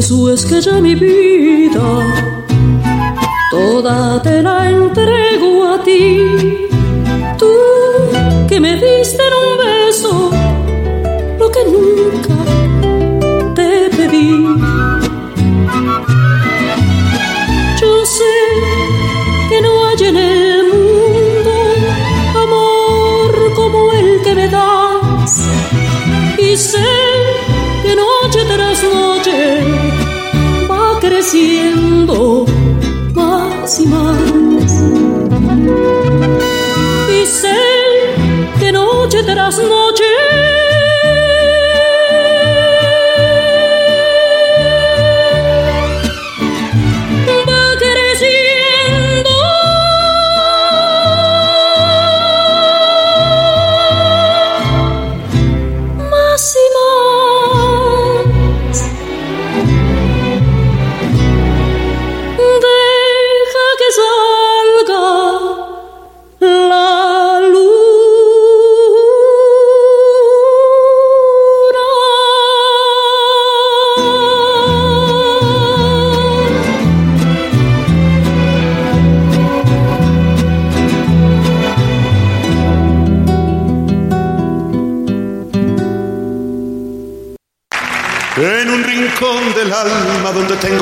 eso 0.00 0.32
es 0.32 0.46
que 0.46 0.62
ya 0.62 0.80
mi 0.80 0.94
vida 0.94 1.88
toda 3.50 4.22
te 4.22 4.42
la 4.42 4.70
entrego 4.70 5.74
a 5.74 5.82
ti. 5.82 6.29
creciendo 31.20 32.46
más 33.14 33.78
y 33.78 33.86
más. 33.86 34.16
Dicen 37.08 38.56
que 38.58 38.72
noche 38.72 39.22
tras 39.24 39.58
noche 39.58 40.09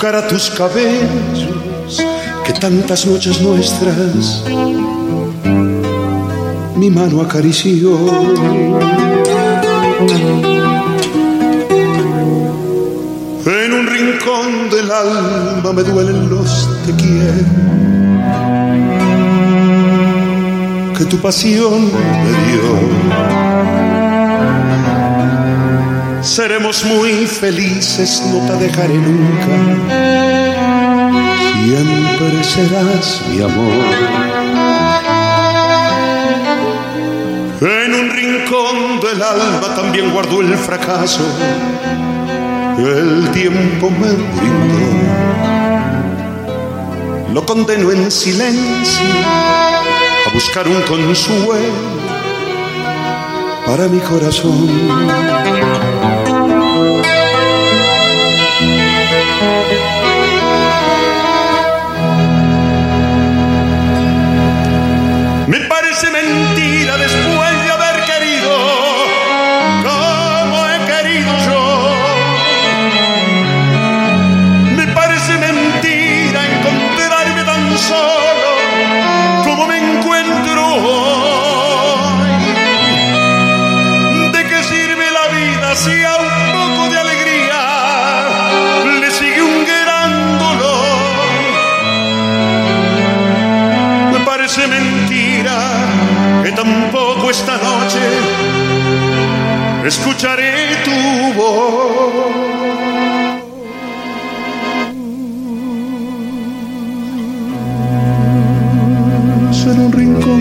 Cara, 0.00 0.26
tus 0.26 0.48
cabellos, 0.48 2.02
que 2.44 2.54
tantas 2.54 3.04
noches 3.04 3.38
nuestras 3.42 4.42
mi 6.74 6.88
mano 6.88 7.20
acarició. 7.20 7.98
En 13.44 13.72
un 13.74 13.86
rincón 13.86 14.70
del 14.70 14.90
alma 14.90 15.72
me 15.74 15.82
duelen 15.82 16.30
los 16.30 16.68
te 16.86 16.92
quiero 16.94 17.44
que 20.96 21.04
tu 21.04 21.18
pasión 21.18 21.90
me 21.92 22.30
dio. 22.46 23.49
Seremos 26.22 26.84
muy 26.84 27.26
felices, 27.26 28.22
no 28.26 28.46
te 28.46 28.64
dejaré 28.64 28.94
nunca. 28.94 29.46
Siempre 31.64 32.44
serás 32.44 33.22
mi 33.28 33.40
amor. 33.40 33.72
En 37.62 37.94
un 37.94 38.10
rincón 38.10 39.00
del 39.00 39.22
alma 39.22 39.74
también 39.74 40.12
guardo 40.12 40.42
el 40.42 40.54
fracaso. 40.56 41.24
El 42.78 43.30
tiempo 43.30 43.90
me 43.90 44.12
brindó. 44.12 44.90
Lo 47.32 47.46
condeno 47.46 47.92
en 47.92 48.10
silencio 48.10 49.06
a 50.26 50.32
buscar 50.34 50.68
un 50.68 50.82
consuelo 50.82 52.09
para 53.66 53.88
mi 53.88 54.00
corazón. 54.00 54.68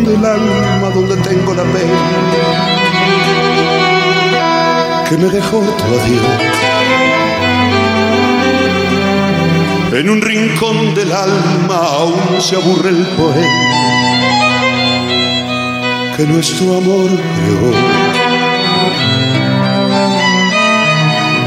Rincón 0.09 0.21
del 0.21 0.25
alma 0.25 0.89
donde 0.89 1.17
tengo 1.17 1.53
la 1.53 1.63
pena 1.63 1.99
que 5.07 5.17
me 5.17 5.29
dejó 5.29 5.59
tu 5.59 5.83
adiós. 5.83 6.25
En 9.91 10.09
un 10.09 10.21
rincón 10.21 10.93
del 10.93 11.11
alma 11.11 11.75
aún 11.75 12.41
se 12.41 12.55
aburre 12.55 12.89
el 12.89 13.05
poema 13.17 13.65
que 16.15 16.25
nuestro 16.25 16.77
amor 16.77 17.09
creó. 17.09 17.71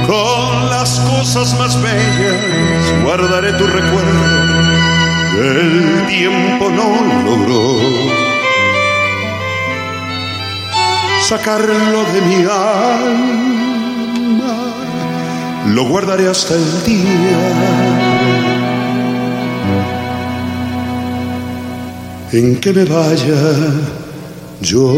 Con 0.06 0.70
las 0.70 1.00
cosas 1.00 1.58
más 1.58 1.80
bellas 1.80 3.02
guardaré 3.04 3.52
tu 3.52 3.66
recuerdo 3.66 4.62
el 5.38 6.06
tiempo 6.08 6.68
no 6.68 7.24
logró. 7.24 8.31
Sacarlo 11.28 12.04
de 12.12 12.20
mi 12.20 12.42
alma, 12.42 12.94
lo 15.74 15.84
guardaré 15.88 16.28
hasta 16.28 16.54
el 16.54 16.84
día 16.84 17.92
en 22.32 22.56
que 22.60 22.72
me 22.72 22.84
vaya 22.84 23.40
yo. 24.60 24.94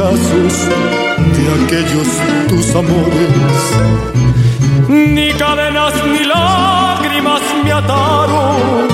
Ojazos, 0.00 0.54
de 1.36 1.64
aquellos 1.64 2.08
tus 2.48 2.74
amores. 2.74 3.56
Ni 4.88 5.32
cadenas 5.34 5.94
ni 6.06 6.24
lágrimas 6.24 7.42
me 7.64 7.72
ataron, 7.72 8.88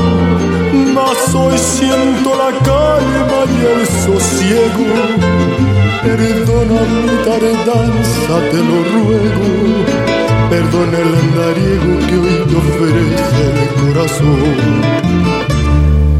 mas 0.95 1.35
hoy 1.35 1.57
siento 1.59 2.31
la 2.37 2.51
calma 2.65 3.41
y 3.55 3.67
el 3.73 3.87
sosiego. 4.05 4.87
Perdona 6.03 6.81
mi 7.03 7.15
tardanza, 7.25 8.35
te 8.51 8.59
lo 8.69 8.79
ruego. 8.95 9.49
Perdona 10.51 10.99
el 10.99 11.13
andariego 11.25 12.07
que 12.07 12.17
hoy 12.19 12.37
te 12.49 12.57
ofrece 12.57 13.43
el 13.53 13.69
corazón. 13.81 15.46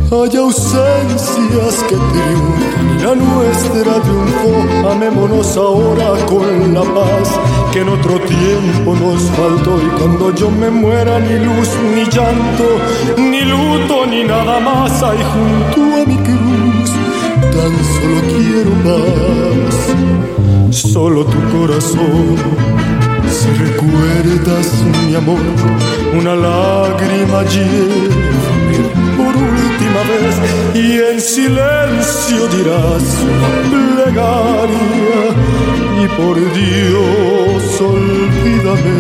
Hay 0.09 0.37
ausencias 0.37 1.83
que 1.89 1.97
triunfan 1.97 2.97
y 2.97 3.03
la 3.03 3.15
nuestra 3.17 4.01
triunfó. 4.03 4.89
Amémonos 4.93 5.57
ahora 5.57 6.15
con 6.27 6.73
la 6.73 6.83
paz 6.83 7.41
que 7.73 7.81
en 7.81 7.89
otro 7.89 8.21
tiempo 8.21 8.95
nos 8.95 9.23
faltó. 9.31 9.81
Y 9.83 9.89
cuando 9.99 10.33
yo 10.33 10.49
me 10.49 10.71
muera, 10.71 11.19
ni 11.19 11.45
luz, 11.45 11.71
ni 11.93 12.05
llanto, 12.05 12.79
ni 13.19 13.41
luto, 13.41 14.07
ni 14.07 14.23
nada 14.23 14.61
más 14.61 15.03
hay 15.03 15.19
junto 15.33 15.97
a 15.97 16.07
mi 16.07 16.17
cruz. 16.19 16.93
Tan 17.41 17.73
solo 17.97 18.21
quiero 18.33 18.71
paz, 18.87 19.77
solo 20.71 21.25
tu 21.25 21.39
corazón. 21.59 22.37
Si 23.29 23.49
recuerdas 23.51 24.73
mi 25.09 25.17
amor, 25.17 25.41
una 26.17 26.37
lágrima 26.37 27.43
llévame 27.43 28.47
y 30.75 30.99
en 30.99 31.21
silencio 31.21 32.47
dirás 32.49 33.03
plegaria 33.71 35.23
y 36.03 36.09
por 36.17 36.37
Dios 36.55 37.81
olvídame 37.81 38.97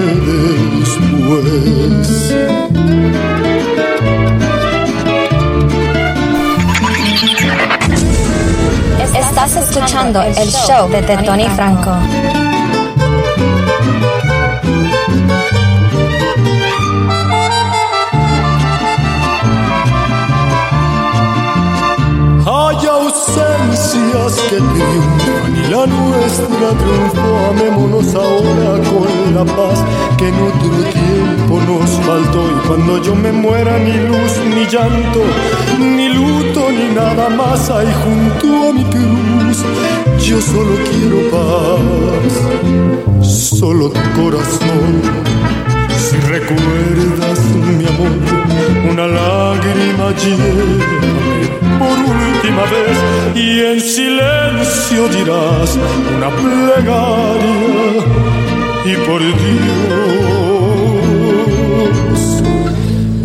después. 0.79 2.35
Estás 9.15 9.57
escuchando 9.57 10.23
el 10.23 10.51
show 10.51 10.89
de 10.89 11.03
Tony 11.03 11.49
Franco. 11.51 12.46
Ausencias 23.97 24.41
que 24.51 24.57
triunfan 24.57 25.57
y 25.57 25.71
la 25.71 25.87
nuestra 25.87 26.69
triunfó. 26.81 27.29
Amémonos 27.51 28.15
ahora 28.15 28.81
con 28.91 29.35
la 29.35 29.45
paz 29.45 29.85
que 30.17 30.29
en 30.29 30.35
otro 30.35 30.71
tiempo 30.93 31.61
nos 31.61 31.91
faltó. 32.07 32.49
Y 32.49 32.67
cuando 32.67 33.03
yo 33.03 33.15
me 33.15 33.33
muera, 33.33 33.79
ni 33.79 33.93
luz, 33.93 34.33
ni 34.55 34.67
llanto, 34.67 35.23
ni 35.79 36.09
luto, 36.09 36.71
ni 36.71 36.95
nada 36.95 37.29
más 37.29 37.71
hay 37.71 37.87
junto 38.03 38.69
a 38.69 38.73
mi 38.73 38.85
cruz. 38.85 39.65
Yo 40.25 40.41
solo 40.41 40.77
quiero 40.91 41.31
paz, 41.31 43.27
solo 43.27 43.91
tu 43.91 44.21
corazón. 44.21 45.03
Si 45.99 46.17
recuerdas 46.29 47.41
mi 47.79 47.85
amor, 47.85 48.91
una 48.91 49.07
lágrima 49.07 50.13
llévame 50.13 51.26
por 51.79 51.99
última 51.99 52.63
vez 52.63 52.97
y 53.35 53.61
en 53.61 53.81
silencio 53.81 55.09
dirás 55.09 55.79
una 56.17 56.31
plegaria 56.31 58.05
y 58.85 58.95
por 59.07 59.21
Dios, 59.21 59.35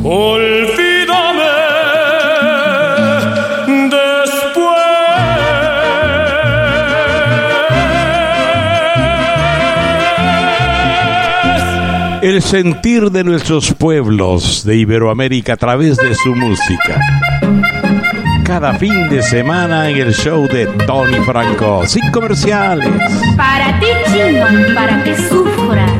olvídame 0.03 1.61
El 12.21 12.39
sentir 12.43 13.09
de 13.09 13.23
nuestros 13.23 13.73
pueblos 13.73 14.63
de 14.63 14.77
Iberoamérica 14.77 15.53
a 15.53 15.57
través 15.57 15.97
de 15.97 16.13
su 16.13 16.35
música. 16.35 17.01
Cada 18.43 18.73
fin 18.73 19.09
de 19.09 19.21
semana 19.21 19.89
en 19.89 19.97
el 19.97 20.13
show 20.13 20.47
de 20.47 20.65
Tony 20.85 21.19
Franco, 21.25 21.85
sin 21.87 22.11
comerciales. 22.11 22.89
Para 23.37 23.79
ti, 23.79 23.87
chino, 24.11 24.45
para 24.75 25.03
que 25.03 25.15
sufras. 25.15 25.91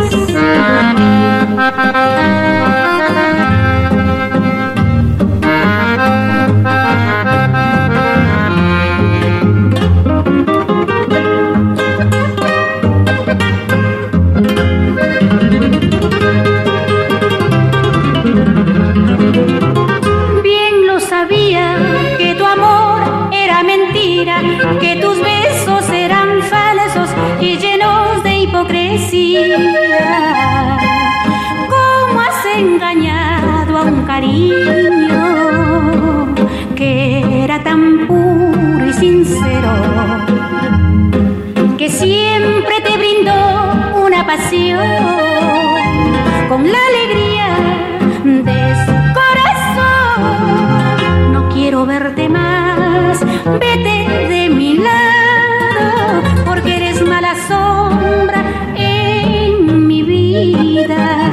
Vete 53.60 54.28
de 54.30 54.50
mi 54.50 54.78
lado, 54.78 56.24
porque 56.46 56.78
eres 56.78 57.02
mala 57.02 57.36
sombra 57.48 58.44
en 58.76 59.88
mi 59.88 60.04
vida. 60.04 61.32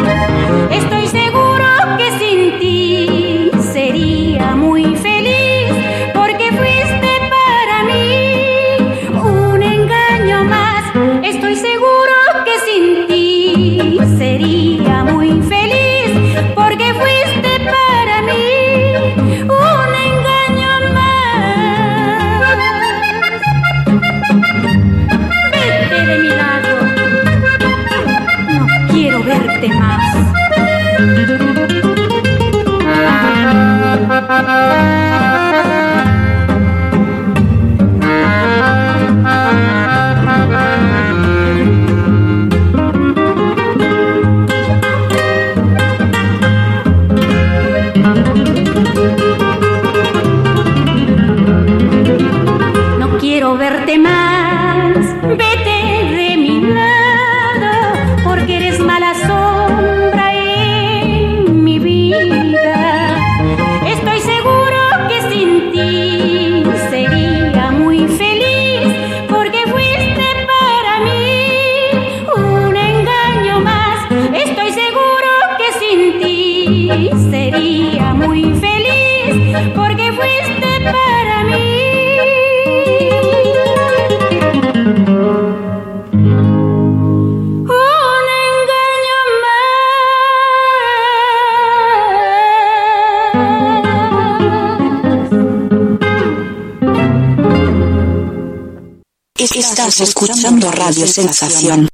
Estás 100.01 100.10
escuchando 100.10 100.70
Radio 100.70 101.09
Sensación. 101.09 101.89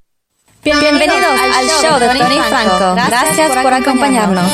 Bienvenidos 0.62 1.40
al 1.40 1.66
show 1.80 1.98
de 1.98 2.08
Tony 2.18 2.38
Franco. 2.50 2.94
Gracias 2.96 3.56
por 3.62 3.72
acompañarnos. 3.72 4.50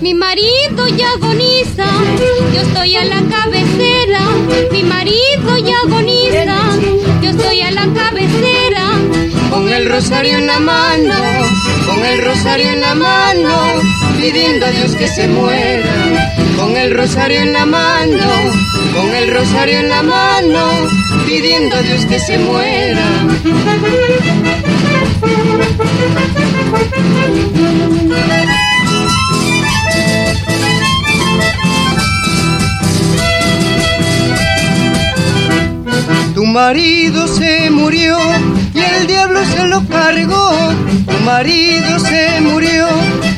Mi 0.00 0.14
marido 0.14 0.88
ya 0.88 1.12
agoniza, 1.12 1.86
yo 2.52 2.60
estoy 2.62 2.96
a 2.96 3.04
la 3.04 3.22
cabecera. 3.28 3.57
Ya 5.64 5.74
agoniza, 5.84 6.44
yo 7.20 7.30
estoy 7.30 7.60
a 7.62 7.70
la 7.72 7.86
cabecera. 7.92 8.92
Con 9.50 9.68
el 9.68 9.88
rosario 9.88 10.38
en 10.38 10.46
la 10.46 10.60
mano, 10.60 11.14
con 11.86 12.04
el 12.04 12.24
rosario 12.24 12.68
en 12.70 12.80
la 12.80 12.94
mano, 12.94 13.82
pidiendo 14.16 14.66
a 14.66 14.70
Dios 14.70 14.94
que 14.94 15.08
se 15.08 15.26
muera. 15.26 16.36
Con 16.56 16.76
el 16.76 16.94
rosario 16.94 17.40
en 17.40 17.52
la 17.52 17.66
mano, 17.66 18.30
con 18.94 19.14
el 19.14 19.34
rosario 19.34 19.80
en 19.80 19.88
la 19.88 20.02
mano, 20.02 20.88
pidiendo 21.26 21.76
a 21.76 21.82
Dios 21.82 22.04
que 22.06 22.20
se 22.20 22.38
muera. 22.38 23.26
Marido 36.48 37.28
se 37.28 37.70
murió 37.70 38.18
y 38.74 38.80
el 38.80 39.06
diablo 39.06 39.44
se 39.44 39.66
lo 39.66 39.86
cargó. 39.86 40.50
Tu 41.06 41.24
marido 41.24 41.98
se 41.98 42.40
murió 42.40 42.88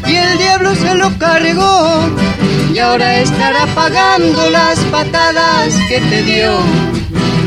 y 0.07 0.15
el 0.15 0.39
diablo 0.39 0.75
se 0.75 0.95
lo 0.95 1.17
cargó. 1.19 2.09
Y 2.73 2.79
ahora 2.79 3.19
estará 3.21 3.67
pagando 3.75 4.49
las 4.51 4.79
patadas 4.91 5.75
que 5.89 6.01
te 6.01 6.23
dio. 6.23 6.59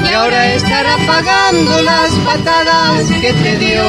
Y 0.09 0.13
ahora 0.13 0.53
estará 0.53 0.97
pagando 1.07 1.81
las 1.81 2.11
patadas 2.25 3.05
que 3.21 3.33
te 3.33 3.57
dio. 3.57 3.83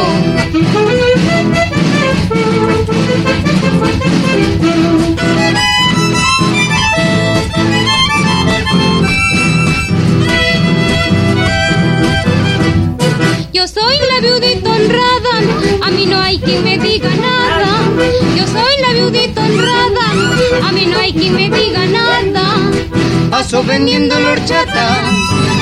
Yo 13.65 13.69
soy 13.69 13.97
la 14.13 14.21
viudita 14.21 14.73
honrada, 14.73 15.87
a 15.87 15.91
mí 15.91 16.05
no 16.05 16.21
hay 16.21 16.39
quien 16.39 16.63
me 16.65 16.77
diga 16.77 17.09
nada. 17.15 17.81
Yo 18.37 18.47
soy 18.47 18.83
la 18.83 18.93
viudita 18.93 19.41
honrada, 19.41 20.69
a 20.69 20.71
mí 20.71 20.85
no 20.85 20.99
hay 20.99 21.15
quien 21.15 21.35
me 21.35 21.49
diga 21.49 21.87
nada. 21.87 22.59
Paso 23.31 23.63
vendiendo 23.65 24.21
la 24.21 24.33
horchata, 24.33 25.01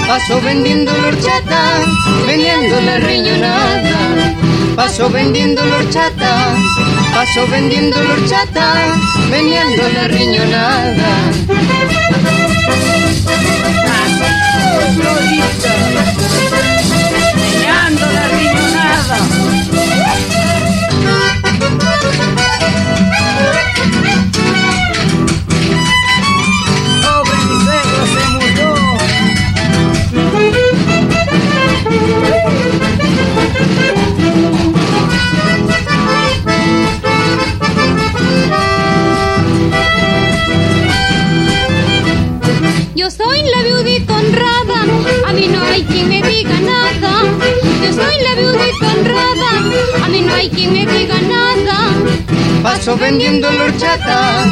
paso 0.08 0.40
vendiendo 0.40 0.90
la 0.90 1.08
horchata, 1.10 1.84
vendiendo 2.26 2.80
la 2.80 2.96
riñonada. 2.96 4.34
Paso 4.74 5.08
vendiendo 5.08 5.64
la 5.64 5.76
horchata, 5.76 6.56
paso 7.14 7.46
vendiendo 7.52 8.02
la 8.02 8.14
horchata, 8.14 8.96
vendiendo 9.30 9.88
la 9.94 10.08
riñonada. 10.08 11.30
Meneando 16.82 17.01
la 18.14 18.28
riñonada. 18.28 19.18
Pobre 27.02 27.38
mi 27.48 27.56
se 28.12 28.22
murió. 28.30 28.70
Yo 42.94 43.10
soy 43.10 43.42
la 43.42 43.62
viudita 43.62 44.14
honrada, 44.14 44.82
a 45.26 45.32
mí 45.32 45.48
no 45.48 45.62
hay 45.62 45.82
quien 45.84 46.08
me 46.08 46.22
diga 46.22 46.60
nada. 46.60 47.41
Soy 47.94 48.16
la 48.22 48.34
viudita 48.34 48.86
honrada, 48.94 50.04
a 50.04 50.08
mí 50.08 50.20
no 50.22 50.34
hay 50.34 50.48
quien 50.48 50.72
me 50.72 50.86
diga 50.86 51.20
nada. 51.20 51.90
Paso 52.62 52.96
vendiendo 52.96 53.50
la 53.50 53.64
horchata, 53.64 54.44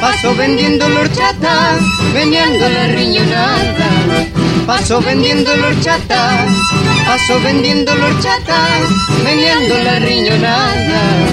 paso 0.00 0.34
vendiendo 0.34 0.88
la 0.88 1.00
horchata, 1.00 1.78
vendiendo 2.12 2.68
la 2.68 2.88
riñonada. 2.88 3.88
Paso 4.66 5.00
vendiendo 5.00 5.56
la 5.56 5.68
horchata, 5.68 6.46
paso 7.06 7.40
vendiendo 7.40 7.94
la 7.94 8.06
horchata, 8.06 8.68
vendiendo 9.24 9.78
la 9.82 9.98
riñonada. 9.98 11.32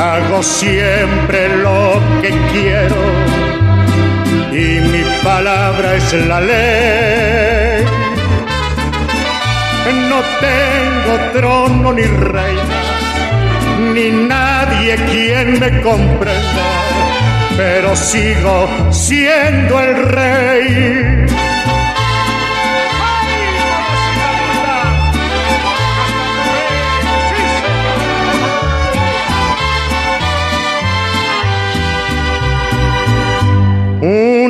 hago 0.00 0.42
siempre 0.42 1.56
lo 1.58 2.00
que 2.22 2.30
quiero 2.52 3.02
y 4.50 4.80
mi 4.92 5.04
palabra 5.22 5.94
es 5.94 6.12
la 6.26 6.40
ley. 6.40 7.84
No 10.08 10.20
tengo 10.48 11.12
trono 11.34 11.92
ni 11.92 12.02
reina, 12.02 12.80
ni 13.94 14.10
nadie 14.26 14.96
quien 15.10 15.60
me 15.60 15.80
comprenda, 15.82 16.66
pero 17.56 17.94
sigo 17.94 18.68
siendo 18.90 19.80
el 19.80 19.96
rey. 20.08 21.49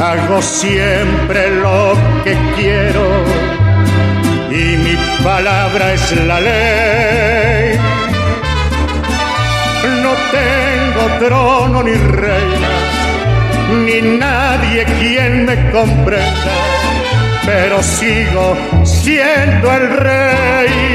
hago 0.00 0.42
siempre 0.42 1.50
lo 1.50 1.94
que 2.24 2.36
quiero 2.56 3.24
y 4.50 4.76
mi 4.76 4.96
palabra 5.22 5.92
es 5.92 6.12
la 6.26 6.40
ley. 6.40 7.78
No 10.02 10.12
tengo 10.30 11.26
trono 11.26 11.82
ni 11.82 11.94
reina, 11.94 12.74
ni 13.84 14.18
nadie 14.18 14.84
quien 15.00 15.46
me 15.46 15.70
comprenda, 15.70 16.54
pero 17.44 17.82
sigo 17.82 18.56
siendo 18.84 19.72
el 19.72 19.96
rey. 19.96 20.94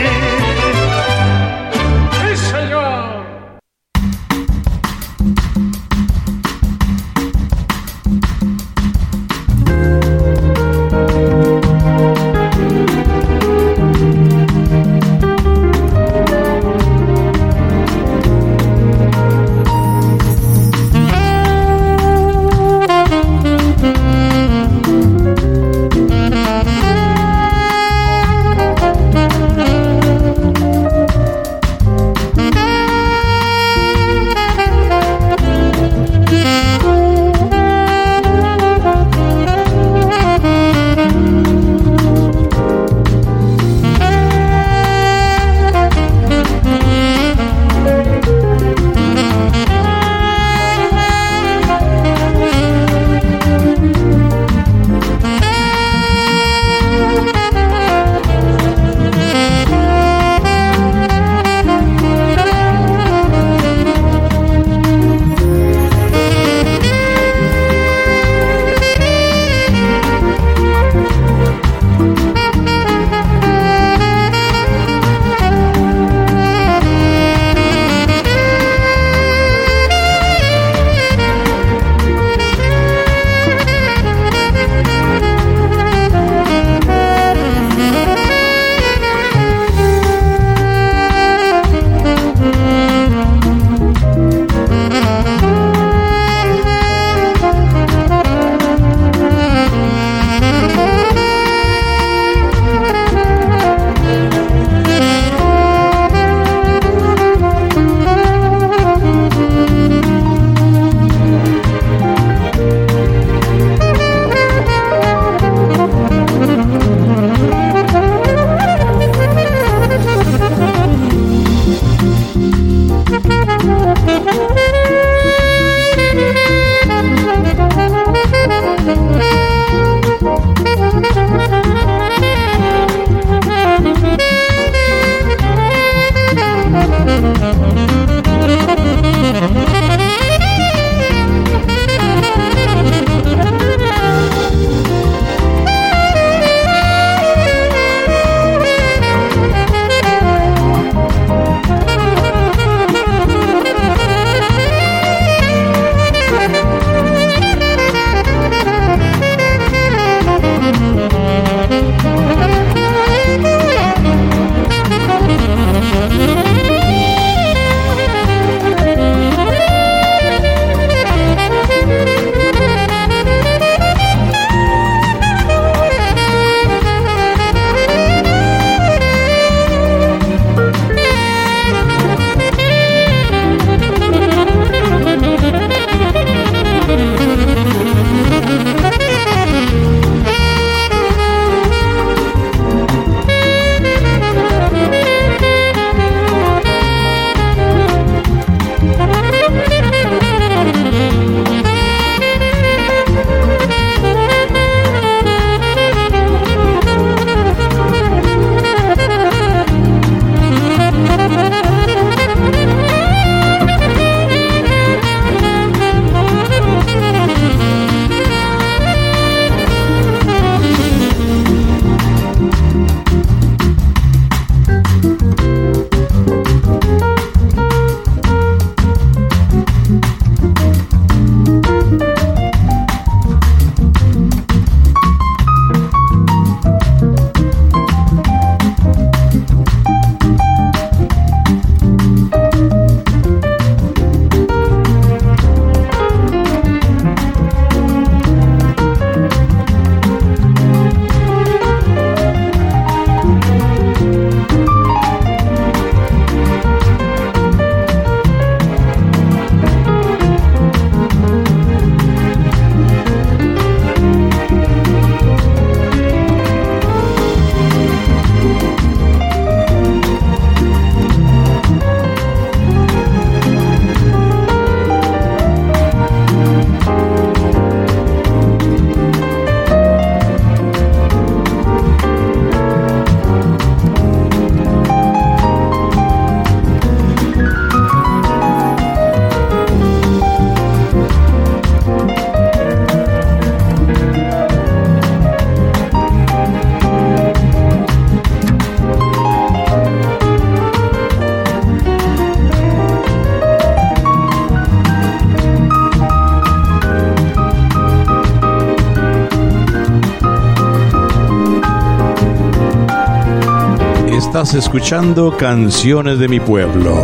Escuchando 314.53 315.37
Canciones 315.37 316.17
de 316.17 316.27
mi 316.27 316.39
pueblo. 316.39 316.95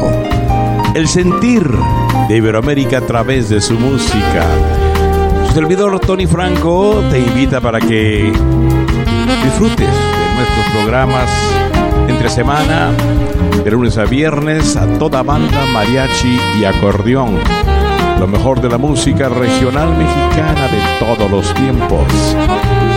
El 0.96 1.08
sentir 1.08 1.70
de 2.28 2.38
Iberoamérica 2.38 2.98
a 2.98 3.02
través 3.02 3.50
de 3.50 3.62
su 3.62 3.76
música. 3.76 4.46
Su 5.48 5.54
servidor 5.54 6.00
Tony 6.00 6.26
Franco 6.26 7.04
te 7.12 7.20
invita 7.20 7.62
para 7.62 7.80
que 7.80 8.32
disfrutes 9.44 9.78
de 9.78 10.36
nuestros 10.36 10.66
programas 10.74 11.30
entre 12.08 12.30
semana, 12.30 12.92
de 13.64 13.72
lunes 13.72 13.98
a 14.00 14.06
viernes, 14.06 14.76
a 14.76 14.88
toda 14.98 15.22
banda, 15.22 15.66
mariachi 15.72 16.40
y 16.60 16.66
acordeón. 16.66 17.38
Lo 18.20 18.28
mejor 18.28 18.60
de 18.60 18.70
la 18.70 18.80
música 18.80 19.30
regional 19.30 19.96
mexicana 19.96 20.68
de 20.68 20.82
todos 21.00 21.30
los 21.30 21.54
tiempos. 21.54 22.08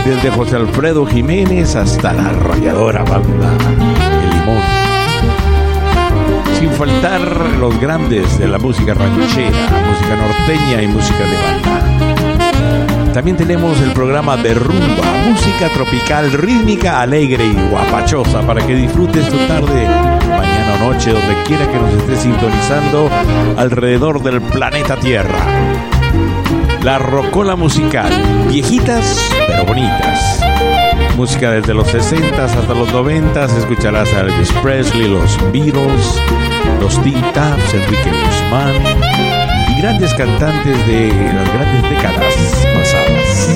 Desde 0.05 0.31
José 0.31 0.55
Alfredo 0.55 1.05
Jiménez 1.05 1.75
hasta 1.75 2.13
la 2.13 2.29
arrolladora 2.29 3.03
banda 3.03 4.18
Sin 6.57 6.71
faltar 6.71 7.21
los 7.59 7.79
grandes 7.79 8.37
de 8.37 8.47
la 8.47 8.57
música 8.57 8.93
ranchera, 8.93 9.67
música 9.87 10.15
norteña 10.15 10.81
y 10.81 10.87
música 10.87 11.19
de 11.19 11.37
banda. 11.37 11.99
También 13.13 13.37
tenemos 13.37 13.79
el 13.81 13.91
programa 13.91 14.37
de 14.37 14.53
rumba, 14.53 15.03
música 15.27 15.67
tropical, 15.69 16.31
rítmica, 16.31 17.01
alegre 17.01 17.45
y 17.45 17.69
guapachosa 17.69 18.41
para 18.41 18.65
que 18.65 18.75
disfrutes 18.75 19.27
tu 19.29 19.37
tarde, 19.47 19.85
mañana 20.27 20.75
o 20.75 20.93
noche, 20.93 21.11
donde 21.11 21.43
quiera 21.43 21.67
que 21.71 21.79
nos 21.79 21.93
estés 21.93 22.19
sintonizando 22.19 23.09
alrededor 23.57 24.21
del 24.21 24.41
planeta 24.41 24.95
Tierra. 24.97 25.39
La 26.83 26.97
rocola 26.97 27.55
musical, 27.55 28.11
viejitas 28.47 29.29
pero 29.47 29.65
bonitas. 29.65 30.48
Música 31.19 31.51
desde 31.51 31.73
los 31.73 31.89
60 31.89 32.45
hasta 32.45 32.73
los 32.73 32.93
90 32.93 33.43
escucharás 33.43 34.07
a 34.13 34.21
Elvis 34.21 34.53
Presley, 34.63 35.09
los 35.09 35.37
Beatles, 35.51 36.21
los 36.79 36.97
Teen 37.03 37.21
Taps, 37.33 37.73
Enrique 37.73 38.09
Guzmán 38.09 38.73
y 39.69 39.81
grandes 39.81 40.13
cantantes 40.13 40.87
de 40.87 41.09
las 41.09 41.53
grandes 41.53 41.89
décadas 41.89 42.33
pasadas. 42.73 43.53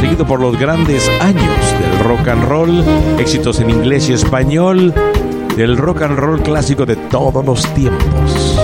Seguido 0.00 0.26
por 0.26 0.40
los 0.40 0.58
grandes 0.58 1.08
años 1.20 1.56
del 1.80 2.00
rock 2.00 2.26
and 2.26 2.42
roll, 2.42 2.84
éxitos 3.20 3.60
en 3.60 3.70
inglés 3.70 4.08
y 4.08 4.14
español, 4.14 4.92
del 5.56 5.76
rock 5.76 6.02
and 6.02 6.18
roll 6.18 6.42
clásico 6.42 6.84
de 6.84 6.96
todos 6.96 7.46
los 7.46 7.64
tiempos. 7.74 8.58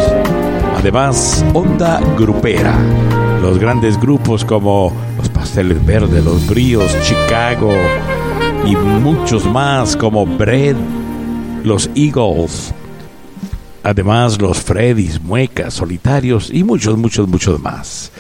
Además, 0.76 1.44
onda 1.55 2.00
grupera. 2.18 2.74
Los 3.40 3.60
grandes 3.60 3.97
grupos 4.00 4.44
como 4.44 4.92
los 5.42 5.48
Pasteles 5.48 5.84
Verdes, 5.84 6.24
los 6.24 6.46
Bríos, 6.46 6.96
Chicago 7.02 7.74
y 8.64 8.76
muchos 8.76 9.44
más 9.44 9.96
como 9.96 10.24
Bread, 10.24 10.76
los 11.64 11.90
Eagles. 11.96 12.72
Además, 13.82 14.40
los 14.40 14.60
Freddys, 14.60 15.20
Muecas, 15.20 15.74
Solitarios 15.74 16.48
y 16.52 16.62
muchos, 16.62 16.96
muchos, 16.96 17.26
muchos 17.26 17.60
más. 17.60 18.12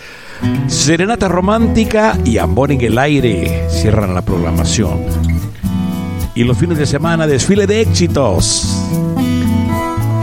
Serenata 0.66 1.28
romántica 1.28 2.18
y 2.24 2.38
Amor 2.38 2.72
en 2.72 2.80
el 2.80 2.98
aire 2.98 3.68
cierran 3.70 4.14
la 4.14 4.22
programación. 4.22 4.98
Y 6.34 6.42
los 6.42 6.58
fines 6.58 6.78
de 6.78 6.86
semana, 6.86 7.28
desfile 7.28 7.68
de 7.68 7.82
éxitos. 7.82 8.66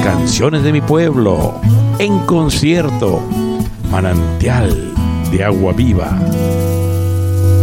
Canciones 0.03 0.63
de 0.63 0.73
mi 0.73 0.81
pueblo, 0.81 1.61
en 1.97 2.19
concierto, 2.25 3.23
manantial 3.89 4.88
de 5.31 5.43
agua 5.43 5.73
viva. 5.73 6.17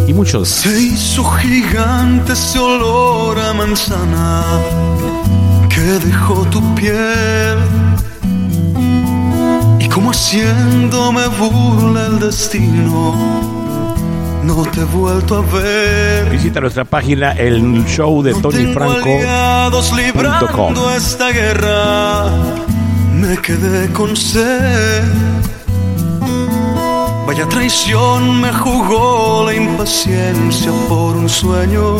Y 0.06 0.12
muchos. 0.12 0.48
Se 0.48 0.80
hizo 0.80 1.24
gigante 1.24 2.32
ese 2.32 2.58
olor 2.58 3.38
a 3.38 3.52
manzana 3.52 4.44
que 5.68 5.80
dejó 5.80 6.44
tu 6.46 6.74
piel. 6.74 7.58
Y 9.80 9.88
como 9.88 10.10
haciéndome 10.10 11.26
burla 11.28 12.06
el 12.06 12.20
destino, 12.20 13.14
no 14.44 14.62
te 14.66 14.80
he 14.80 14.84
vuelto 14.84 15.36
a 15.36 15.40
ver. 15.40 16.30
Visita 16.30 16.60
nuestra 16.60 16.84
página 16.84 17.32
el 17.32 17.84
show 17.86 18.22
de 18.22 18.32
aliados 18.32 19.92
librando 19.92 20.90
esta 20.94 21.30
guerra, 21.30 22.30
me 23.12 23.36
quedé 23.38 23.92
con 23.92 24.16
sed. 24.16 25.02
Vaya 27.26 27.46
traición 27.48 28.40
me 28.40 28.52
jugó 28.52 29.44
la 29.46 29.54
impaciencia 29.54 30.70
por 30.88 31.16
un 31.16 31.28
sueño 31.28 31.96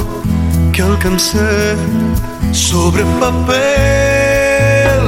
que 0.72 0.82
alcancé 0.82 1.74
sobre 2.52 3.04
papel. 3.18 5.00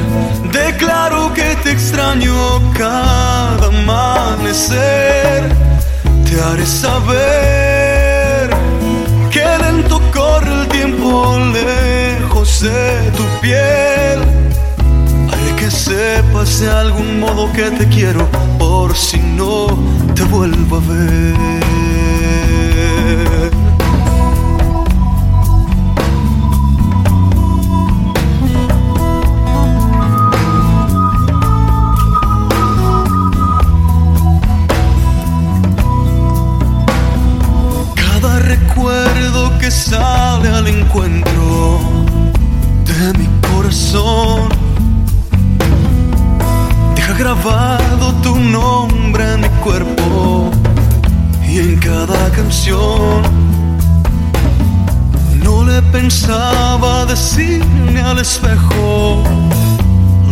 Declaro 0.50 1.32
que 1.34 1.54
te 1.62 1.70
extraño 1.70 2.34
cada 2.76 3.68
amanecer. 3.68 5.54
Te 6.28 6.40
haré 6.40 6.66
saber 6.66 8.50
que 9.30 9.44
lento 9.62 10.00
corre 10.12 10.52
el 10.62 10.68
tiempo 10.68 11.38
lejos 11.52 12.60
de 12.60 13.12
tu 13.16 13.24
piel. 13.40 13.97
Que 15.68 15.74
sepas 15.74 16.60
de 16.60 16.70
algún 16.70 17.20
modo 17.20 17.52
que 17.52 17.70
te 17.70 17.86
quiero 17.88 18.26
por 18.58 18.96
si 18.96 19.18
no 19.18 19.66
te 20.14 20.24
vuelvo 20.24 20.76
a 20.76 20.80
ver. 20.80 21.36
Al 58.08 58.18
espejo 58.18 59.22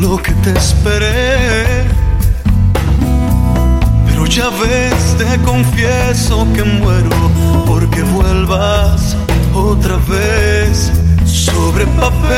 lo 0.00 0.16
que 0.16 0.32
te 0.44 0.52
esperé. 0.52 1.84
Pero 4.06 4.26
ya 4.26 4.48
ves, 4.50 5.16
te 5.18 5.38
confieso 5.42 6.46
que 6.54 6.64
muero 6.64 7.30
porque 7.66 8.02
vuelvas 8.02 9.16
otra 9.54 9.96
vez 10.08 10.90
sobre 11.24 11.86
papel. 12.02 12.28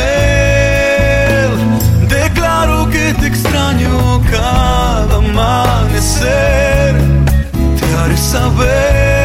Declaro 2.08 2.90
que 2.90 3.14
te 3.14 3.26
extraño 3.28 4.20
cada 4.30 5.16
amanecer. 5.16 6.96
Te 7.78 7.86
haré 7.96 8.16
saber 8.16 9.17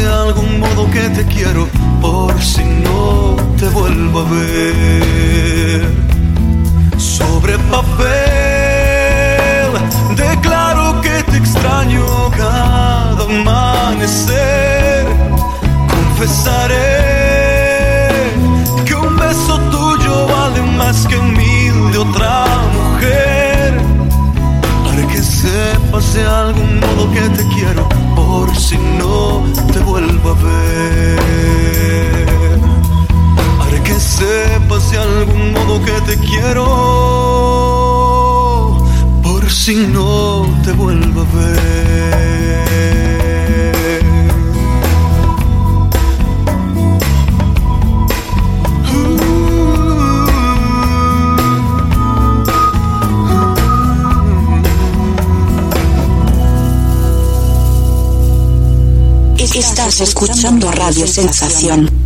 de 0.00 0.08
algún 0.08 0.60
modo 0.60 0.90
que 0.90 1.08
te 1.10 1.24
quiero 1.26 1.68
por 2.00 2.32
si 2.40 2.64
no 2.64 3.36
te 3.58 3.68
vuelvo 3.68 4.20
a 4.20 4.24
ver. 4.24 5.82
Sobre 6.96 7.58
papel, 7.74 8.08
declaro 10.16 11.00
que 11.02 11.22
te 11.30 11.36
extraño 11.36 12.04
cada 12.36 13.24
amanecer. 13.24 15.06
Confesaré 15.94 16.98
que 18.86 18.94
un 18.94 19.16
beso 19.16 19.58
tuyo 19.74 20.26
vale 20.34 20.62
más 20.78 21.06
que 21.06 21.16
mil 21.16 21.92
de 21.92 21.98
otra 21.98 22.46
mujer. 22.76 23.68
Haré 24.88 25.04
que 25.12 25.22
sepas 25.22 26.14
de 26.14 26.22
algún 26.26 26.80
modo 26.80 27.10
que 27.12 27.28
te 27.36 27.44
quiero 27.54 27.86
por 28.16 28.56
si 28.56 28.78
no 28.98 29.59
de 34.90 34.98
algún 34.98 35.52
modo 35.52 35.84
que 35.84 35.92
te 36.00 36.16
quiero, 36.18 36.64
por 39.22 39.48
si 39.50 39.76
no 39.76 40.46
te 40.64 40.72
vuelvo 40.72 41.20
a 41.20 41.24
ver. 41.36 41.70
Uh, 48.92 48.96
uh, 48.96 49.70
uh, 59.36 59.50
Estás 59.54 60.00
escuchando 60.00 60.72
Radio 60.72 61.06
Sensación. 61.06 61.99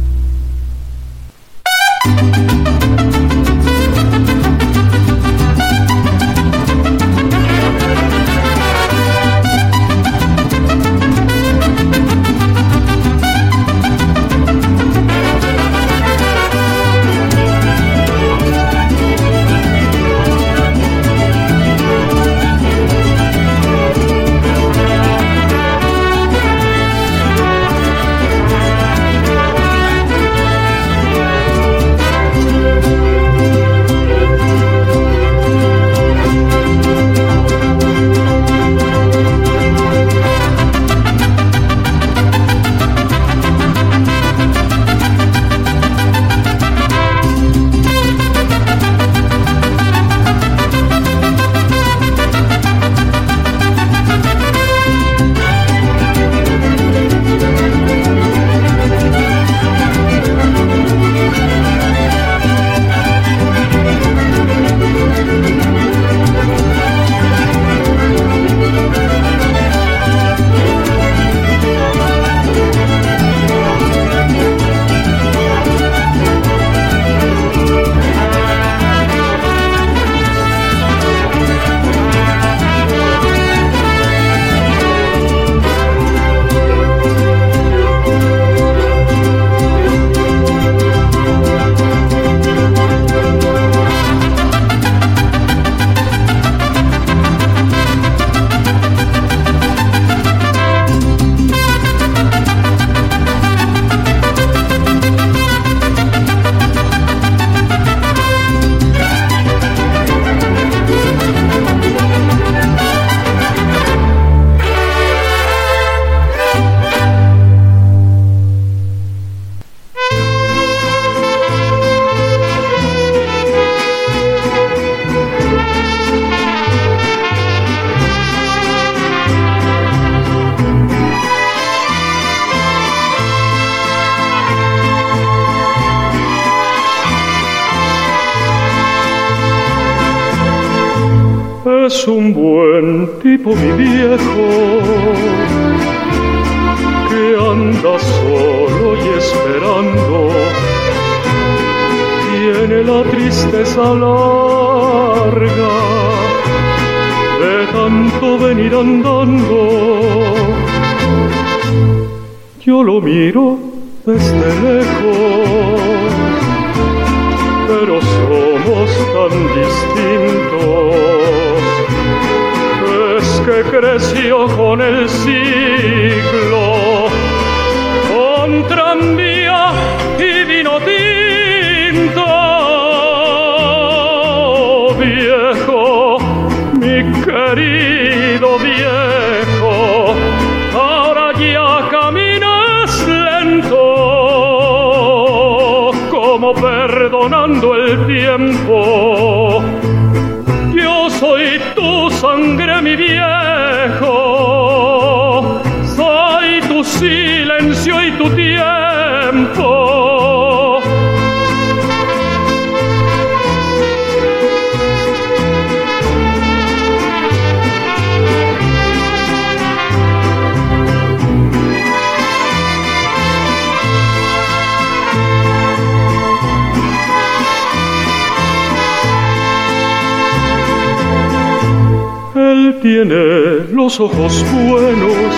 ojos 234.01 234.45
buenos 234.53 235.35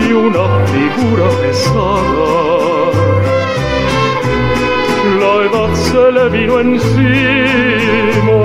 y 0.00 0.12
una 0.12 0.46
figura 0.66 1.28
pesada. 1.40 2.90
La 5.20 5.34
edad 5.46 5.74
se 5.74 6.12
le 6.12 6.28
vino 6.28 6.60
encima, 6.60 8.42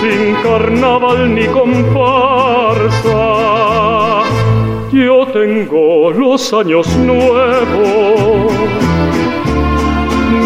sin 0.00 0.34
carnaval 0.42 1.34
ni 1.34 1.46
comparsa. 1.46 3.22
Yo 4.92 5.26
tengo 5.32 6.10
los 6.12 6.52
años 6.52 6.86
nuevos, 6.96 8.52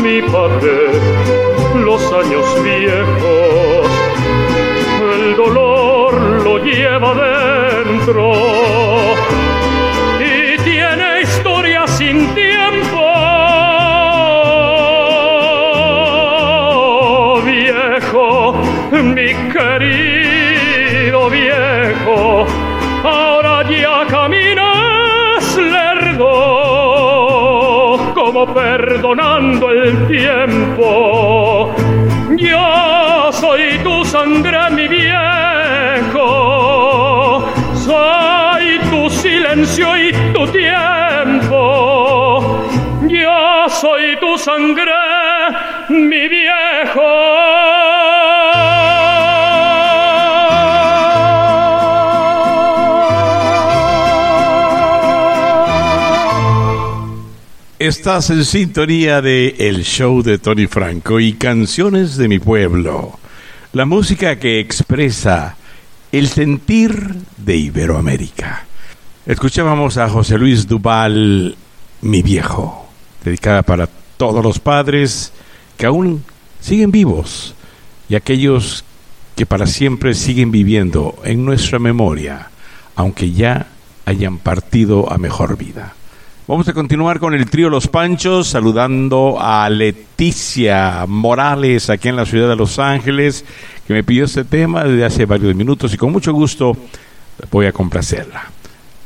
mi 0.02 0.22
padre 0.22 0.90
los 1.84 2.02
años 2.12 2.44
viejos 2.62 3.73
lo 6.44 6.58
lleva 6.58 7.14
dentro. 7.14 9.53
Y 39.64 40.12
tu 40.34 40.46
tiempo. 40.52 41.48
Yo 43.08 43.66
soy 43.70 44.14
tu 44.20 44.36
sangre, 44.36 44.92
mi 45.88 46.28
viejo. 46.28 47.00
Estás 57.78 58.28
en 58.28 58.44
sintonía 58.44 59.22
de 59.22 59.54
El 59.58 59.82
Show 59.84 60.22
de 60.22 60.38
Tony 60.38 60.66
Franco 60.66 61.20
y 61.20 61.32
Canciones 61.32 62.18
de 62.18 62.28
mi 62.28 62.38
Pueblo. 62.38 63.18
La 63.72 63.86
música 63.86 64.38
que 64.38 64.60
expresa 64.60 65.56
el 66.12 66.28
sentir 66.28 67.14
de 67.38 67.56
Iberoamérica. 67.56 68.33
Escuchábamos 69.26 69.96
a 69.96 70.06
José 70.10 70.36
Luis 70.36 70.68
Duval, 70.68 71.56
mi 72.02 72.20
viejo, 72.20 72.86
dedicada 73.24 73.62
para 73.62 73.88
todos 74.18 74.44
los 74.44 74.58
padres 74.58 75.32
que 75.78 75.86
aún 75.86 76.22
siguen 76.60 76.90
vivos 76.90 77.54
y 78.10 78.16
aquellos 78.16 78.84
que 79.34 79.46
para 79.46 79.66
siempre 79.66 80.12
siguen 80.12 80.50
viviendo 80.50 81.16
en 81.24 81.42
nuestra 81.42 81.78
memoria, 81.78 82.50
aunque 82.96 83.32
ya 83.32 83.68
hayan 84.04 84.36
partido 84.36 85.10
a 85.10 85.16
mejor 85.16 85.56
vida. 85.56 85.94
Vamos 86.46 86.68
a 86.68 86.74
continuar 86.74 87.18
con 87.18 87.32
el 87.32 87.48
trío 87.48 87.70
Los 87.70 87.88
Panchos, 87.88 88.48
saludando 88.48 89.38
a 89.40 89.70
Leticia 89.70 91.06
Morales 91.08 91.88
aquí 91.88 92.10
en 92.10 92.16
la 92.16 92.26
ciudad 92.26 92.50
de 92.50 92.56
Los 92.56 92.78
Ángeles, 92.78 93.46
que 93.86 93.94
me 93.94 94.04
pidió 94.04 94.26
este 94.26 94.44
tema 94.44 94.84
desde 94.84 95.06
hace 95.06 95.24
varios 95.24 95.54
minutos 95.54 95.94
y 95.94 95.96
con 95.96 96.12
mucho 96.12 96.34
gusto 96.34 96.76
voy 97.50 97.64
a 97.64 97.72
complacerla. 97.72 98.50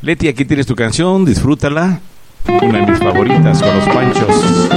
Leti, 0.01 0.29
aquí 0.29 0.45
tienes 0.45 0.67
tu 0.67 0.77
canción, 0.77 1.25
disfrútala. 1.25 2.01
Una 2.63 2.79
de 2.79 2.87
mis 2.93 2.99
favoritas 3.01 3.61
con 3.61 3.77
Los 3.77 3.89
Panchos. 3.89 4.69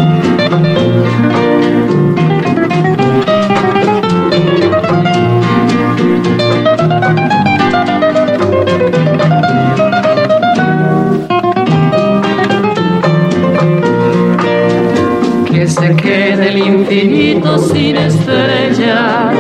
se 15.72 15.95
quede 15.95 16.50
el 16.50 16.58
infinito 16.58 17.58
sin 17.58 17.95
estrellas 17.95 19.33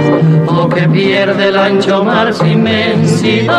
o 0.47 0.69
que 0.69 0.87
pierde 0.87 1.49
el 1.49 1.57
ancho 1.57 2.05
mar 2.05 2.33
su 2.33 2.45
inmensidad. 2.45 3.51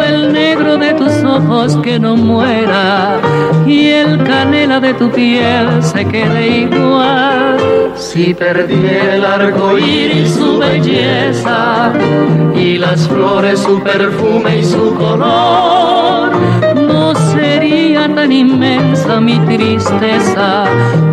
El 0.00 0.32
negro 0.32 0.78
de 0.78 0.94
tus 0.94 1.22
ojos 1.22 1.76
que 1.82 1.98
no 1.98 2.16
muera 2.16 3.20
y 3.66 3.88
el 3.88 4.22
canela 4.24 4.80
de 4.80 4.94
tu 4.94 5.10
piel 5.10 5.82
se 5.82 6.04
quede 6.06 6.58
igual. 6.60 7.56
Si 7.94 8.32
perdiera 8.32 9.16
el 9.16 9.24
arco 9.24 9.78
iris 9.78 10.34
su 10.34 10.58
belleza 10.58 11.92
y 12.54 12.78
las 12.78 13.06
flores 13.06 13.60
su 13.60 13.80
perfume 13.80 14.58
y 14.58 14.64
su 14.64 14.94
color, 14.94 16.32
no 16.74 17.14
sería 17.32 18.12
tan 18.14 18.32
inmensa 18.32 19.20
mi 19.20 19.38
tristeza 19.40 20.64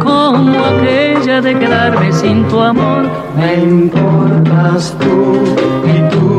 como 0.01 0.57
aquella 0.65 1.41
de 1.41 1.59
quedarme 1.59 2.11
sin 2.13 2.47
tu 2.47 2.59
amor. 2.59 3.09
Me 3.35 3.55
importas 3.55 4.95
tú 4.99 5.43
y 5.85 6.09
tú 6.13 6.38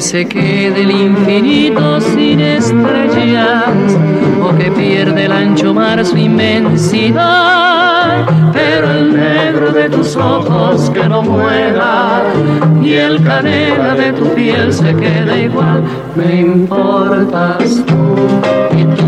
Se 0.00 0.26
quede 0.26 0.82
el 0.82 0.90
infinito 0.90 2.00
sin 2.00 2.40
estrellas 2.40 3.64
o 4.42 4.56
que 4.56 4.70
pierde 4.70 5.24
el 5.24 5.32
ancho 5.32 5.74
mar 5.74 6.04
su 6.04 6.16
inmensidad. 6.16 8.24
Pero 8.52 8.92
el 8.92 9.16
negro 9.16 9.72
de 9.72 9.90
tus 9.90 10.14
ojos 10.16 10.88
que 10.90 11.08
no 11.08 11.22
muera 11.22 12.22
y 12.80 12.94
el 12.94 13.22
canela 13.24 13.94
de 13.94 14.12
tu 14.12 14.32
piel 14.34 14.72
se 14.72 14.94
quede 14.94 15.44
igual. 15.44 15.82
Me 16.14 16.42
importas 16.42 17.82
tú 17.86 18.14
y 18.76 18.84
tú 18.84 19.07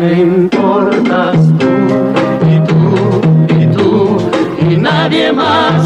Me 0.00 0.18
importas 0.18 1.36
tú 1.58 1.68
y 2.48 2.58
tú 2.66 3.54
y 3.60 3.66
tú 3.66 4.16
y 4.70 4.76
nadie 4.78 5.30
más 5.30 5.79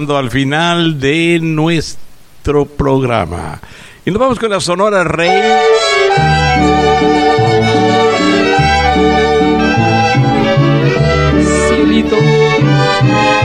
entrando 0.00 0.16
al 0.16 0.30
final 0.30 0.98
de 0.98 1.38
nuestro 1.42 2.64
programa. 2.64 3.60
Y 4.04 4.10
nos 4.10 4.18
vamos 4.18 4.38
con 4.38 4.50
la 4.50 4.60
Sonora 4.60 5.04
Rey. 5.04 5.42
Cielito, 11.68 12.16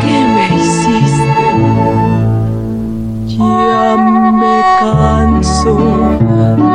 ¿qué 0.01 0.17
me 0.35 0.45
hiciste? 0.55 1.45
Ya 3.37 3.95
me 4.31 4.61
canso 4.79 5.75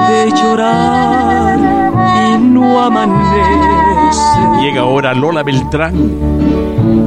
de 0.09 0.31
llorar 0.33 1.59
y 2.17 2.39
no 2.39 2.83
amanece. 2.83 3.41
Llega 4.60 4.83
ahora 4.83 5.15
Lola 5.15 5.42
Beltrán. 5.42 5.94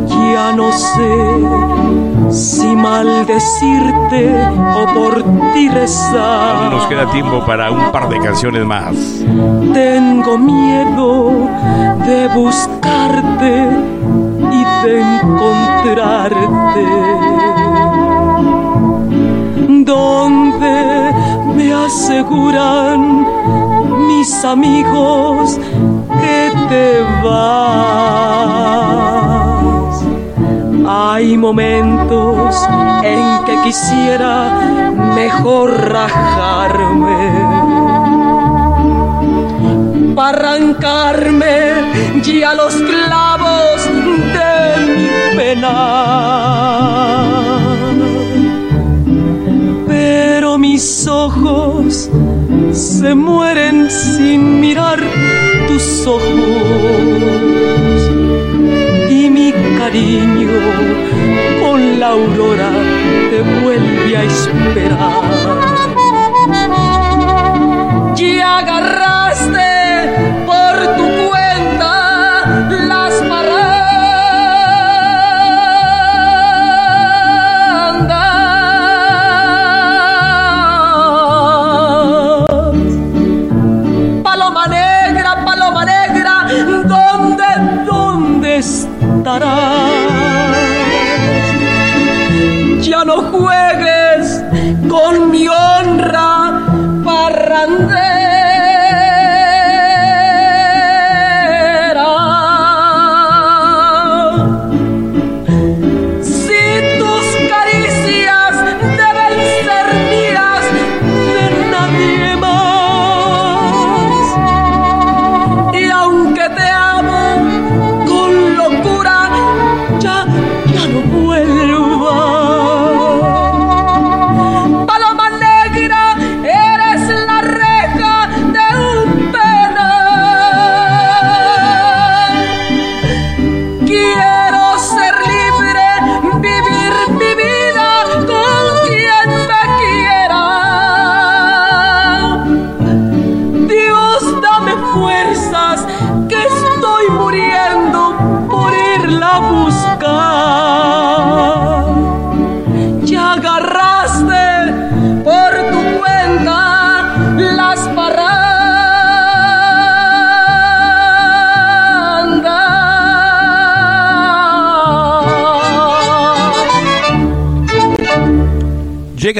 Ya 0.08 0.52
no 0.56 0.72
sé 0.72 2.23
si 2.34 2.76
maldecirte 2.76 4.34
o 4.76 4.86
por 4.94 5.24
ti 5.54 5.70
rezar. 5.70 6.72
Nos 6.72 6.86
queda 6.88 7.10
tiempo 7.12 7.46
para 7.46 7.70
un 7.72 7.92
par 7.92 8.10
de 8.10 8.20
canciones 8.20 8.66
más. 8.66 8.96
Tengo 9.74 10.38
miedo 10.38 11.48
de 12.06 12.28
buscarte 12.30 13.68
y 14.52 14.66
de 14.84 15.02
encontrarte. 15.02 16.88
Donde 19.86 21.14
me 21.56 21.74
aseguran 21.74 23.28
mis 24.08 24.44
amigos 24.44 25.60
que 26.20 26.52
te 26.70 27.04
vas. 27.24 28.74
Hay 30.96 31.38
momentos 31.38 32.56
en 33.04 33.46
que 33.46 33.56
quisiera 33.64 34.52
mejor 35.16 35.72
rajarme 35.90 37.18
para 40.14 40.38
arrancarme 40.38 42.22
ya 42.22 42.54
los 42.54 42.76
clavos 42.76 43.90
de 44.36 44.86
mi 44.86 45.10
pena. 45.36 45.76
Pero 49.88 50.60
mis 50.60 51.08
ojos 51.08 52.08
se 52.72 53.16
mueren 53.16 53.90
sin 53.90 54.60
mirar 54.60 55.00
tus 55.68 56.06
ojos 56.06 57.64
con 61.62 62.00
la 62.00 62.08
aurora 62.08 62.72
te 63.30 63.42
vuelve 63.62 64.18
a 64.18 64.24
esperar. 64.24 65.73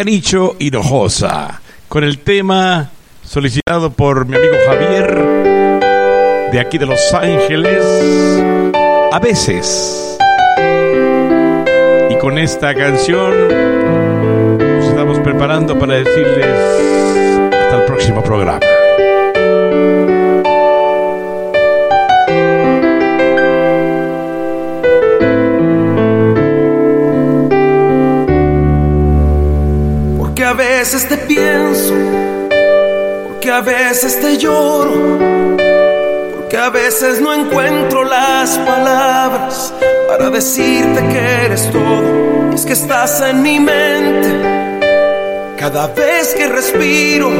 Parrandas. 0.04 0.10
Llega 0.10 0.12
Nicho 0.12 0.56
Hinojosa 0.60 1.62
con 1.88 2.04
el 2.04 2.20
tema 2.20 2.90
solicitado 3.24 3.92
por 3.92 4.26
mi 4.26 4.36
amigo 4.36 4.56
Javier 4.68 5.16
de 6.52 6.60
aquí 6.60 6.78
de 6.78 6.86
Los 6.86 7.14
Ángeles. 7.14 7.84
A 9.12 9.20
veces. 9.20 10.18
Y 12.10 12.16
con 12.18 12.38
esta 12.38 12.74
canción 12.74 13.48
nos 14.58 14.86
estamos 14.88 15.20
preparando 15.20 15.78
para 15.78 15.96
decirles 15.96 16.48
hasta 17.54 17.78
el 17.78 17.86
próximo 17.86 18.24
programa. 18.24 18.73
Veces 30.84 31.08
te 31.08 31.18
pienso, 31.18 31.94
porque 33.26 33.50
a 33.50 33.62
veces 33.62 34.20
te 34.20 34.38
lloro, 34.38 35.18
porque 36.36 36.58
a 36.58 36.70
veces 36.72 37.22
no 37.22 37.34
encuentro 37.34 38.04
las 38.04 38.58
palabras 38.58 39.74
para 40.10 40.30
decirte 40.30 41.08
que 41.08 41.46
eres 41.46 41.72
todo. 41.72 42.52
Es 42.54 42.66
que 42.66 42.74
estás 42.74 43.22
en 43.22 43.42
mi 43.42 43.62
mente 43.62 44.30
cada 45.58 45.88
vez 45.88 46.36
que 46.36 46.50
respiro, 46.50 47.32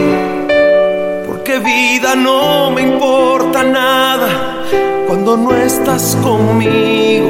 porque 1.28 1.60
vida 1.60 2.16
no 2.16 2.72
me 2.72 2.84
importa 2.84 3.62
nada 3.62 4.64
cuando 5.06 5.36
no 5.36 5.54
estás 5.54 6.18
conmigo. 6.24 7.30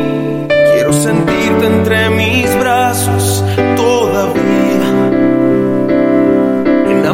Quiero 0.76 0.94
sentirte 0.94 1.66
entre 1.66 2.12
mis 2.12 2.60
brazos 2.60 3.44
todavía 3.76 4.03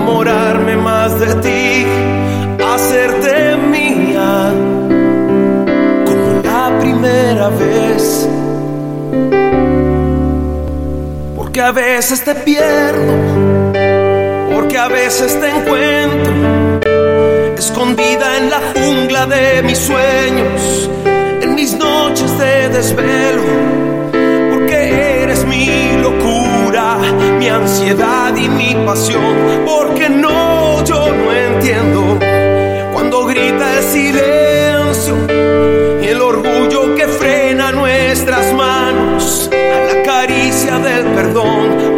enamorarme 0.10 0.76
más 0.76 1.20
de 1.20 1.36
ti, 1.36 1.86
hacerte 2.64 3.56
mía 3.58 4.52
como 6.06 6.42
la 6.44 6.80
primera 6.80 7.50
vez. 7.50 8.28
Porque 11.36 11.62
a 11.62 11.72
veces 11.72 12.24
te 12.24 12.36
pierdo, 12.36 13.14
porque 14.56 14.78
a 14.78 14.88
veces 14.88 15.40
te 15.40 15.50
encuentro 15.50 16.34
escondida 17.58 18.38
en 18.38 18.50
la 18.50 18.62
jungla 18.74 19.26
de 19.28 19.62
mis 19.64 19.78
sueños, 19.78 20.90
en 21.42 21.54
mis 21.54 21.78
noches 21.78 22.38
de 22.38 22.70
desvelo, 22.70 23.44
mi 27.38 27.48
ansiedad 27.48 28.36
y 28.36 28.50
mi 28.50 28.76
pasión, 28.86 29.36
porque 29.66 30.10
no, 30.10 30.84
yo 30.84 31.14
no 31.14 31.34
entiendo. 31.34 32.20
Cuando 32.94 33.26
grita 33.26 33.78
el 33.78 33.84
silencio 33.84 35.16
y 36.02 36.08
el 36.08 36.22
orgullo 36.22 36.96
que 36.96 37.08
frena 37.08 37.72
nuestras 37.72 38.54
manos 38.54 39.50
a 39.54 39.94
la 39.94 40.04
caricia 40.04 40.80
del 40.80 41.06
perdón, 41.06 41.89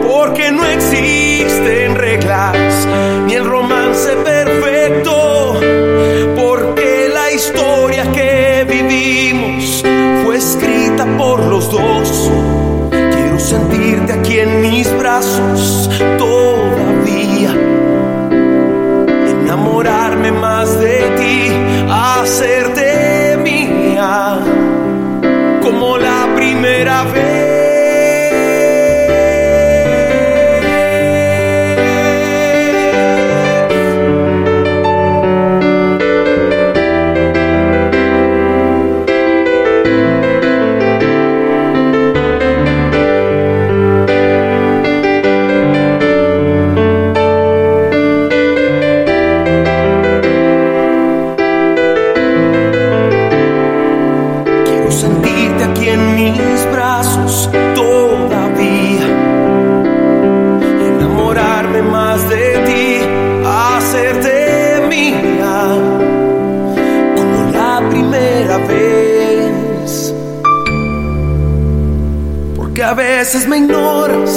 veces 73.23 73.47
me 73.47 73.57
ignoras, 73.57 74.31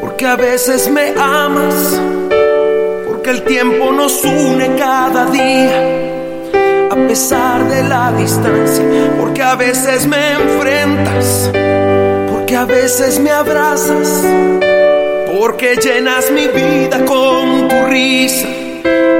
porque 0.00 0.24
a 0.24 0.34
veces 0.34 0.90
me 0.90 1.12
amas, 1.14 2.00
porque 3.06 3.28
el 3.28 3.42
tiempo 3.42 3.92
nos 3.92 4.24
une 4.24 4.76
cada 4.78 5.26
día 5.26 5.78
a 6.90 6.96
pesar 7.06 7.68
de 7.68 7.82
la 7.82 8.12
distancia, 8.12 8.82
porque 9.18 9.42
a 9.42 9.56
veces 9.56 10.06
me 10.06 10.32
enfrentas, 10.32 11.50
porque 12.32 12.56
a 12.56 12.64
veces 12.64 13.20
me 13.20 13.30
abrazas, 13.30 14.24
porque 15.38 15.76
llenas 15.76 16.30
mi 16.30 16.48
vida 16.48 17.04
con 17.04 17.68
tu 17.68 17.76
risa, 17.88 18.48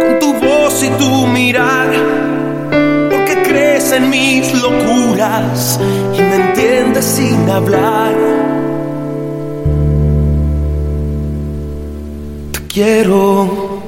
con 0.00 0.18
tu 0.18 0.32
voz 0.32 0.82
y 0.82 0.88
tu 0.92 1.26
porque 1.26 2.39
en 3.92 4.08
mis 4.08 4.52
locuras 4.62 5.80
y 6.14 6.20
me 6.20 6.36
entiendes 6.36 7.04
sin 7.04 7.48
hablar. 7.50 8.14
Te 12.52 12.66
quiero. 12.68 13.80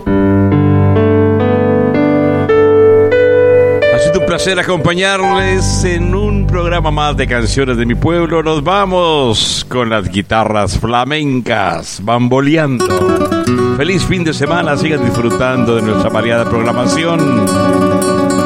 Ha 3.95 3.99
sido 3.99 4.21
un 4.21 4.27
placer 4.27 4.59
acompañarles 4.59 5.85
en 5.85 6.15
un 6.15 6.47
programa 6.47 6.91
más 6.91 7.17
de 7.17 7.27
canciones 7.27 7.77
de 7.77 7.87
mi 7.87 7.95
pueblo. 7.95 8.43
Nos 8.43 8.65
vamos 8.65 9.65
con 9.69 9.89
las 9.89 10.09
guitarras 10.09 10.79
flamencas, 10.79 12.01
bamboleando. 12.03 13.31
Feliz 13.77 14.05
fin 14.05 14.25
de 14.25 14.33
semana, 14.35 14.77
sigan 14.77 15.05
disfrutando 15.05 15.77
de 15.77 15.83
nuestra 15.83 16.11
variada 16.11 16.45
programación. 16.45 18.42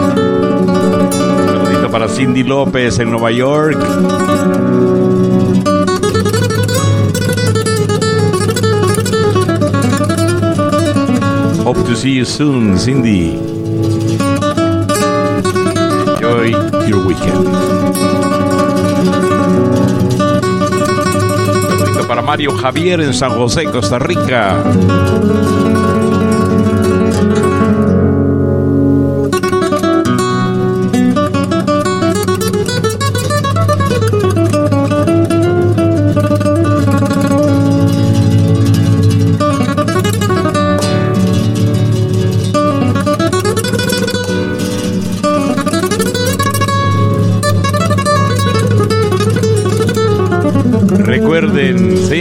Para 1.96 2.10
Cindy 2.10 2.42
López 2.42 2.98
en 2.98 3.10
Nueva 3.10 3.30
York. 3.30 3.78
Hope 11.64 11.82
to 11.84 11.96
see 11.96 12.16
you 12.16 12.26
soon, 12.26 12.78
Cindy. 12.78 13.38
Enjoy 16.12 16.50
your 16.86 17.06
weekend. 17.06 17.48
Para 22.06 22.20
Mario 22.20 22.52
Javier 22.58 23.00
en 23.00 23.14
San 23.14 23.30
José, 23.30 23.64
Costa 23.64 23.98
Rica. 23.98 24.62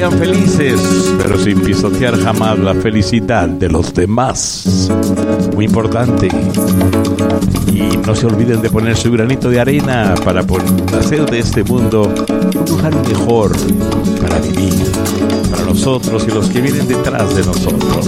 Sean 0.06 0.20
felices, 0.20 1.16
pero 1.18 1.36
sin 1.36 1.60
pisotear 1.62 2.16
jamás 2.20 2.60
la 2.60 2.76
felicidad 2.76 3.50
de 3.50 3.70
los 3.70 3.92
demás. 3.92 4.92
Muy 5.56 5.66
importante. 5.66 6.28
Y 7.74 7.98
no 8.06 8.14
se 8.14 8.28
olviden 8.28 8.62
de 8.62 8.70
poner 8.70 8.96
su 8.96 9.12
granito 9.12 9.50
de 9.50 9.60
arena 9.60 10.14
para 10.24 10.42
hacer 11.00 11.28
de 11.28 11.40
este 11.40 11.64
mundo 11.64 12.04
un 12.04 12.66
lugar 12.70 12.94
mejor 13.08 13.58
para 14.22 14.38
vivir, 14.42 14.92
para 15.50 15.66
nosotros 15.66 16.24
y 16.28 16.32
los 16.32 16.52
que 16.52 16.62
vienen 16.62 16.88
detrás 16.88 17.36
de 17.36 17.44
nosotros. 17.44 18.08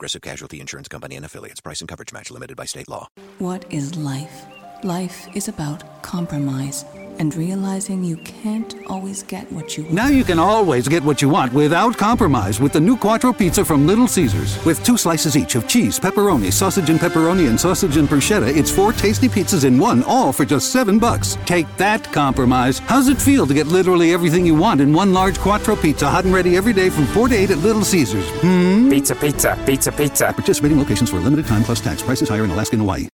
Progressive 0.00 0.22
Casualty 0.22 0.60
Insurance 0.62 0.88
Company 0.88 1.16
and 1.16 1.26
affiliates. 1.26 1.60
Price 1.60 1.82
and 1.82 1.88
coverage 1.88 2.10
match 2.10 2.30
limited 2.30 2.56
by 2.56 2.64
state 2.64 2.88
law. 2.88 3.06
What 3.38 3.70
is 3.70 3.96
life? 3.96 4.46
Life 4.82 5.28
is 5.36 5.46
about 5.46 6.02
compromise 6.02 6.86
and 7.20 7.34
realizing 7.36 8.02
you 8.02 8.16
can't 8.16 8.74
always 8.86 9.22
get 9.22 9.44
what 9.52 9.76
you 9.76 9.82
want. 9.84 9.94
Now 9.94 10.08
you 10.08 10.24
can 10.24 10.38
always 10.38 10.88
get 10.88 11.02
what 11.04 11.20
you 11.20 11.28
want 11.28 11.52
without 11.52 11.96
compromise 11.98 12.58
with 12.60 12.72
the 12.72 12.80
new 12.80 12.96
Quattro 12.96 13.30
Pizza 13.30 13.62
from 13.62 13.86
Little 13.86 14.08
Caesars. 14.08 14.64
With 14.64 14.82
two 14.82 14.96
slices 14.96 15.36
each 15.36 15.54
of 15.54 15.68
cheese, 15.68 16.00
pepperoni, 16.00 16.50
sausage 16.50 16.88
and 16.88 16.98
pepperoni, 16.98 17.50
and 17.50 17.60
sausage 17.60 17.98
and 17.98 18.08
bruschetta, 18.08 18.56
it's 18.56 18.70
four 18.70 18.94
tasty 18.94 19.28
pizzas 19.28 19.66
in 19.66 19.78
one, 19.78 20.02
all 20.04 20.32
for 20.32 20.46
just 20.46 20.72
seven 20.72 20.98
bucks. 20.98 21.36
Take 21.44 21.66
that 21.76 22.10
compromise. 22.10 22.78
How's 22.78 23.08
it 23.08 23.20
feel 23.20 23.46
to 23.46 23.52
get 23.52 23.66
literally 23.66 24.14
everything 24.14 24.46
you 24.46 24.54
want 24.54 24.80
in 24.80 24.90
one 24.90 25.12
large 25.12 25.38
Quattro 25.38 25.76
Pizza, 25.76 26.08
hot 26.08 26.24
and 26.24 26.32
ready 26.32 26.56
every 26.56 26.72
day 26.72 26.88
from 26.88 27.04
4 27.06 27.28
to 27.28 27.34
8 27.34 27.50
at 27.50 27.58
Little 27.58 27.84
Caesars? 27.84 28.26
Hmm? 28.40 28.88
Pizza, 28.88 29.14
pizza, 29.14 29.62
pizza, 29.66 29.92
pizza. 29.92 30.32
Participating 30.32 30.78
locations 30.78 31.10
for 31.10 31.18
a 31.18 31.20
limited 31.20 31.46
time 31.46 31.64
plus 31.64 31.82
tax. 31.82 32.02
Prices 32.02 32.30
higher 32.30 32.44
in 32.44 32.50
Alaska 32.50 32.76
and 32.76 32.82
Hawaii. 32.82 33.08